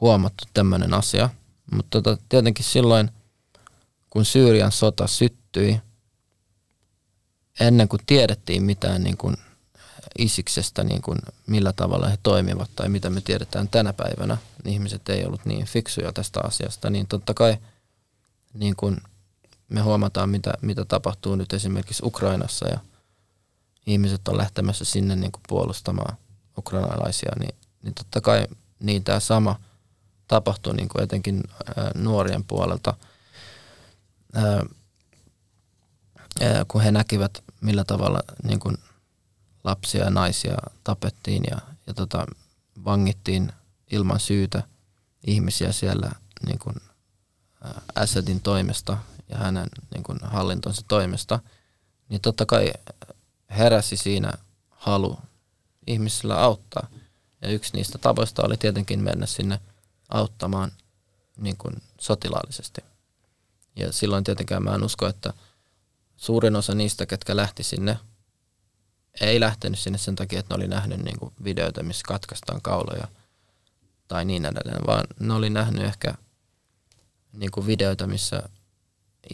huomattu 0.00 0.44
tämmöinen 0.54 0.94
asia. 0.94 1.30
Mutta 1.72 2.02
tota, 2.02 2.22
tietenkin 2.28 2.64
silloin, 2.64 3.10
kun 4.10 4.24
Syyrian 4.24 4.72
sota 4.72 5.06
syttyi, 5.06 5.80
ennen 7.60 7.88
kuin 7.88 8.00
tiedettiin 8.06 8.62
mitään 8.62 9.02
niin 9.02 9.16
kuin 9.16 9.36
Isiksestä, 10.18 10.84
niin 10.84 11.02
kuin 11.02 11.18
millä 11.46 11.72
tavalla 11.72 12.08
he 12.08 12.18
toimivat 12.22 12.70
tai 12.76 12.88
mitä 12.88 13.10
me 13.10 13.20
tiedetään 13.20 13.68
tänä 13.68 13.92
päivänä, 13.92 14.36
niin 14.64 14.72
ihmiset 14.72 15.08
ei 15.08 15.24
ollut 15.24 15.44
niin 15.44 15.66
fiksuja 15.66 16.12
tästä 16.12 16.40
asiasta, 16.44 16.90
niin 16.90 17.06
totta 17.06 17.34
kai 17.34 17.56
niin 18.54 18.76
kuin 18.76 18.96
me 19.68 19.80
huomataan, 19.80 20.30
mitä, 20.30 20.54
mitä 20.60 20.84
tapahtuu 20.84 21.36
nyt 21.36 21.52
esimerkiksi 21.52 22.02
Ukrainassa 22.06 22.68
ja 22.68 22.78
ihmiset 23.86 24.28
on 24.28 24.38
lähtemässä 24.38 24.84
sinne 24.84 25.16
niin 25.16 25.32
kuin 25.32 25.42
puolustamaan 25.48 26.16
ukrainalaisia, 26.58 27.32
niin, 27.38 27.54
niin 27.82 27.94
totta 27.94 28.20
kai 28.20 28.46
niin 28.84 29.04
tämä 29.04 29.20
sama 29.20 29.60
tapahtui 30.28 30.74
niin 30.74 30.88
kuin 30.88 31.04
etenkin 31.04 31.42
nuorien 31.94 32.44
puolelta, 32.44 32.94
kun 36.68 36.80
he 36.80 36.90
näkivät, 36.90 37.42
millä 37.60 37.84
tavalla 37.84 38.20
niin 38.42 38.60
kuin 38.60 38.76
lapsia 39.64 40.04
ja 40.04 40.10
naisia 40.10 40.56
tapettiin 40.84 41.42
ja, 41.50 41.58
ja 41.86 41.94
tota, 41.94 42.26
vangittiin 42.84 43.52
ilman 43.90 44.20
syytä 44.20 44.62
ihmisiä 45.26 45.72
siellä 45.72 46.10
niin 46.46 46.58
kuin 46.58 46.76
Assadin 47.94 48.40
toimesta 48.40 48.98
ja 49.28 49.38
hänen 49.38 49.66
niin 49.94 50.02
kuin 50.02 50.18
hallintonsa 50.22 50.82
toimesta, 50.88 51.40
niin 52.08 52.20
totta 52.20 52.46
kai 52.46 52.72
heräsi 53.50 53.96
siinä 53.96 54.32
halu 54.70 55.18
ihmisillä 55.86 56.40
auttaa. 56.40 56.88
Ja 57.44 57.50
yksi 57.50 57.72
niistä 57.74 57.98
tavoista 57.98 58.42
oli 58.42 58.56
tietenkin 58.56 59.00
mennä 59.00 59.26
sinne 59.26 59.60
auttamaan 60.08 60.72
niin 61.36 61.56
kuin 61.56 61.82
sotilaallisesti. 62.00 62.80
Ja 63.76 63.92
silloin 63.92 64.24
tietenkään 64.24 64.62
mä 64.62 64.74
en 64.74 64.84
usko, 64.84 65.06
että 65.06 65.32
suurin 66.16 66.56
osa 66.56 66.74
niistä, 66.74 67.06
ketkä 67.06 67.36
lähti 67.36 67.62
sinne, 67.62 67.98
ei 69.20 69.40
lähtenyt 69.40 69.78
sinne 69.78 69.98
sen 69.98 70.16
takia, 70.16 70.38
että 70.38 70.54
ne 70.54 70.58
oli 70.58 70.68
nähnyt 70.68 71.04
niin 71.04 71.18
kuin 71.18 71.32
videoita, 71.44 71.82
missä 71.82 72.02
katkaistaan 72.08 72.62
kauloja 72.62 73.08
tai 74.08 74.24
niin 74.24 74.44
edelleen, 74.44 74.86
vaan 74.86 75.04
ne 75.20 75.34
oli 75.34 75.50
nähnyt 75.50 75.84
ehkä 75.84 76.14
niin 77.32 77.50
kuin 77.50 77.66
videoita, 77.66 78.06
missä 78.06 78.42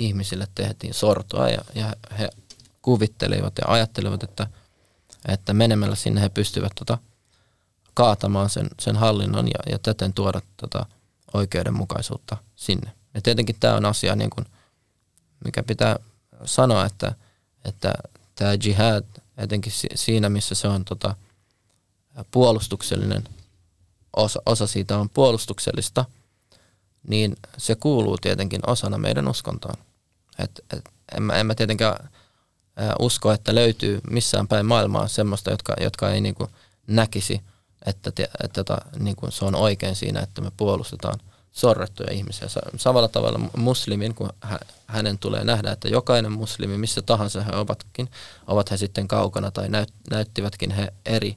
ihmisille 0.01 0.49
tehtiin 0.55 0.95
sortoa 0.95 1.49
ja, 1.49 1.61
ja 1.75 1.97
he 2.19 2.31
kuvittelivat 2.83 3.53
ja 3.59 3.73
ajattelivat, 3.73 4.23
että, 4.23 4.47
että 5.29 5.55
menemällä 5.55 5.97
sinne 5.97 6.21
he 6.21 6.29
pystyvät 6.29 6.73
tota, 6.79 6.99
kaatamaan 8.01 8.51
sen, 8.51 8.69
sen 8.81 8.97
hallinnon 8.97 9.47
ja, 9.47 9.73
ja 9.73 9.79
täten 9.79 10.13
tuoda 10.13 10.41
tota, 10.57 10.87
oikeudenmukaisuutta 11.35 12.37
sinne. 12.57 12.91
Ja 13.15 13.21
tietenkin 13.23 13.57
tämä 13.61 13.77
on 13.77 13.85
asia, 13.85 14.17
niin 14.17 14.31
kuin, 14.31 14.47
mikä 15.45 15.63
pitää 15.63 15.97
sanoa, 16.45 16.87
että, 16.87 17.15
että 17.65 17.93
tämä 18.35 18.51
jihad, 18.65 19.05
etenkin 19.37 19.73
siinä, 19.95 20.29
missä 20.29 20.55
se 20.55 20.69
on 20.69 20.85
tota, 20.85 21.15
puolustuksellinen, 22.31 23.25
osa, 24.17 24.43
osa 24.47 24.67
siitä 24.67 24.99
on 24.99 25.09
puolustuksellista, 25.09 26.05
niin 27.09 27.37
se 27.59 27.75
kuuluu 27.75 28.19
tietenkin 28.19 28.61
osana 28.67 28.99
meidän 28.99 29.29
uskontoon. 29.29 29.77
Et, 30.39 30.65
et, 30.73 30.85
en, 31.17 31.23
mä, 31.23 31.33
en 31.33 31.47
mä 31.47 31.55
tietenkään 31.55 32.09
usko, 32.99 33.33
että 33.33 33.55
löytyy 33.55 34.01
missään 34.11 34.49
päin 34.49 34.67
maailmaa 34.67 35.09
semmoista, 35.09 35.51
jotka, 35.51 35.75
jotka 35.81 36.11
ei 36.11 36.21
niin 36.21 36.35
kuin 36.35 36.51
näkisi, 36.87 37.41
että, 37.87 38.09
että, 38.09 38.23
että 38.45 38.65
tota, 38.65 38.79
niin 38.99 39.17
kuin 39.17 39.33
se 39.33 39.45
on 39.45 39.55
oikein 39.55 39.97
siinä, 39.97 40.21
että 40.21 40.41
me 40.41 40.51
puolustetaan 40.57 41.21
sorrettuja 41.53 42.13
ihmisiä. 42.13 42.49
Samalla 42.77 43.09
tavalla 43.09 43.41
muslimin, 43.57 44.15
kun 44.15 44.31
hänen 44.87 45.19
tulee 45.19 45.45
nähdä, 45.45 45.73
että 45.73 45.89
jokainen 45.89 46.33
muslimi, 46.33 46.79
missä 46.79 47.03
tahansa 47.03 47.43
he 47.43 47.53
ovatkin, 47.53 48.11
ovat 48.47 48.71
he 48.71 48.77
sitten 48.77 49.09
kaukana 49.09 49.51
tai 49.51 49.69
näyttivätkin 50.11 50.71
he 50.71 50.93
eri 51.07 51.37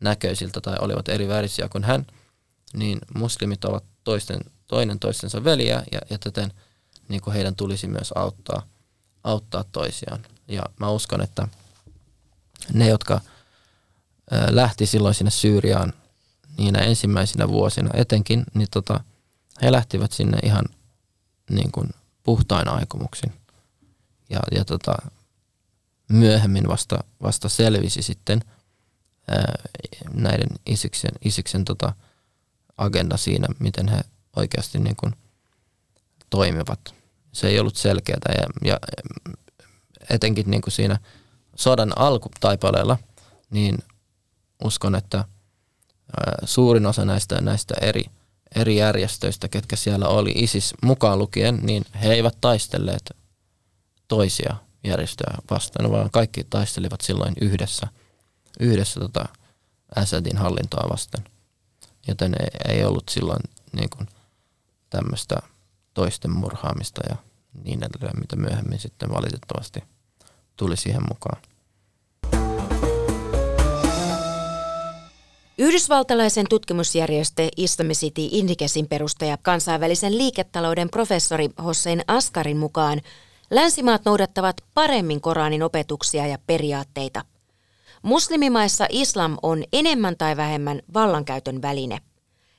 näköisiltä 0.00 0.60
tai 0.60 0.76
olivat 0.80 1.08
eri 1.08 1.28
värisiä 1.28 1.68
kuin 1.68 1.84
hän, 1.84 2.06
niin 2.74 2.98
muslimit 3.14 3.64
ovat 3.64 3.84
toisten, 4.04 4.40
toinen 4.66 4.98
toistensa 4.98 5.44
veliä 5.44 5.84
ja, 5.92 6.00
ja 6.10 6.18
täten 6.18 6.52
niin 7.08 7.20
kuin 7.20 7.34
heidän 7.34 7.56
tulisi 7.56 7.86
myös 7.86 8.12
auttaa, 8.14 8.62
auttaa 9.24 9.64
toisiaan. 9.72 10.26
Ja 10.48 10.62
mä 10.80 10.90
uskon, 10.90 11.20
että 11.20 11.48
ne, 12.72 12.88
jotka 12.88 13.20
lähti 14.50 14.86
silloin 14.86 15.14
sinne 15.14 15.30
Syyriaan 15.30 15.92
niinä 16.58 16.78
ensimmäisinä 16.78 17.48
vuosina 17.48 17.90
etenkin, 17.94 18.44
niin 18.54 18.68
tota, 18.70 19.00
he 19.62 19.72
lähtivät 19.72 20.12
sinne 20.12 20.38
ihan 20.42 20.64
niin 21.50 21.72
kuin 21.72 21.90
puhtain 22.22 22.68
aikomuksin. 22.68 23.32
Ja, 24.30 24.40
ja 24.52 24.64
tota, 24.64 24.94
myöhemmin 26.08 26.68
vasta, 26.68 27.04
vasta 27.22 27.48
selvisi 27.48 28.02
sitten 28.02 28.40
ää, 29.28 29.54
näiden 30.14 30.48
Isiksen, 30.66 31.12
Isiksen 31.24 31.64
tota, 31.64 31.92
agenda 32.76 33.16
siinä, 33.16 33.48
miten 33.58 33.88
he 33.88 34.00
oikeasti 34.36 34.78
niin 34.78 34.96
kuin 34.96 35.14
toimivat. 36.30 36.94
Se 37.32 37.48
ei 37.48 37.60
ollut 37.60 37.76
selkeää 37.76 38.18
ja, 38.28 38.46
ja 38.64 38.78
etenkin 40.10 40.50
niin 40.50 40.62
kuin 40.62 40.72
siinä 40.72 40.98
sodan 41.56 41.98
alkutaipaleella, 41.98 42.98
niin 43.50 43.78
uskon, 44.64 44.94
että 44.94 45.24
suurin 46.44 46.86
osa 46.86 47.04
näistä, 47.04 47.40
näistä 47.40 47.74
eri, 47.80 48.04
eri 48.56 48.76
järjestöistä, 48.76 49.48
ketkä 49.48 49.76
siellä 49.76 50.08
oli, 50.08 50.32
ISIS 50.36 50.74
mukaan 50.82 51.18
lukien, 51.18 51.58
niin 51.62 51.84
he 52.02 52.12
eivät 52.12 52.38
taistelleet 52.40 53.10
toisia 54.08 54.56
järjestöjä 54.84 55.38
vastaan, 55.50 55.90
vaan 55.90 56.10
kaikki 56.10 56.44
taistelivat 56.44 57.00
silloin 57.00 57.34
yhdessä, 57.40 57.86
yhdessä 58.60 59.00
tota 59.00 59.28
Assadin 59.96 60.36
hallintoa 60.36 60.90
vastaan. 60.90 61.24
Joten 62.08 62.34
ei, 62.40 62.74
ei 62.74 62.84
ollut 62.84 63.08
silloin 63.08 63.40
niin 63.72 63.90
kuin 63.90 64.08
tämmöistä 64.90 65.36
toisten 65.94 66.30
murhaamista 66.30 67.00
ja 67.08 67.16
niin 67.64 67.84
edelleen, 67.84 68.20
mitä 68.20 68.36
myöhemmin 68.36 68.78
sitten 68.78 69.10
valitettavasti 69.10 69.84
tuli 70.56 70.76
siihen 70.76 71.02
mukaan. 71.08 71.42
Yhdysvaltalaisen 75.58 76.46
tutkimusjärjestö 76.50 77.48
Islamicity 77.56 78.28
Indicesin 78.30 78.88
perustaja 78.88 79.36
kansainvälisen 79.36 80.18
liiketalouden 80.18 80.90
professori 80.90 81.50
Hossein 81.64 82.02
Askarin 82.06 82.56
mukaan 82.56 83.00
länsimaat 83.50 84.04
noudattavat 84.04 84.56
paremmin 84.74 85.20
Koranin 85.20 85.62
opetuksia 85.62 86.26
ja 86.26 86.38
periaatteita. 86.46 87.24
Muslimimaissa 88.02 88.86
islam 88.90 89.36
on 89.42 89.64
enemmän 89.72 90.16
tai 90.16 90.36
vähemmän 90.36 90.82
vallankäytön 90.94 91.62
väline. 91.62 91.98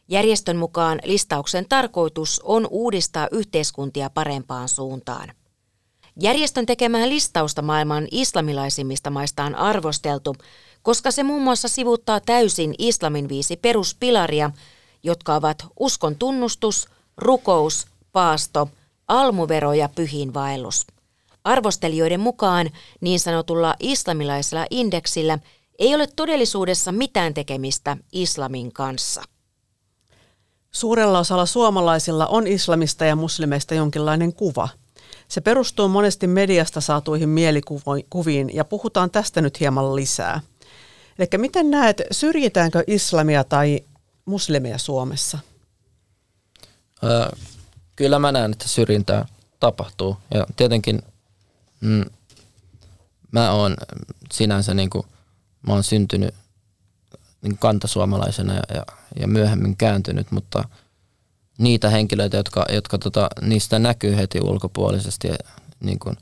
Järjestön 0.08 0.58
mukaan 0.58 1.00
listauksen 1.04 1.66
tarkoitus 1.70 2.42
on 2.44 2.68
uudistaa 2.70 3.28
yhteiskuntia 3.32 4.10
parempaan 4.10 4.70
suuntaan. 4.70 5.32
Järjestön 6.22 6.66
tekemää 6.66 7.10
listausta 7.10 7.62
maailman 7.62 8.08
islamilaisimmista 8.12 9.10
maista 9.10 9.44
on 9.44 9.56
arvosteltu, 9.56 10.36
koska 10.86 11.12
se 11.12 11.24
muun 11.24 11.42
muassa 11.42 11.68
sivuttaa 11.68 12.20
täysin 12.20 12.76
islamin 12.78 13.30
viisi 13.30 13.58
peruspilaria, 13.58 14.52
jotka 15.04 15.36
ovat 15.36 15.66
uskon 15.80 16.16
tunnustus, 16.16 16.88
rukous, 17.18 17.88
paasto, 18.12 18.70
almuvero 19.08 19.74
ja 19.74 19.90
pyhiinvaellus. 19.90 20.88
Arvostelijoiden 21.44 22.20
mukaan 22.20 22.70
niin 23.02 23.20
sanotulla 23.20 23.76
islamilaisella 23.80 24.66
indeksillä 24.70 25.40
ei 25.80 25.96
ole 25.96 26.08
todellisuudessa 26.16 26.92
mitään 26.92 27.34
tekemistä 27.34 27.98
islamin 28.12 28.74
kanssa. 28.74 29.24
Suurella 30.72 31.20
osalla 31.20 31.46
suomalaisilla 31.46 32.28
on 32.28 32.48
islamista 32.48 33.06
ja 33.06 33.16
muslimeista 33.16 33.74
jonkinlainen 33.74 34.34
kuva. 34.34 34.70
Se 35.28 35.42
perustuu 35.42 35.88
monesti 35.88 36.28
mediasta 36.28 36.82
saatuihin 36.82 37.30
mielikuviin 37.30 38.56
ja 38.56 38.66
puhutaan 38.66 39.12
tästä 39.12 39.42
nyt 39.42 39.60
hieman 39.60 39.96
lisää. 39.96 40.42
Eli 41.20 41.28
miten 41.38 41.72
näet, 41.72 42.02
syrjitäänkö 42.12 42.84
islamia 42.88 43.44
tai 43.44 43.80
muslimeja 44.26 44.78
Suomessa? 44.78 45.40
Öö, 47.04 47.30
kyllä 47.96 48.20
mä 48.20 48.32
näen, 48.32 48.52
että 48.52 48.68
syrjintää 48.68 49.26
tapahtuu. 49.60 50.18
Ja 50.34 50.48
tietenkin 50.56 51.02
mm, 51.82 52.06
mä 53.32 53.52
oon 53.52 53.76
sinänsä 54.34 54.74
niin 54.74 54.90
kuin, 54.90 55.06
mä 55.68 55.74
oon 55.74 55.84
syntynyt 55.84 56.34
niin 57.42 57.58
kantasuomalaisena 57.58 58.54
ja, 58.54 58.64
ja, 58.74 58.86
ja 59.20 59.28
myöhemmin 59.28 59.78
kääntynyt, 59.78 60.32
mutta 60.32 60.64
niitä 61.58 61.90
henkilöitä, 61.90 62.38
jotka, 62.38 62.66
jotka 62.72 62.98
tota, 62.98 63.30
niistä 63.42 63.80
näkyy 63.80 64.16
heti 64.16 64.40
ulkopuolisesti, 64.42 65.28
niin 65.80 66.00
kuin, 66.00 66.18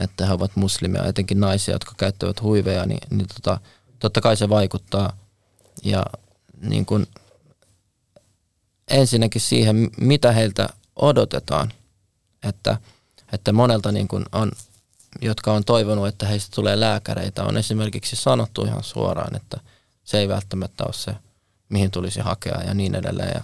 että 0.00 0.26
he 0.26 0.32
ovat 0.32 0.56
muslimia, 0.56 1.04
etenkin 1.04 1.40
naisia, 1.40 1.74
jotka 1.74 1.92
käyttävät 1.96 2.42
huiveja, 2.42 2.86
niin, 2.86 3.00
niin 3.10 3.26
tota, 3.34 3.60
totta 3.98 4.20
kai 4.20 4.36
se 4.36 4.48
vaikuttaa. 4.48 5.16
Ja 5.84 6.06
niin 6.60 6.86
kuin, 6.86 7.06
ensinnäkin 8.90 9.40
siihen, 9.40 9.90
mitä 10.00 10.32
heiltä 10.32 10.68
odotetaan, 10.96 11.72
että, 12.42 12.78
että 13.32 13.52
monelta 13.52 13.92
niin 13.92 14.08
kuin 14.08 14.24
on, 14.32 14.52
jotka 15.20 15.52
on 15.52 15.64
toivonut, 15.64 16.06
että 16.06 16.26
heistä 16.26 16.54
tulee 16.54 16.80
lääkäreitä, 16.80 17.44
on 17.44 17.56
esimerkiksi 17.56 18.16
sanottu 18.16 18.64
ihan 18.64 18.84
suoraan, 18.84 19.36
että– 19.36 19.60
se 20.06 20.18
ei 20.18 20.28
välttämättä 20.28 20.84
ole 20.84 20.92
se, 20.92 21.16
mihin 21.68 21.90
tulisi 21.90 22.20
hakea 22.20 22.62
ja 22.62 22.74
niin 22.74 22.94
edelleen. 22.94 23.32
Ja, 23.34 23.40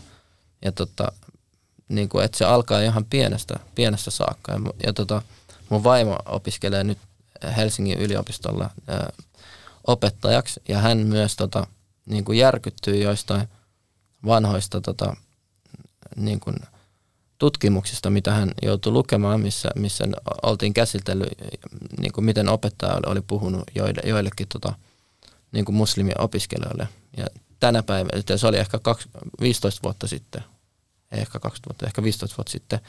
ja 0.65 0.73
tota, 0.73 1.13
niin 1.89 2.09
kuin, 2.09 2.25
että 2.25 2.39
se 2.39 2.45
alkaa 2.45 2.81
ihan 2.81 3.05
pienestä, 3.05 3.55
pienestä 3.75 4.11
saakka. 4.11 4.53
Ja, 4.53 4.59
ja 4.87 4.93
tota, 4.93 5.23
mun 5.69 5.85
vaimo 5.85 6.19
opiskelee 6.27 6.85
nyt 6.85 6.99
Helsingin 7.57 7.99
yliopistolla 7.99 8.71
ää, 8.87 9.13
opettajaksi 9.87 10.63
ja 10.69 10.79
hän 10.79 10.99
myös 10.99 11.37
tota, 11.37 11.67
niin 12.07 12.25
kuin 12.25 12.39
järkyttyy 12.39 12.97
joistain 12.97 13.49
vanhoista 14.27 14.81
tota, 14.81 15.17
niin 16.17 16.41
kuin 16.41 16.57
tutkimuksista, 17.39 18.11
mitä 18.11 18.33
hän 18.33 18.53
joutui 18.63 18.93
lukemaan, 18.93 19.41
missä, 19.41 19.69
missä 19.77 20.05
oltiin 20.43 20.75
käsitellyt, 20.75 21.29
niin 22.01 22.13
kuin 22.13 22.25
miten 22.25 22.49
opettaja 22.49 23.01
oli 23.07 23.21
puhunut 23.21 23.63
joille, 23.75 24.03
joillekin 24.05 24.49
tota, 24.49 24.75
niin 25.53 25.65
kuin 25.65 25.77
muslimien 25.77 26.21
opiskelijoille. 26.21 26.89
Ja 27.17 27.27
tänä 27.61 27.83
päivänä, 27.83 28.37
se 28.37 28.47
oli 28.47 28.59
ehkä 28.59 28.79
15 29.41 29.81
vuotta 29.83 30.07
sitten, 30.07 30.45
ehkä 31.13 31.39
20 31.41 31.69
vuotta, 31.69 31.87
ehkä 31.87 32.03
15 32.03 32.37
vuotta 32.37 32.53
sitten. 32.53 32.81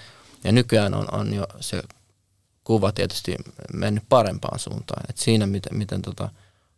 Ja 0.43 0.51
nykyään 0.51 0.93
on, 0.93 1.13
on 1.13 1.33
jo 1.33 1.47
se 1.59 1.83
kuva 2.63 2.91
tietysti 2.91 3.35
mennyt 3.73 4.03
parempaan 4.09 4.59
suuntaan. 4.59 5.03
Et 5.09 5.17
siinä, 5.17 5.47
miten, 5.47 5.77
miten 5.77 6.01
tota 6.01 6.29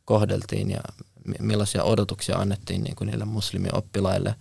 kohdeltiin 0.05 0.71
ja 0.71 0.79
millaisia 1.39 1.83
odotuksia 1.83 2.37
annettiin 2.37 2.83
niin 2.83 2.95
kuin 2.95 3.07
niille 3.07 3.25
muslimioppilaille, 3.25 4.35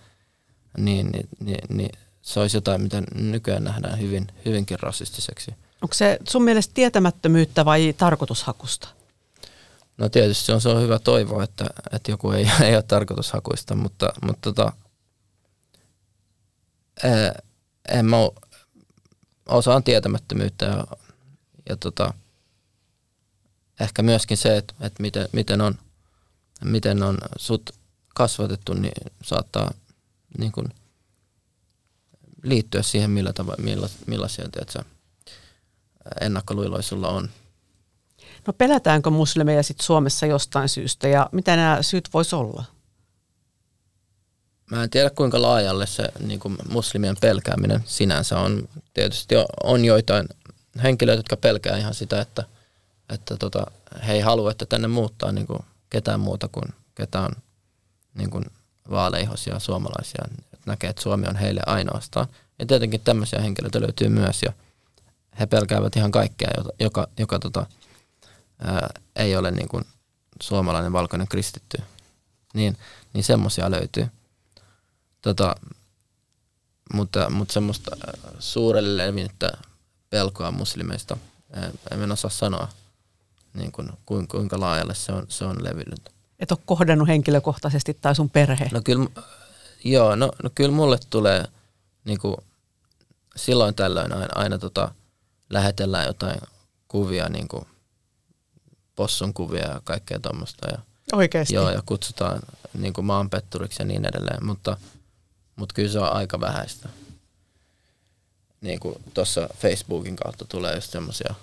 niin, 0.78 1.06
niin, 1.06 1.28
niin, 1.40 1.76
niin 1.76 1.98
se 2.22 2.40
olisi 2.40 2.56
jotain, 2.56 2.80
mitä 2.80 3.02
nykyään 3.14 3.64
nähdään 3.64 4.00
hyvin, 4.00 4.26
hyvinkin 4.44 4.80
rasistiseksi. 4.80 5.54
Onko 5.82 5.94
se 5.94 6.18
sun 6.28 6.44
mielestä 6.44 6.74
tietämättömyyttä 6.74 7.64
vai 7.64 7.94
tarkoitushakusta? 7.98 8.88
No 9.98 10.08
tietysti 10.08 10.46
se 10.46 10.52
on, 10.52 10.60
se 10.60 10.68
on 10.68 10.82
hyvä 10.82 10.98
toivoa, 10.98 11.44
että, 11.44 11.66
että 11.92 12.10
joku 12.10 12.30
ei, 12.30 12.50
ei 12.64 12.74
ole 12.74 12.82
tarkoitushakuista, 12.82 13.74
mutta, 13.74 14.12
mutta 14.22 14.52
tota, 14.52 14.72
en 17.88 18.06
mä 18.06 18.16
osaan 19.48 19.82
tietämättömyyttä 19.82 20.66
ja, 20.66 20.84
ja 21.68 21.76
tota, 21.76 22.14
ehkä 23.80 24.02
myöskin 24.02 24.36
se, 24.36 24.56
että, 24.56 24.74
että 24.80 25.02
miten, 25.02 25.28
miten, 25.32 25.60
on, 25.60 25.74
miten 26.64 27.02
on 27.02 27.18
sut 27.38 27.70
kasvatettu, 28.14 28.74
niin 28.74 29.12
saattaa 29.22 29.74
niin 30.38 30.52
kuin, 30.52 30.68
liittyä 32.42 32.82
siihen, 32.82 33.10
millä 33.10 33.32
tava, 33.32 33.54
milla, 33.58 33.88
millaisia 34.06 34.48
tiedätkö, 34.48 34.82
ennakkoluiloja 36.20 36.82
sulla 36.82 37.08
on. 37.08 37.30
No 38.46 38.52
pelätäänkö 38.52 39.10
muslimeja 39.10 39.62
sitten 39.62 39.86
Suomessa 39.86 40.26
jostain 40.26 40.68
syystä 40.68 41.08
ja 41.08 41.28
mitä 41.32 41.56
nämä 41.56 41.82
syyt 41.82 42.08
voisi 42.14 42.36
olla? 42.36 42.64
Mä 44.70 44.82
en 44.82 44.90
tiedä 44.90 45.10
kuinka 45.10 45.42
laajalle 45.42 45.86
se 45.86 46.08
niin 46.20 46.40
kuin 46.40 46.58
muslimien 46.68 47.16
pelkääminen 47.20 47.82
sinänsä 47.86 48.38
on. 48.38 48.68
Tietysti 48.94 49.34
on 49.62 49.84
joitain 49.84 50.28
henkilöitä, 50.82 51.18
jotka 51.18 51.36
pelkää 51.36 51.76
ihan 51.76 51.94
sitä, 51.94 52.20
että, 52.20 52.44
että 53.08 53.36
tota, 53.36 53.66
he 54.06 54.12
ei 54.12 54.20
halua, 54.20 54.50
että 54.50 54.66
tänne 54.66 54.88
muuttaa 54.88 55.32
niin 55.32 55.46
kuin 55.46 55.60
ketään 55.90 56.20
muuta 56.20 56.48
kuin 56.48 56.74
ketään 56.94 57.32
niin 58.14 58.30
kuin 58.30 58.44
vaaleihosia 58.90 59.58
suomalaisia. 59.58 60.24
Että 60.52 60.58
näkee, 60.66 60.90
että 60.90 61.02
Suomi 61.02 61.26
on 61.26 61.36
heille 61.36 61.60
ainoastaan. 61.66 62.26
Ja 62.58 62.66
tietenkin 62.66 63.00
tämmöisiä 63.00 63.40
henkilöitä 63.40 63.80
löytyy 63.80 64.08
myös 64.08 64.42
ja 64.42 64.52
he 65.40 65.46
pelkäävät 65.46 65.96
ihan 65.96 66.10
kaikkea, 66.10 66.48
joka, 66.58 66.70
joka, 66.80 67.08
joka 67.18 67.38
tota, 67.38 67.66
ää, 68.58 68.88
ei 69.16 69.36
ole 69.36 69.50
niin 69.50 69.68
kuin 69.68 69.84
suomalainen 70.42 70.92
valkoinen 70.92 71.28
kristitty, 71.28 71.82
niin, 72.54 72.78
niin 73.12 73.24
semmoisia 73.24 73.70
löytyy. 73.70 74.08
Tota, 75.22 75.54
mutta, 76.94 77.30
mutta 77.30 77.54
semmoista 77.54 77.96
suurelle 78.38 79.06
levinnyttä 79.06 79.52
pelkoa 80.10 80.50
muslimeista, 80.50 81.16
en 81.90 82.12
osaa 82.12 82.30
sanoa 82.30 82.68
niin 83.54 83.72
kuin, 83.72 83.90
kuinka 84.06 84.60
laajalle 84.60 84.94
se 84.94 85.12
on, 85.12 85.26
se 85.28 85.44
on 85.44 85.64
levinnyt. 85.64 86.10
Et 86.38 86.50
ole 86.52 86.58
kohdannut 86.64 87.08
henkilökohtaisesti 87.08 87.94
tai 88.00 88.14
sun 88.14 88.30
perhe? 88.30 88.68
No 88.72 88.80
kyllä, 88.84 89.06
joo, 89.84 90.16
no, 90.16 90.30
no 90.42 90.50
kyllä 90.54 90.70
mulle 90.70 90.98
tulee 91.10 91.44
niin 92.04 92.18
kuin, 92.18 92.36
silloin 93.36 93.74
tällöin 93.74 94.12
aina, 94.12 94.28
aina 94.34 94.58
tota, 94.58 94.94
lähetellään 95.50 96.06
jotain 96.06 96.40
kuvia 96.88 97.28
niin 97.28 97.48
kuin, 97.48 97.64
possun 98.96 99.34
kuvia 99.34 99.68
ja 99.68 99.80
kaikkea 99.84 100.18
tuommoista. 100.18 100.68
Ja, 100.70 100.78
Oikeasti? 101.12 101.54
Joo, 101.54 101.70
ja 101.70 101.82
kutsutaan 101.86 102.40
niin 102.78 102.92
kuin 102.92 103.04
maanpetturiksi 103.04 103.82
ja 103.82 103.86
niin 103.86 104.04
edelleen, 104.04 104.46
mutta, 104.46 104.76
mutta 105.56 105.74
kyllä 105.74 105.92
se 105.92 105.98
on 105.98 106.12
aika 106.12 106.40
vähäistä. 106.40 106.88
Niin 108.60 108.80
kuin 108.80 108.94
tuossa 109.14 109.48
Facebookin 109.58 110.16
kautta 110.16 110.44
tulee 110.44 110.74
just 110.74 110.90
semmoisia 110.90 111.34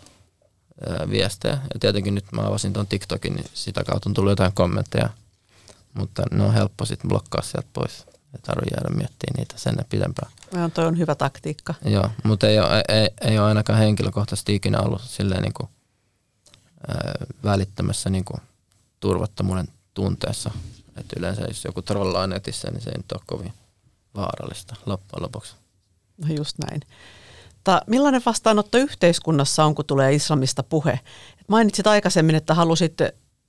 viestejä. 1.09 1.53
Ja 1.73 1.79
tietenkin 1.79 2.15
nyt 2.15 2.31
mä 2.31 2.41
avasin 2.41 2.73
tuon 2.73 2.87
TikTokin, 2.87 3.33
niin 3.33 3.45
sitä 3.53 3.83
kautta 3.83 4.09
on 4.09 4.13
tullut 4.13 4.31
jotain 4.31 4.53
kommentteja, 4.53 5.09
mutta 5.93 6.23
ne 6.31 6.43
on 6.43 6.53
helppo 6.53 6.85
sitten 6.85 7.09
blokkaa 7.09 7.41
sieltä 7.41 7.67
pois. 7.73 8.05
Ei 8.07 8.41
tarvitse 8.41 8.75
jäädä 8.75 8.95
miettimään 8.95 9.37
niitä 9.37 9.57
sen 9.57 9.75
pidempään. 9.89 10.31
Ja 10.53 10.69
toi 10.69 10.85
on 10.85 10.97
hyvä 10.97 11.15
taktiikka. 11.15 11.73
Joo, 11.85 12.09
mutta 12.23 12.47
ei 12.47 12.59
ole, 12.59 12.83
ei, 12.89 13.09
ei 13.21 13.39
ole 13.39 13.47
ainakaan 13.47 13.79
henkilökohtaisesti 13.79 14.55
ikinä 14.55 14.79
ollut 14.79 15.01
silleen 15.01 15.41
niin 15.41 15.53
kuin 15.53 15.69
välittämässä 17.43 18.09
niin 18.09 18.25
kuin 18.25 18.41
turvattomuuden 18.99 19.67
tunteessa. 19.93 20.51
Et 20.97 21.05
yleensä 21.17 21.41
jos 21.41 21.65
joku 21.65 21.81
trollaa 21.81 22.27
netissä, 22.27 22.71
niin 22.71 22.81
se 22.81 22.89
ei 22.89 22.97
nyt 22.97 23.11
ole 23.11 23.21
kovin 23.25 23.53
vaarallista 24.15 24.75
loppujen 24.85 25.23
lopuksi. 25.23 25.55
No 26.17 26.33
just 26.33 26.57
näin. 26.57 26.81
Mutta 27.61 27.81
millainen 27.87 28.21
vastaanotto 28.25 28.77
yhteiskunnassa 28.77 29.65
on, 29.65 29.75
kun 29.75 29.85
tulee 29.85 30.13
islamista 30.13 30.63
puhe? 30.63 30.99
Mainitsit 31.47 31.87
aikaisemmin, 31.87 32.35
että 32.35 32.53
halusit 32.53 32.93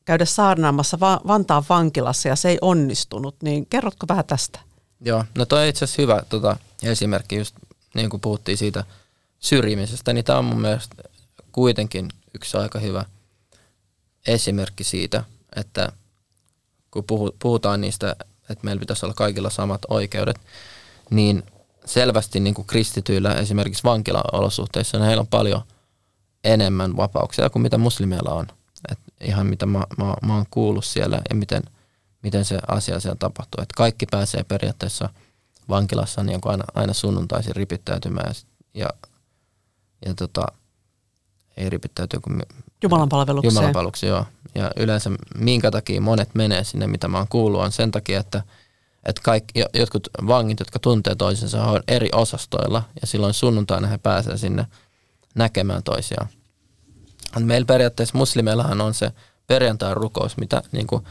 käydä 0.04 0.24
saarnaamassa 0.24 1.00
Va- 1.00 1.20
Vantaan 1.26 1.64
vankilassa 1.68 2.28
ja 2.28 2.36
se 2.36 2.48
ei 2.48 2.58
onnistunut, 2.60 3.36
niin 3.42 3.66
kerrotko 3.66 4.06
vähän 4.08 4.24
tästä? 4.24 4.60
Joo, 5.00 5.24
no 5.34 5.46
toi 5.46 5.62
on 5.62 5.68
itse 5.68 5.84
asiassa 5.84 6.02
hyvä 6.02 6.22
tota, 6.28 6.56
esimerkki, 6.82 7.36
just 7.36 7.54
niin 7.94 8.10
kuin 8.10 8.20
puhuttiin 8.20 8.58
siitä 8.58 8.84
syrjimisestä, 9.38 10.12
niin 10.12 10.24
tämä 10.24 10.38
on 10.38 10.44
mun 10.44 10.60
mielestä 10.60 10.96
kuitenkin 11.52 12.08
yksi 12.34 12.56
aika 12.56 12.78
hyvä 12.78 13.04
esimerkki 14.26 14.84
siitä, 14.84 15.24
että 15.56 15.92
kun 16.90 17.04
puhutaan 17.38 17.80
niistä, 17.80 18.16
että 18.50 18.64
meillä 18.64 18.80
pitäisi 18.80 19.06
olla 19.06 19.14
kaikilla 19.14 19.50
samat 19.50 19.80
oikeudet, 19.88 20.40
niin 21.10 21.42
selvästi 21.84 22.40
niin 22.40 22.54
kuin 22.54 22.66
kristityillä 22.66 23.34
esimerkiksi 23.34 23.84
vankilaolosuhteissa, 23.84 24.98
niin 24.98 25.06
heillä 25.06 25.20
on 25.20 25.26
paljon 25.26 25.62
enemmän 26.44 26.96
vapauksia 26.96 27.50
kuin 27.50 27.62
mitä 27.62 27.78
muslimeilla 27.78 28.30
on. 28.30 28.46
Et 28.92 28.98
ihan 29.20 29.46
mitä 29.46 29.66
mä, 29.66 29.82
mä, 29.98 30.14
mä 30.22 30.34
oon 30.34 30.46
kuullut 30.50 30.84
siellä 30.84 31.22
ja 31.30 31.34
miten, 31.34 31.62
miten 32.22 32.44
se 32.44 32.58
asia 32.68 33.00
siellä 33.00 33.16
tapahtuu. 33.18 33.62
Et 33.62 33.72
kaikki 33.76 34.06
pääsee 34.06 34.44
periaatteessa 34.44 35.08
vankilassa 35.68 36.22
niin 36.22 36.40
kuin 36.40 36.50
aina, 36.50 36.64
aina 36.74 36.92
sunnuntaisin 36.92 37.56
ripittäytymään 37.56 38.34
ja, 38.74 38.88
ja 40.06 40.14
tota, 40.14 40.46
ei 41.56 41.70
ripittäytyy 41.70 42.20
kuin 42.20 42.42
Jumalan 42.82 43.08
palvelukseen. 43.08 43.54
Jumalan 43.54 43.72
palvelukseen, 43.72 44.10
joo. 44.10 44.26
Ja 44.54 44.70
yleensä 44.76 45.10
minkä 45.34 45.70
takia 45.70 46.00
monet 46.00 46.34
menee 46.34 46.64
sinne, 46.64 46.86
mitä 46.86 47.08
mä 47.08 47.18
oon 47.18 47.28
kuullut, 47.28 47.60
on 47.60 47.72
sen 47.72 47.90
takia, 47.90 48.20
että, 48.20 48.42
että 49.06 49.22
kaikki, 49.24 49.64
jotkut 49.74 50.08
vangit, 50.26 50.60
jotka 50.60 50.78
tuntee 50.78 51.14
toisensa, 51.14 51.64
on 51.64 51.82
eri 51.88 52.08
osastoilla 52.12 52.82
ja 53.00 53.06
silloin 53.06 53.34
sunnuntaina 53.34 53.86
he 53.86 53.98
pääsevät 53.98 54.40
sinne 54.40 54.66
näkemään 55.34 55.82
toisiaan. 55.82 56.28
Meillä 57.38 57.66
periaatteessa 57.66 58.18
muslimeillahan 58.18 58.80
on 58.80 58.94
se 58.94 59.12
perjantai 59.46 59.94
rukous, 59.94 60.36
mitä 60.36 60.62
niin 60.72 60.86
kuin, 60.86 61.04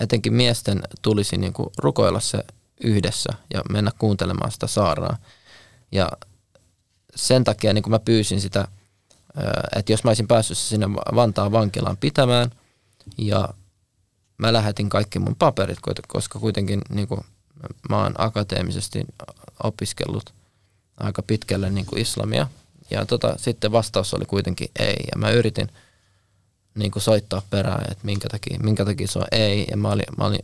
etenkin 0.00 0.34
miesten 0.34 0.82
tulisi 1.02 1.36
niin 1.36 1.52
kuin, 1.52 1.68
rukoilla 1.78 2.20
se 2.20 2.44
yhdessä 2.84 3.32
ja 3.54 3.62
mennä 3.70 3.90
kuuntelemaan 3.98 4.52
sitä 4.52 4.66
saaraa. 4.66 5.16
Ja 5.92 6.10
sen 7.14 7.44
takia 7.44 7.72
niin 7.72 7.82
kuin 7.82 7.90
mä 7.90 7.98
pyysin 7.98 8.40
sitä, 8.40 8.68
että 9.76 9.92
jos 9.92 10.04
mä 10.04 10.10
olisin 10.10 10.28
päässyt 10.28 10.58
sinne 10.58 10.90
Vantaan 10.90 11.52
vankilaan 11.52 11.96
pitämään 11.96 12.50
ja 13.18 13.48
mä 14.42 14.52
lähetin 14.52 14.88
kaikki 14.88 15.18
mun 15.18 15.36
paperit, 15.38 15.78
koska 16.08 16.38
kuitenkin 16.38 16.80
niin 16.88 17.08
kuin, 17.08 17.20
mä 17.88 18.02
oon 18.02 18.14
akateemisesti 18.18 19.04
opiskellut 19.62 20.34
aika 21.00 21.22
pitkälle 21.22 21.70
niin 21.70 21.86
kuin 21.86 22.02
islamia 22.02 22.46
ja 22.90 23.06
tota, 23.06 23.34
sitten 23.38 23.72
vastaus 23.72 24.14
oli 24.14 24.24
kuitenkin 24.24 24.68
ei. 24.78 24.96
Ja 25.12 25.18
mä 25.18 25.30
yritin 25.30 25.68
niin 26.74 26.90
kuin 26.90 27.02
soittaa 27.02 27.42
perään, 27.50 27.92
että 27.92 28.04
minkä 28.04 28.28
takia, 28.28 28.58
minkä 28.62 28.84
takia 28.84 29.06
se 29.06 29.18
on 29.18 29.24
ei. 29.32 29.66
Ja 29.70 29.76
mä 29.76 29.88
olin, 29.88 30.04
mä 30.18 30.24
olin, 30.24 30.40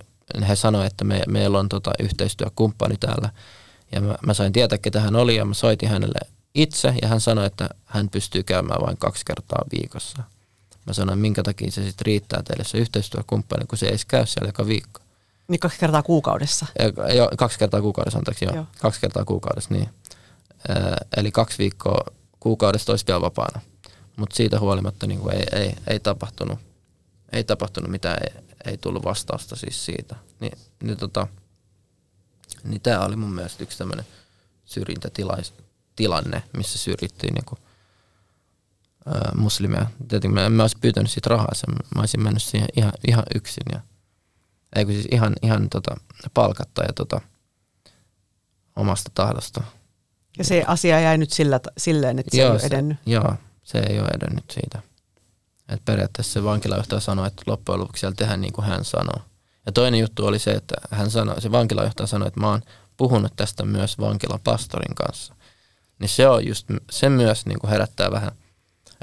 he 0.48 0.56
sanoivat, 0.56 0.92
että 0.92 1.04
me, 1.04 1.22
meillä 1.28 1.58
on 1.58 1.68
tota 1.68 1.90
yhteistyökumppani 2.00 2.96
täällä. 3.00 3.30
Ja 3.92 4.00
mä, 4.00 4.14
mä 4.26 4.34
sain 4.34 4.52
tietää, 4.52 4.78
ketä 4.78 5.00
hän 5.00 5.16
oli 5.16 5.36
ja 5.36 5.44
mä 5.44 5.54
soitin 5.54 5.88
hänelle 5.88 6.20
itse. 6.54 6.94
Ja 7.02 7.08
hän 7.08 7.20
sanoi, 7.20 7.46
että 7.46 7.68
hän 7.84 8.08
pystyy 8.08 8.42
käymään 8.42 8.80
vain 8.80 8.96
kaksi 8.96 9.24
kertaa 9.24 9.64
viikossa. 9.72 10.22
Mä 10.88 10.92
sanoin, 10.92 11.18
minkä 11.18 11.42
takia 11.42 11.70
se 11.70 11.84
sitten 11.84 12.06
riittää 12.06 12.42
teille 12.42 12.64
se 12.64 12.78
yhteistyökumppani, 12.78 13.66
kun 13.66 13.78
se 13.78 13.86
ei 13.86 13.96
käy 14.08 14.26
siellä 14.26 14.48
joka 14.48 14.66
viikko. 14.66 15.00
Niin 15.48 15.60
kaksi 15.60 15.78
kertaa 15.78 16.02
kuukaudessa? 16.02 16.66
Ja, 16.78 17.14
jo, 17.14 17.30
kaksi 17.36 17.58
kertaa 17.58 17.80
kuukaudessa, 17.80 18.18
anteeksi, 18.18 18.44
joo. 18.44 18.54
joo. 18.54 18.66
Kaksi 18.80 19.00
kertaa 19.00 19.24
kuukaudessa, 19.24 19.74
niin. 19.74 19.88
eli 21.16 21.30
kaksi 21.30 21.58
viikkoa 21.58 22.04
kuukaudesta 22.40 22.92
olisi 22.92 23.06
vielä 23.06 23.20
vapaana. 23.20 23.60
Mutta 24.16 24.36
siitä 24.36 24.60
huolimatta 24.60 25.06
niin 25.06 25.20
kuin 25.20 25.34
ei, 25.34 25.46
ei, 25.52 25.74
ei, 25.86 26.00
tapahtunut, 26.00 26.58
ei 27.32 27.44
tapahtunut 27.44 27.90
mitään, 27.90 28.18
ei, 28.22 28.42
ei 28.64 28.78
tullut 28.78 29.04
vastausta 29.04 29.56
siis 29.56 29.84
siitä. 29.84 30.16
Ni, 30.40 30.50
niin, 30.82 30.96
tota, 30.96 31.26
niin 32.64 32.80
tämä 32.80 33.04
oli 33.04 33.16
mun 33.16 33.34
mielestä 33.34 33.62
yksi 33.62 33.78
tämmöinen 33.78 34.06
syrjintätilanne, 34.64 36.42
missä 36.56 36.78
syrjittiin 36.78 37.34
niin 37.34 37.44
kuin, 37.44 37.58
ää, 39.08 39.32
muslimia. 39.36 39.86
Tietenkin 40.08 40.34
mä 40.34 40.50
mä 40.50 40.62
olisi 40.62 40.76
pyytänyt 40.80 41.10
siitä 41.10 41.30
rahaa, 41.30 41.54
sen, 41.54 41.74
mä 41.94 42.00
olisin 42.00 42.22
mennyt 42.22 42.42
siihen 42.42 42.68
ihan, 42.76 42.92
ihan 43.08 43.24
yksin. 43.34 43.64
Ja, 43.72 43.80
ei 44.76 44.84
kun 44.84 44.94
siis 44.94 45.08
ihan, 45.10 45.32
ihan 45.42 45.68
tota, 45.70 45.96
palkatta 46.34 46.82
ja 46.82 46.92
tota, 46.92 47.20
omasta 48.76 49.10
tahdosta. 49.14 49.62
Ja 50.38 50.44
se 50.44 50.64
asia 50.66 51.00
jäi 51.00 51.18
nyt 51.18 51.30
sillä, 51.30 51.60
silleen, 51.78 52.18
että 52.18 52.36
se 52.36 52.42
joo, 52.42 52.48
ei 52.48 52.52
ole 52.52 52.66
edennyt. 52.66 52.98
Se, 53.04 53.10
joo, 53.10 53.34
se 53.62 53.78
ei 53.78 54.00
ole 54.00 54.08
edennyt 54.08 54.50
siitä. 54.50 54.82
Et 55.68 55.84
periaatteessa 55.84 56.32
se 56.32 56.44
vankilajohtaja 56.44 57.00
sanoi, 57.00 57.26
että 57.26 57.42
loppujen 57.46 57.80
lopuksi 57.80 58.00
siellä 58.00 58.14
tehdään 58.14 58.40
niin 58.40 58.52
kuin 58.52 58.66
hän 58.66 58.84
sanoo. 58.84 59.22
Ja 59.66 59.72
toinen 59.72 60.00
juttu 60.00 60.26
oli 60.26 60.38
se, 60.38 60.50
että 60.50 60.74
hän 60.90 61.10
sanoi, 61.10 61.40
se 61.40 61.52
vankilajohtaja 61.52 62.06
sanoi, 62.06 62.28
että 62.28 62.40
mä 62.40 62.48
oon 62.48 62.62
puhunut 62.96 63.32
tästä 63.36 63.64
myös 63.64 63.98
vankilapastorin 63.98 64.94
kanssa. 64.94 65.34
Niin 65.98 66.08
se 66.08 66.28
on 66.28 66.46
just, 66.46 66.66
se 66.90 67.08
myös 67.08 67.46
niin 67.46 67.58
kuin 67.58 67.70
herättää 67.70 68.10
vähän, 68.10 68.32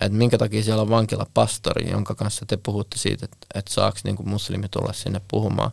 että 0.01 0.17
minkä 0.17 0.37
takia 0.37 0.63
siellä 0.63 0.81
on 0.81 0.89
vankilapastori, 0.89 1.91
jonka 1.91 2.15
kanssa 2.15 2.45
te 2.45 2.57
puhutte 2.57 2.97
siitä, 2.97 3.25
että, 3.25 3.37
että 3.55 3.73
saako 3.73 3.97
niin 4.03 4.15
kuin 4.15 4.29
muslimi 4.29 4.69
tulla 4.69 4.93
sinne 4.93 5.21
puhumaan 5.27 5.71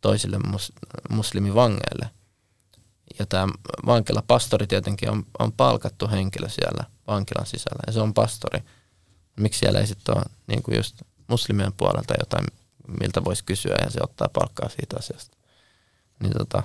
toisille 0.00 0.38
mus, 0.38 0.72
muslimivangeille– 1.10 2.10
ja 3.18 3.26
tämä 3.26 3.48
vankilapastori 3.86 4.66
tietenkin 4.66 5.10
on, 5.10 5.26
on 5.38 5.52
palkattu 5.52 6.08
henkilö 6.08 6.48
siellä 6.48 6.84
vankilan 7.06 7.46
sisällä 7.46 7.82
ja 7.86 7.92
se 7.92 8.00
on 8.00 8.14
pastori. 8.14 8.60
Miksi 9.40 9.58
siellä 9.58 9.80
ei 9.80 9.86
sitten 9.86 10.16
ole 10.16 10.24
niin 10.46 10.62
kuin 10.62 10.76
just 10.76 11.02
muslimien 11.28 11.72
puolelta 11.72 12.14
jotain, 12.20 12.46
miltä 13.00 13.24
voisi 13.24 13.44
kysyä 13.44 13.76
ja 13.84 13.90
se 13.90 14.00
ottaa 14.02 14.28
palkkaa 14.28 14.68
siitä 14.68 14.96
asiasta. 14.98 15.36
Niin 16.20 16.32
tota, 16.38 16.62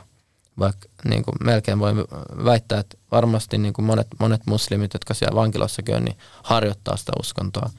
vaikka 0.60 0.90
niin 1.10 1.24
kuin 1.24 1.36
melkein 1.44 1.80
voi 1.80 1.96
väittää, 2.46 2.80
että 2.80 2.98
varmasti 3.12 3.58
niin 3.58 3.74
kuin 3.74 3.86
monet, 3.86 4.08
monet 4.20 4.42
muslimit, 4.46 4.94
jotka 4.94 5.14
siellä 5.14 5.36
vankilassakin 5.36 5.96
on, 5.96 6.06
niin 6.06 6.18
harjoittaa 6.44 6.98
sitä 6.98 7.12
uskontoa 7.20 7.70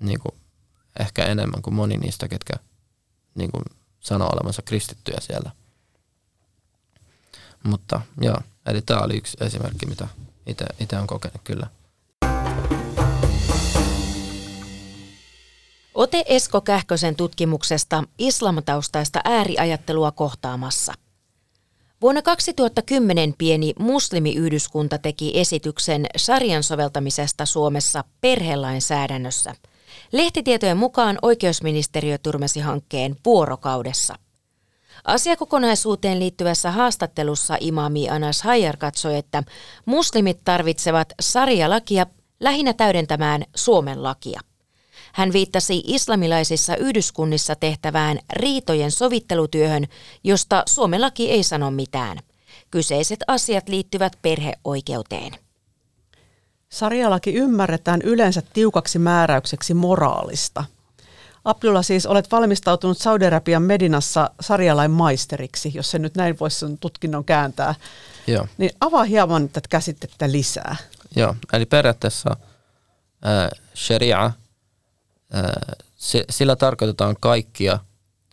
niin 0.00 0.20
kuin 0.20 0.34
ehkä 1.00 1.24
enemmän 1.24 1.62
kuin 1.62 1.74
moni 1.74 1.96
niistä, 1.96 2.28
ketkä 2.28 2.54
niin 3.34 3.50
kuin 3.50 3.64
sanoo 4.00 4.28
olevansa 4.32 4.62
kristittyjä 4.62 5.20
siellä– 5.20 5.50
mutta 7.62 8.00
joo, 8.20 8.36
eli 8.66 8.82
tämä 8.82 9.00
oli 9.00 9.16
yksi 9.16 9.36
esimerkki, 9.40 9.86
mitä 9.86 10.66
itse 10.80 10.98
on 10.98 11.06
kokenut 11.06 11.40
kyllä. 11.44 11.66
Ote 15.94 16.24
Esko 16.28 16.60
Kähkösen 16.60 17.16
tutkimuksesta 17.16 18.04
islamtaustaista 18.18 19.20
ääriajattelua 19.24 20.12
kohtaamassa. 20.12 20.92
Vuonna 22.02 22.22
2010 22.22 23.34
pieni 23.38 23.72
muslimiyhdyskunta 23.78 24.98
teki 24.98 25.32
esityksen 25.34 26.06
sarjan 26.16 26.62
soveltamisesta 26.62 27.46
Suomessa 27.46 28.04
perhelainsäädännössä. 28.20 29.54
Lehtitietojen 30.12 30.76
mukaan 30.76 31.18
oikeusministeriö 31.22 32.18
turmasi 32.18 32.60
hankkeen 32.60 33.16
vuorokaudessa. 33.24 34.14
Asiakokonaisuuteen 35.04 36.20
liittyvässä 36.20 36.70
haastattelussa 36.70 37.56
imami 37.60 38.10
Anas 38.10 38.42
Hayar 38.42 38.76
katsoi, 38.76 39.16
että 39.16 39.42
muslimit 39.86 40.38
tarvitsevat 40.44 41.12
sarjalakia 41.20 42.06
lähinnä 42.40 42.72
täydentämään 42.72 43.44
Suomen 43.54 44.02
lakia. 44.02 44.40
Hän 45.12 45.32
viittasi 45.32 45.82
islamilaisissa 45.86 46.76
yhdyskunnissa 46.76 47.54
tehtävään 47.54 48.18
riitojen 48.32 48.90
sovittelutyöhön, 48.90 49.86
josta 50.24 50.62
Suomen 50.66 51.00
laki 51.00 51.30
ei 51.30 51.42
sano 51.42 51.70
mitään. 51.70 52.18
Kyseiset 52.70 53.20
asiat 53.26 53.68
liittyvät 53.68 54.12
perheoikeuteen. 54.22 55.32
Sarjalaki 56.68 57.34
ymmärretään 57.34 58.02
yleensä 58.02 58.42
tiukaksi 58.52 58.98
määräykseksi 58.98 59.74
moraalista– 59.74 60.64
Abdullah 61.44 61.84
siis 61.84 62.06
olet 62.06 62.32
valmistautunut 62.32 62.98
Saudi-Arabian 62.98 63.62
Medinassa 63.62 64.30
sarjalain 64.40 64.90
maisteriksi, 64.90 65.72
jos 65.74 65.90
se 65.90 65.98
nyt 65.98 66.14
näin 66.14 66.38
voisi 66.40 66.58
sen 66.58 66.78
tutkinnon 66.78 67.24
kääntää. 67.24 67.74
Joo. 68.26 68.46
Niin 68.58 68.70
avaa 68.80 69.04
hieman 69.04 69.48
tätä 69.48 69.68
käsitettä 69.68 70.32
lisää. 70.32 70.76
Joo, 71.16 71.36
eli 71.52 71.66
periaatteessa 71.66 72.36
äh, 73.26 73.60
sharia, 73.76 74.24
äh, 74.24 74.32
sillä 76.30 76.56
tarkoitetaan 76.56 77.16
kaikkia 77.20 77.78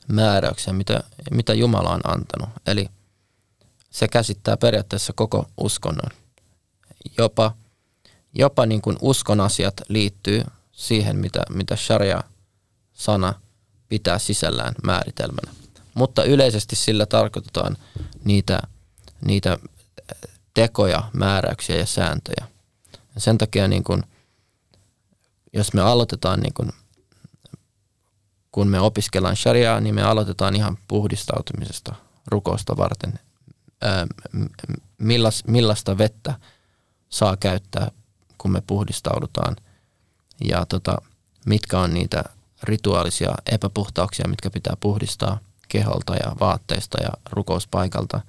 määräyksiä, 0.07 0.73
mitä, 0.73 1.03
mitä 1.31 1.53
Jumala 1.53 1.89
on 1.89 2.01
antanut. 2.03 2.49
Eli 2.67 2.89
se 3.89 4.07
käsittää 4.07 4.57
periaatteessa 4.57 5.13
koko 5.13 5.47
uskonnon. 5.57 6.11
Jopa, 7.17 7.55
jopa 8.33 8.65
niin 8.65 8.81
kuin 8.81 8.97
uskon 9.01 9.39
asiat 9.41 9.73
liittyy 9.87 10.43
siihen, 10.71 11.17
mitä, 11.17 11.43
mitä 11.49 11.75
sharia 11.75 12.23
sana 12.93 13.33
pitää 13.89 14.19
sisällään 14.19 14.73
määritelmänä. 14.83 15.51
Mutta 15.93 16.23
yleisesti 16.23 16.75
sillä 16.75 17.05
tarkoitetaan 17.05 17.77
niitä, 18.23 18.59
niitä 19.25 19.57
tekoja, 20.53 21.09
määräyksiä 21.13 21.75
ja 21.75 21.85
sääntöjä. 21.85 22.47
Ja 23.15 23.21
sen 23.21 23.37
takia 23.37 23.67
niin 23.67 23.83
kuin, 23.83 24.03
jos 25.53 25.73
me 25.73 25.81
aloitetaan, 25.81 26.39
niin 26.39 26.53
kuin, 26.53 26.71
kun 28.51 28.67
me 28.67 28.79
opiskellaan 28.79 29.35
shariaa, 29.35 29.79
niin 29.79 29.95
me 29.95 30.03
aloitetaan 30.03 30.55
ihan 30.55 30.77
puhdistautumisesta 30.87 31.95
rukousta 32.27 32.77
varten. 32.77 33.19
Millas, 34.97 35.43
millaista 35.47 35.97
vettä 35.97 36.33
saa 37.09 37.37
käyttää, 37.37 37.91
kun 38.37 38.51
me 38.51 38.61
puhdistaudutaan. 38.67 39.55
Ja 40.43 40.65
tota, 40.65 40.97
mitkä 41.45 41.79
on 41.79 41.93
niitä 41.93 42.23
rituaalisia 42.63 43.35
epäpuhtauksia, 43.51 44.27
mitkä 44.27 44.49
pitää 44.49 44.73
puhdistaa 44.79 45.39
keholta 45.67 46.15
ja 46.15 46.35
vaatteista 46.39 47.03
ja 47.03 47.09
rukouspaikalta. 47.31 48.21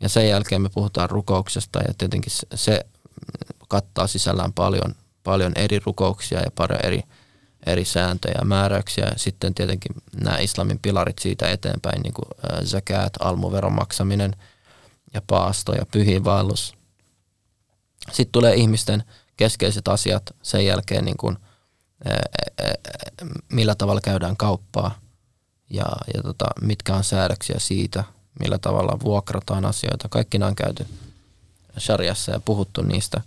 Ja 0.00 0.08
sen 0.08 0.28
jälkeen 0.28 0.62
me 0.62 0.68
puhutaan 0.68 1.10
rukouksesta 1.10 1.78
ja 1.78 1.94
tietenkin 1.98 2.32
se 2.54 2.86
kattaa 3.68 4.06
sisällään 4.06 4.52
paljon, 4.52 4.94
paljon 5.24 5.52
eri 5.56 5.80
rukouksia 5.86 6.40
ja 6.40 6.50
paljon 6.54 6.80
eri, 6.82 7.02
eri 7.66 7.84
sääntöjä 7.84 8.34
ja 8.38 8.44
määräyksiä. 8.44 9.12
Sitten 9.16 9.54
tietenkin 9.54 9.92
nämä 10.24 10.38
islamin 10.38 10.78
pilarit 10.78 11.18
siitä 11.18 11.50
eteenpäin, 11.50 12.02
niin 12.02 12.14
kuin 12.14 12.28
zakat, 12.64 13.12
almuveron 13.20 13.72
maksaminen 13.72 14.36
ja 15.14 15.22
paasto 15.26 15.72
ja 15.72 15.86
pyhiinvaellus. 15.92 16.74
Sitten 18.12 18.32
tulee 18.32 18.54
ihmisten 18.54 19.04
keskeiset 19.36 19.88
asiat 19.88 20.22
sen 20.42 20.66
jälkeen, 20.66 21.04
niin 21.04 21.16
kuin, 21.16 21.36
millä 23.52 23.74
tavalla 23.74 24.00
käydään 24.00 24.36
kauppaa 24.36 24.98
ja, 25.70 25.86
ja 26.14 26.22
tota, 26.22 26.44
mitkä 26.60 26.94
on 26.94 27.04
säädöksiä 27.04 27.56
siitä, 27.58 28.04
millä 28.40 28.58
tavalla 28.58 29.00
vuokrataan 29.04 29.64
asioita. 29.64 30.08
Kaikki 30.08 30.38
nämä 30.38 30.48
on 30.48 30.56
käyty 30.56 30.86
sarjassa 31.78 32.32
ja 32.32 32.40
puhuttu 32.44 32.82
niistä, 32.82 33.20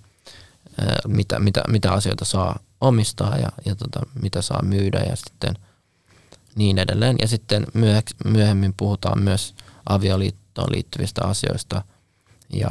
mitä, 1.08 1.40
mitä, 1.40 1.64
mitä 1.68 1.92
asioita 1.92 2.26
saa 2.26 2.60
omistaa 2.86 3.38
ja, 3.38 3.52
ja 3.66 3.76
tota, 3.76 4.00
mitä 4.22 4.42
saa 4.42 4.62
myydä 4.64 5.00
ja 5.00 5.16
sitten 5.16 5.56
niin 6.56 6.78
edelleen. 6.80 7.16
Ja 7.22 7.28
sitten 7.28 7.66
myöhemmin 8.26 8.74
puhutaan 8.78 9.24
myös 9.24 9.56
avioliittoon 9.90 10.72
liittyvistä 10.72 11.22
asioista 11.24 11.82
ja 12.54 12.70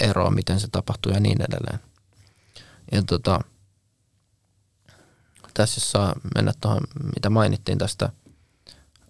eroa, 0.00 0.30
miten 0.30 0.60
se 0.60 0.68
tapahtuu 0.72 1.12
ja 1.12 1.20
niin 1.20 1.42
edelleen. 1.42 1.80
Ja 2.92 3.02
tota, 3.02 3.40
tässä 5.54 5.78
jos 5.78 5.90
saa 5.90 6.14
mennä 6.34 6.52
tuohon, 6.60 6.80
mitä 7.14 7.30
mainittiin 7.30 7.78
tästä 7.78 8.12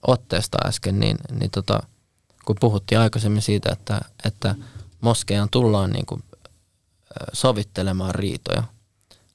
otteesta 0.06 0.58
äsken, 0.66 1.00
niin, 1.00 1.16
niin 1.40 1.50
tota, 1.50 1.80
kun 2.44 2.56
puhuttiin 2.60 2.98
aikaisemmin 2.98 3.42
siitä, 3.42 3.72
että, 3.72 4.00
että 4.24 4.54
moskeijan 5.00 5.48
tullaan 5.50 5.90
niin 5.90 6.06
kuin 6.06 6.24
sovittelemaan 7.32 8.14
riitoja, 8.14 8.62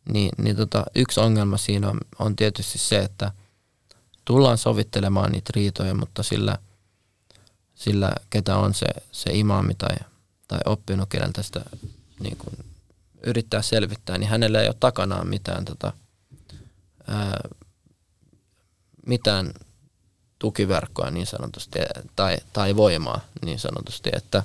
niin, 0.10 0.32
niin 0.38 0.56
tota, 0.56 0.84
yksi 0.96 1.20
ongelma 1.20 1.58
siinä 1.58 1.90
on, 1.90 1.98
on 2.20 2.36
tietysti 2.36 2.78
se, 2.78 3.00
että 3.00 3.32
tullaan 4.26 4.58
sovittelemaan 4.58 5.32
niitä 5.32 5.52
riitoja, 5.56 5.94
mutta 5.94 6.24
sillä, 6.24 6.58
sillä 7.76 8.12
ketä 8.30 8.58
on 8.58 8.74
se, 8.74 8.86
se 9.12 9.30
imaami 9.34 9.76
tai, 9.76 9.96
tai 10.48 10.60
oppinut, 10.66 11.10
keneltä 11.10 11.44
sitä 11.44 11.62
niin 12.20 12.38
kuin 12.38 12.58
yrittää 13.24 13.62
selvittää, 13.62 14.18
niin 14.18 14.30
hänellä 14.30 14.62
ei 14.62 14.68
ole 14.68 14.76
takanaan 14.80 15.28
mitään, 15.28 15.66
tota, 15.66 15.94
ää, 17.08 17.50
mitään 19.06 19.54
tukiverkkoa 20.40 21.12
niin 21.12 21.28
sanotusti 21.28 21.80
tai, 22.16 22.38
tai 22.54 22.76
voimaa 22.76 23.22
niin 23.46 23.60
sanotusti, 23.60 24.10
että 24.14 24.44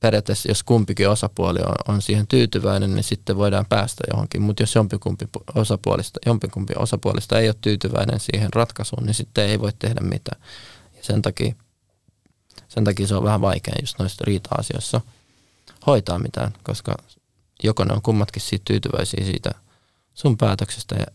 periaatteessa 0.00 0.48
jos 0.50 0.62
kumpikin 0.62 1.08
osapuoli 1.08 1.58
on, 1.66 1.94
on 1.94 2.02
siihen 2.02 2.26
tyytyväinen, 2.26 2.94
niin 2.94 3.04
sitten 3.04 3.36
voidaan 3.36 3.66
päästä 3.68 4.04
johonkin, 4.12 4.42
mutta 4.42 4.62
jos 4.62 4.74
jompikumpi 4.74 5.26
osapuolista, 5.54 6.20
jompikumpi 6.26 6.74
osapuolista 6.78 7.38
ei 7.38 7.48
ole 7.48 7.56
tyytyväinen 7.60 8.20
siihen 8.20 8.52
ratkaisuun, 8.52 9.06
niin 9.06 9.14
sitten 9.14 9.44
ei 9.44 9.60
voi 9.60 9.72
tehdä 9.78 10.00
mitään. 10.00 10.40
Ja 10.96 11.02
sen 11.02 11.22
takia, 11.22 11.54
sen 12.68 12.84
takia 12.84 13.06
se 13.06 13.14
on 13.14 13.24
vähän 13.24 13.40
vaikea 13.40 13.74
just 13.80 13.98
noissa 13.98 14.24
riita-asioissa 14.26 15.00
hoitaa 15.86 16.18
mitään, 16.18 16.52
koska 16.62 16.94
joko 17.62 17.84
ne 17.84 17.94
on 17.94 18.02
kummatkin 18.02 18.42
siitä 18.42 18.64
tyytyväisiä 18.64 19.24
siitä 19.24 19.50
sun 20.14 20.36
päätöksestä 20.36 20.94
ja, 20.94 21.06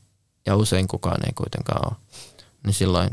ja 0.46 0.56
usein 0.56 0.88
kukaan 0.88 1.26
ei 1.26 1.34
kuitenkaan 1.36 1.92
ole, 1.92 1.98
niin 2.64 2.74
silloin 2.74 3.10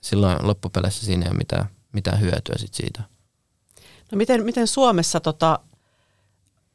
silloin 0.00 0.46
loppupeleissä 0.46 1.06
siinä 1.06 1.24
ei 1.24 1.30
ole 1.30 1.38
mitään, 1.38 1.66
mitään 1.92 2.20
hyötyä 2.20 2.54
sit 2.58 2.74
siitä. 2.74 3.02
No 4.12 4.16
miten, 4.16 4.44
miten 4.44 4.66
Suomessa 4.66 5.20
tota, 5.20 5.58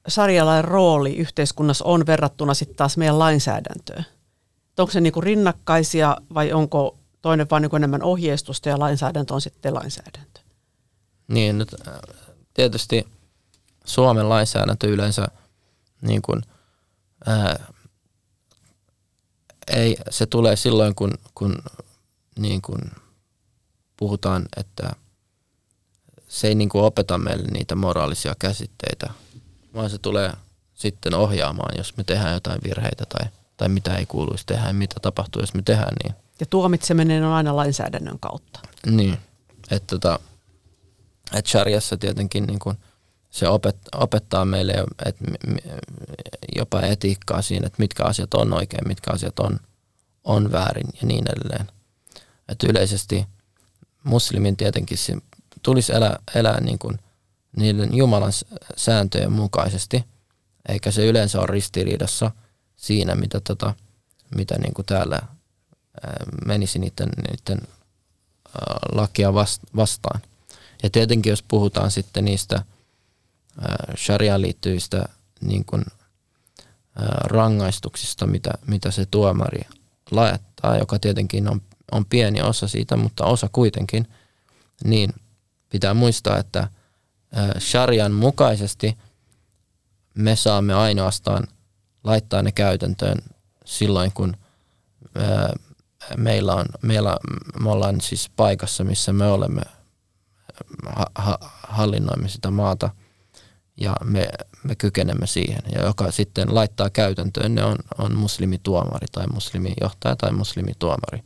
sarjalain 0.07 0.63
rooli 0.65 1.15
yhteiskunnassa 1.15 1.85
on 1.85 2.05
verrattuna 2.05 2.53
sitten 2.53 2.77
taas 2.77 2.97
meidän 2.97 3.19
lainsäädäntöön? 3.19 4.05
Onko 4.77 4.91
se 4.91 5.01
niinku 5.01 5.21
rinnakkaisia 5.21 6.17
vai 6.33 6.53
onko 6.53 6.97
toinen 7.21 7.47
vain 7.51 7.61
niinku 7.61 7.75
enemmän 7.75 8.03
ohjeistusta 8.03 8.69
ja 8.69 8.79
lainsäädäntö 8.79 9.33
on 9.33 9.41
sitten 9.41 9.73
lainsäädäntö? 9.73 10.39
Niin, 11.27 11.57
nyt 11.57 11.75
äh, 11.87 11.93
tietysti 12.53 13.07
Suomen 13.85 14.29
lainsäädäntö 14.29 14.87
yleensä 14.87 15.27
niin 16.01 16.21
kuin, 16.21 16.41
ää, 17.25 17.49
äh, 17.49 17.67
ei, 19.67 19.97
se 20.09 20.25
tulee 20.25 20.55
silloin, 20.55 20.95
kun, 20.95 21.13
kun 21.35 21.55
niin 22.39 22.61
kuin 22.61 22.81
puhutaan, 23.97 24.45
että 24.57 24.95
se 26.33 26.47
ei 26.47 26.55
niin 26.55 26.69
kuin 26.69 26.83
opeta 26.83 27.17
meille 27.17 27.47
niitä 27.47 27.75
moraalisia 27.75 28.35
käsitteitä, 28.39 29.13
vaan 29.73 29.89
se 29.89 29.97
tulee 29.97 30.31
sitten 30.73 31.13
ohjaamaan, 31.13 31.77
jos 31.77 31.97
me 31.97 32.03
tehdään 32.03 32.33
jotain 32.33 32.59
virheitä 32.63 33.05
tai, 33.09 33.29
tai 33.57 33.69
mitä 33.69 33.95
ei 33.95 34.05
kuuluisi 34.05 34.45
tehdä 34.45 34.67
ja 34.67 34.73
mitä 34.73 34.95
tapahtuu, 35.01 35.41
jos 35.41 35.53
me 35.53 35.61
tehdään 35.61 35.93
niin. 36.03 36.15
Ja 36.39 36.45
tuomitseminen 36.45 37.23
on 37.23 37.33
aina 37.33 37.55
lainsäädännön 37.55 38.19
kautta. 38.19 38.59
Niin, 38.85 39.17
että 39.71 39.99
tota, 39.99 40.19
et 41.33 41.47
shariassa 41.47 41.97
tietenkin 41.97 42.43
niin 42.43 42.59
kuin 42.59 42.77
se 43.29 43.47
opet, 43.47 43.77
opettaa 43.95 44.45
meille 44.45 44.73
et, 45.05 45.15
jopa 46.55 46.81
etiikkaa 46.81 47.41
siinä, 47.41 47.67
että 47.67 47.81
mitkä 47.81 48.03
asiat 48.03 48.33
on 48.33 48.53
oikein, 48.53 48.87
mitkä 48.87 49.11
asiat 49.11 49.39
on, 49.39 49.59
on 50.23 50.51
väärin 50.51 50.87
ja 51.01 51.07
niin 51.07 51.25
edelleen. 51.31 51.67
Että 52.49 52.67
yleisesti 52.69 53.25
muslimin 54.03 54.57
tietenkin 54.57 54.97
tulisi 55.63 55.93
elää, 55.93 56.19
elää 56.35 56.61
niin 56.61 56.79
kuin 56.79 56.99
niiden 57.57 57.95
Jumalan 57.95 58.31
sääntöjen 58.77 59.31
mukaisesti, 59.31 60.05
eikä 60.69 60.91
se 60.91 61.05
yleensä 61.05 61.39
ole 61.39 61.47
ristiriidassa 61.47 62.31
siinä, 62.75 63.15
mitä, 63.15 63.39
tota, 63.39 63.73
mitä 64.35 64.57
niin 64.57 64.73
kuin 64.73 64.85
täällä 64.85 65.19
menisi 66.45 66.79
niiden, 66.79 67.09
niiden 67.29 67.67
lakia 68.91 69.33
vastaan. 69.75 70.21
Ja 70.83 70.89
tietenkin 70.89 71.29
jos 71.29 71.43
puhutaan 71.47 71.91
sitten 71.91 72.25
niistä 72.25 72.63
shariaan 73.97 74.41
liittyvistä 74.41 75.05
niin 75.41 75.65
kuin, 75.65 75.85
rangaistuksista, 77.23 78.27
mitä, 78.27 78.51
mitä 78.67 78.91
se 78.91 79.05
tuomari 79.05 79.61
laittaa, 80.11 80.77
joka 80.77 80.99
tietenkin 80.99 81.49
on 81.49 81.61
on 81.93 82.05
pieni 82.05 82.41
osa 82.41 82.67
siitä, 82.67 82.95
mutta 82.97 83.25
osa 83.25 83.49
kuitenkin, 83.51 84.07
niin 84.83 85.13
pitää 85.73 85.93
muistaa, 85.93 86.37
että 86.37 86.67
sharian 87.59 88.11
mukaisesti 88.11 88.97
me 90.15 90.35
saamme 90.35 90.73
ainoastaan 90.73 91.47
laittaa 92.03 92.41
ne 92.41 92.51
käytäntöön 92.51 93.17
silloin, 93.65 94.11
kun 94.13 94.37
meillä 96.17 96.53
on, 96.55 96.65
meillä, 96.81 97.17
me 97.59 97.71
ollaan 97.71 98.01
siis 98.01 98.29
paikassa, 98.35 98.83
missä 98.83 99.13
me 99.13 99.27
olemme, 99.27 99.61
ha, 101.15 101.37
hallinnoimme 101.67 102.29
sitä 102.29 102.51
maata 102.51 102.89
ja 103.77 103.95
me, 104.03 104.29
me 104.63 104.75
kykenemme 104.75 105.27
siihen. 105.27 105.61
Ja 105.71 105.81
joka 105.81 106.11
sitten 106.11 106.55
laittaa 106.55 106.89
käytäntöön, 106.89 107.55
ne 107.55 107.63
on, 107.63 107.77
on 107.97 108.15
muslimituomari 108.15 109.07
tai 109.11 109.27
muslimijohtaja 109.27 110.15
tai 110.15 110.31
muslimituomari. 110.31 111.23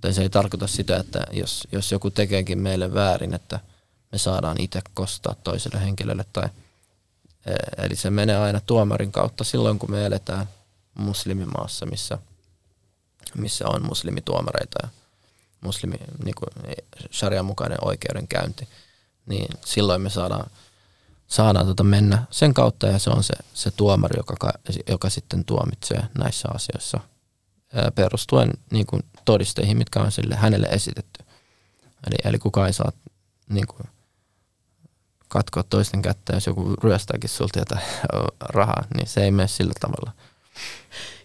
Tai 0.00 0.12
se 0.12 0.22
ei 0.22 0.30
tarkoita 0.30 0.66
sitä, 0.66 0.96
että 0.96 1.26
jos, 1.32 1.68
jos 1.72 1.92
joku 1.92 2.10
tekeekin 2.10 2.58
meille 2.58 2.94
väärin, 2.94 3.34
että 3.34 3.60
me 4.12 4.18
saadaan 4.18 4.60
itse 4.60 4.80
kostaa 4.94 5.34
toiselle 5.34 5.80
henkilölle. 5.80 6.24
Tai, 6.32 6.48
e, 7.46 7.54
eli 7.84 7.96
se 7.96 8.10
menee 8.10 8.36
aina 8.36 8.60
tuomarin 8.60 9.12
kautta 9.12 9.44
silloin, 9.44 9.78
kun 9.78 9.90
me 9.90 10.06
eletään 10.06 10.46
muslimimaassa, 10.94 11.86
missä, 11.86 12.18
missä 13.34 13.68
on 13.68 13.86
muslimituomareita 13.86 14.78
ja 14.82 14.88
muslimi, 15.60 15.96
niin 16.24 16.34
kuin 16.34 16.76
sarjan 17.10 17.44
mukainen 17.44 17.78
oikeudenkäynti. 17.84 18.68
Niin 19.26 19.48
silloin 19.64 20.02
me 20.02 20.10
saadaan, 20.10 20.50
saadaan 21.26 21.66
tota 21.66 21.84
mennä 21.84 22.24
sen 22.30 22.54
kautta 22.54 22.86
ja 22.86 22.98
se 22.98 23.10
on 23.10 23.24
se, 23.24 23.34
se 23.54 23.70
tuomari, 23.70 24.16
joka, 24.16 24.52
joka 24.88 25.10
sitten 25.10 25.44
tuomitsee 25.44 26.02
näissä 26.18 26.48
asioissa– 26.54 27.00
perustuen 27.94 28.50
niin 28.70 28.86
kuin 28.86 29.02
todisteihin, 29.24 29.76
mitkä 29.76 30.00
on 30.00 30.12
sille 30.12 30.34
hänelle 30.34 30.66
esitetty. 30.66 31.24
Eli, 32.06 32.16
eli 32.24 32.38
kukaan 32.38 32.66
ei 32.66 32.72
saa 32.72 32.92
niin 33.48 33.66
kuin, 33.66 33.88
katkoa 35.32 35.62
toisten 35.62 36.02
kättä, 36.02 36.32
jos 36.32 36.46
joku 36.46 36.74
ryöstääkin 36.82 37.30
sulta 37.30 37.58
jotain 37.58 37.82
rahaa, 38.40 38.84
niin 38.96 39.06
se 39.06 39.24
ei 39.24 39.30
mene 39.30 39.48
sillä 39.48 39.72
tavalla. 39.80 40.12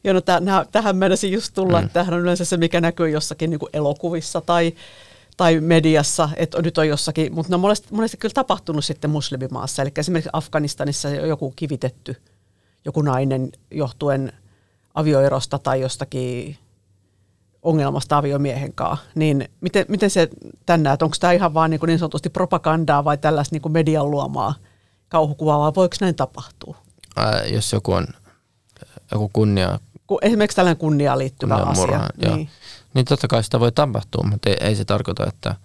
Joo, 0.03 0.13
no 0.13 0.21
täh, 0.21 0.41
tähän 0.71 0.95
menisin 0.97 1.31
just 1.31 1.53
tulla, 1.53 1.81
mm. 1.81 1.89
tämähän 1.89 2.13
on 2.13 2.19
yleensä 2.19 2.45
se, 2.45 2.57
mikä 2.57 2.81
näkyy 2.81 3.09
jossakin 3.09 3.49
niin 3.49 3.59
elokuvissa 3.73 4.41
tai, 4.41 4.73
tai 5.37 5.59
mediassa, 5.59 6.29
että 6.35 6.61
nyt 6.61 6.77
on 6.77 6.87
jossakin, 6.87 7.33
mutta 7.33 7.49
ne 7.49 7.55
on 7.55 7.61
monesti, 7.61 7.87
monesti 7.91 8.17
kyllä 8.17 8.33
tapahtunut 8.33 8.85
sitten 8.85 9.09
muslimimaassa. 9.09 9.81
Eli 9.81 9.91
esimerkiksi 9.97 10.29
Afganistanissa 10.33 11.09
joku 11.09 11.53
kivitetty, 11.55 12.15
joku 12.85 13.01
nainen 13.01 13.51
johtuen 13.71 14.33
avioerosta 14.93 15.59
tai 15.59 15.81
jostakin 15.81 16.57
ongelmasta 17.67 18.17
aviomiehen 18.17 18.73
kanssa, 18.73 19.05
niin 19.15 19.49
miten, 19.61 19.85
miten 19.87 20.09
se 20.09 20.29
tänään, 20.65 20.93
että 20.93 21.05
onko 21.05 21.17
tämä 21.19 21.33
ihan 21.33 21.53
vaan 21.53 21.69
niin, 21.69 21.79
niin 21.87 21.99
sanotusti 21.99 22.29
propagandaa 22.29 23.03
vai 23.03 23.17
tällaista 23.17 23.55
niin 23.55 23.71
median 23.71 24.11
luomaa 24.11 24.53
kauhukuvaa, 25.09 25.59
vai 25.59 25.71
voiko 25.75 25.95
näin 26.01 26.15
tapahtua? 26.15 26.77
Ää, 27.15 27.45
jos 27.45 27.73
joku 27.73 27.93
on 27.93 28.07
joku 29.11 29.29
kunnia... 29.33 29.79
Ku, 30.07 30.19
esimerkiksi 30.21 30.55
tällainen 30.55 30.77
kunniaan 30.79 31.19
liittyvä 31.19 31.55
kunnia 31.55 31.71
asia. 31.71 31.85
Murha, 31.85 32.09
niin. 32.17 32.49
niin 32.93 33.05
totta 33.05 33.27
kai 33.27 33.43
sitä 33.43 33.59
voi 33.59 33.71
tapahtua, 33.71 34.23
mutta 34.29 34.49
ei, 34.49 34.57
ei 34.59 34.75
se 34.75 34.85
tarkoita, 34.85 35.25
että 35.27 35.55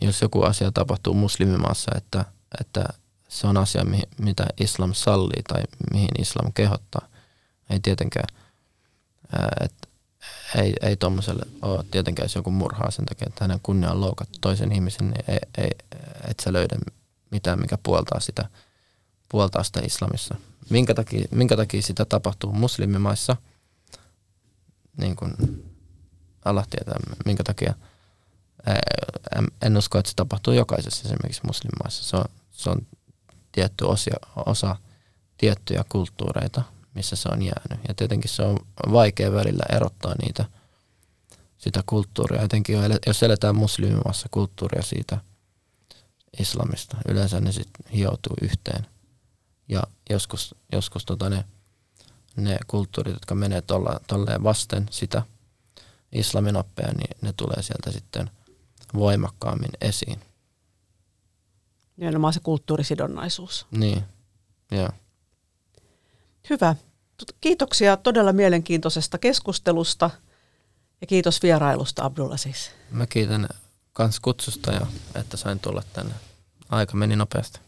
jos 0.00 0.22
joku 0.22 0.42
asia 0.42 0.72
tapahtuu 0.72 1.14
muslimimaassa, 1.14 1.90
että, 1.96 2.24
että 2.60 2.84
se 3.28 3.46
on 3.46 3.56
asia, 3.56 3.84
mitä 4.18 4.46
islam 4.60 4.94
sallii 4.94 5.42
tai 5.48 5.62
mihin 5.92 6.08
islam 6.18 6.52
kehottaa. 6.52 7.06
Ei 7.70 7.80
tietenkään. 7.80 8.26
että 9.60 9.79
ei, 10.54 10.74
ei 10.82 10.96
tuommoiselle 10.96 11.42
ole 11.62 11.84
tietenkään, 11.90 12.24
jos 12.24 12.34
joku 12.34 12.50
murhaa 12.50 12.90
sen 12.90 13.06
takia, 13.06 13.26
että 13.28 13.44
hänen 13.44 13.60
kunnia 13.62 13.90
on 13.90 14.00
loukattu 14.00 14.38
toisen 14.40 14.72
ihmisen, 14.72 15.10
niin 15.10 15.24
ei, 15.28 15.38
ei, 15.58 15.70
et 16.28 16.40
sä 16.40 16.52
löydä 16.52 16.76
mitään, 17.30 17.60
mikä 17.60 17.78
puoltaa 17.82 18.20
sitä, 18.20 18.48
puoltaa 19.28 19.62
sitä 19.62 19.80
islamissa. 19.84 20.34
Minkä 20.70 20.94
takia, 20.94 21.28
minkä 21.30 21.56
takia 21.56 21.82
sitä 21.82 22.04
tapahtuu 22.04 22.52
muslimimaissa, 22.52 23.36
niin 24.96 25.16
kuin 25.16 25.32
Allah 26.44 26.68
tietää, 26.68 26.94
minkä 27.24 27.44
takia. 27.44 27.74
En, 29.62 29.76
usko, 29.76 29.98
että 29.98 30.10
se 30.10 30.16
tapahtuu 30.16 30.54
jokaisessa 30.54 31.08
esimerkiksi 31.08 31.46
muslimimaissa. 31.46 32.04
Se 32.04 32.16
on, 32.16 32.24
se 32.50 32.70
on 32.70 32.86
tietty 33.52 33.84
osia, 33.84 34.16
osa 34.46 34.76
tiettyjä 35.38 35.84
kulttuureita, 35.88 36.62
missä 36.94 37.16
se 37.16 37.28
on 37.32 37.42
jäänyt. 37.42 37.88
Ja 37.88 37.94
tietenkin 37.94 38.30
se 38.30 38.42
on 38.42 38.56
vaikea 38.92 39.32
välillä 39.32 39.62
erottaa 39.76 40.14
niitä, 40.22 40.44
sitä 41.58 41.82
kulttuuria. 41.86 42.42
Jotenkin 42.42 42.76
jos 43.06 43.22
eletään 43.22 43.56
muslimimassa 43.56 44.28
kulttuuria 44.30 44.82
siitä 44.82 45.18
islamista, 46.40 46.96
yleensä 47.08 47.40
ne 47.40 47.52
sitten 47.52 47.92
hioutuu 47.92 48.36
yhteen. 48.42 48.86
Ja 49.68 49.82
joskus, 50.10 50.54
joskus 50.72 51.04
tota 51.04 51.30
ne, 51.30 51.44
ne 52.36 52.58
kulttuurit, 52.66 53.14
jotka 53.14 53.34
menee 53.34 53.62
tolleen 54.06 54.42
vasten 54.42 54.86
sitä 54.90 55.22
islamin 56.12 56.56
oppia, 56.56 56.92
niin 56.92 57.16
ne 57.22 57.32
tulee 57.32 57.62
sieltä 57.62 57.92
sitten 57.92 58.30
voimakkaammin 58.94 59.70
esiin. 59.80 60.20
Nimenomaan 61.96 62.32
se 62.32 62.40
kulttuurisidonnaisuus. 62.40 63.66
Niin, 63.70 64.04
joo. 64.70 64.90
Hyvä. 66.50 66.74
Kiitoksia 67.40 67.96
todella 67.96 68.32
mielenkiintoisesta 68.32 69.18
keskustelusta 69.18 70.10
ja 71.00 71.06
kiitos 71.06 71.42
vierailusta 71.42 72.04
Abdullah 72.04 72.38
siis. 72.38 72.70
Mä 72.90 73.06
kiitän 73.06 73.48
kans 73.92 74.20
kutsusta 74.20 74.72
ja 74.72 74.86
että 75.14 75.36
sain 75.36 75.60
tulla 75.60 75.82
tänne. 75.92 76.14
Aika 76.68 76.96
meni 76.96 77.16
nopeasti. 77.16 77.60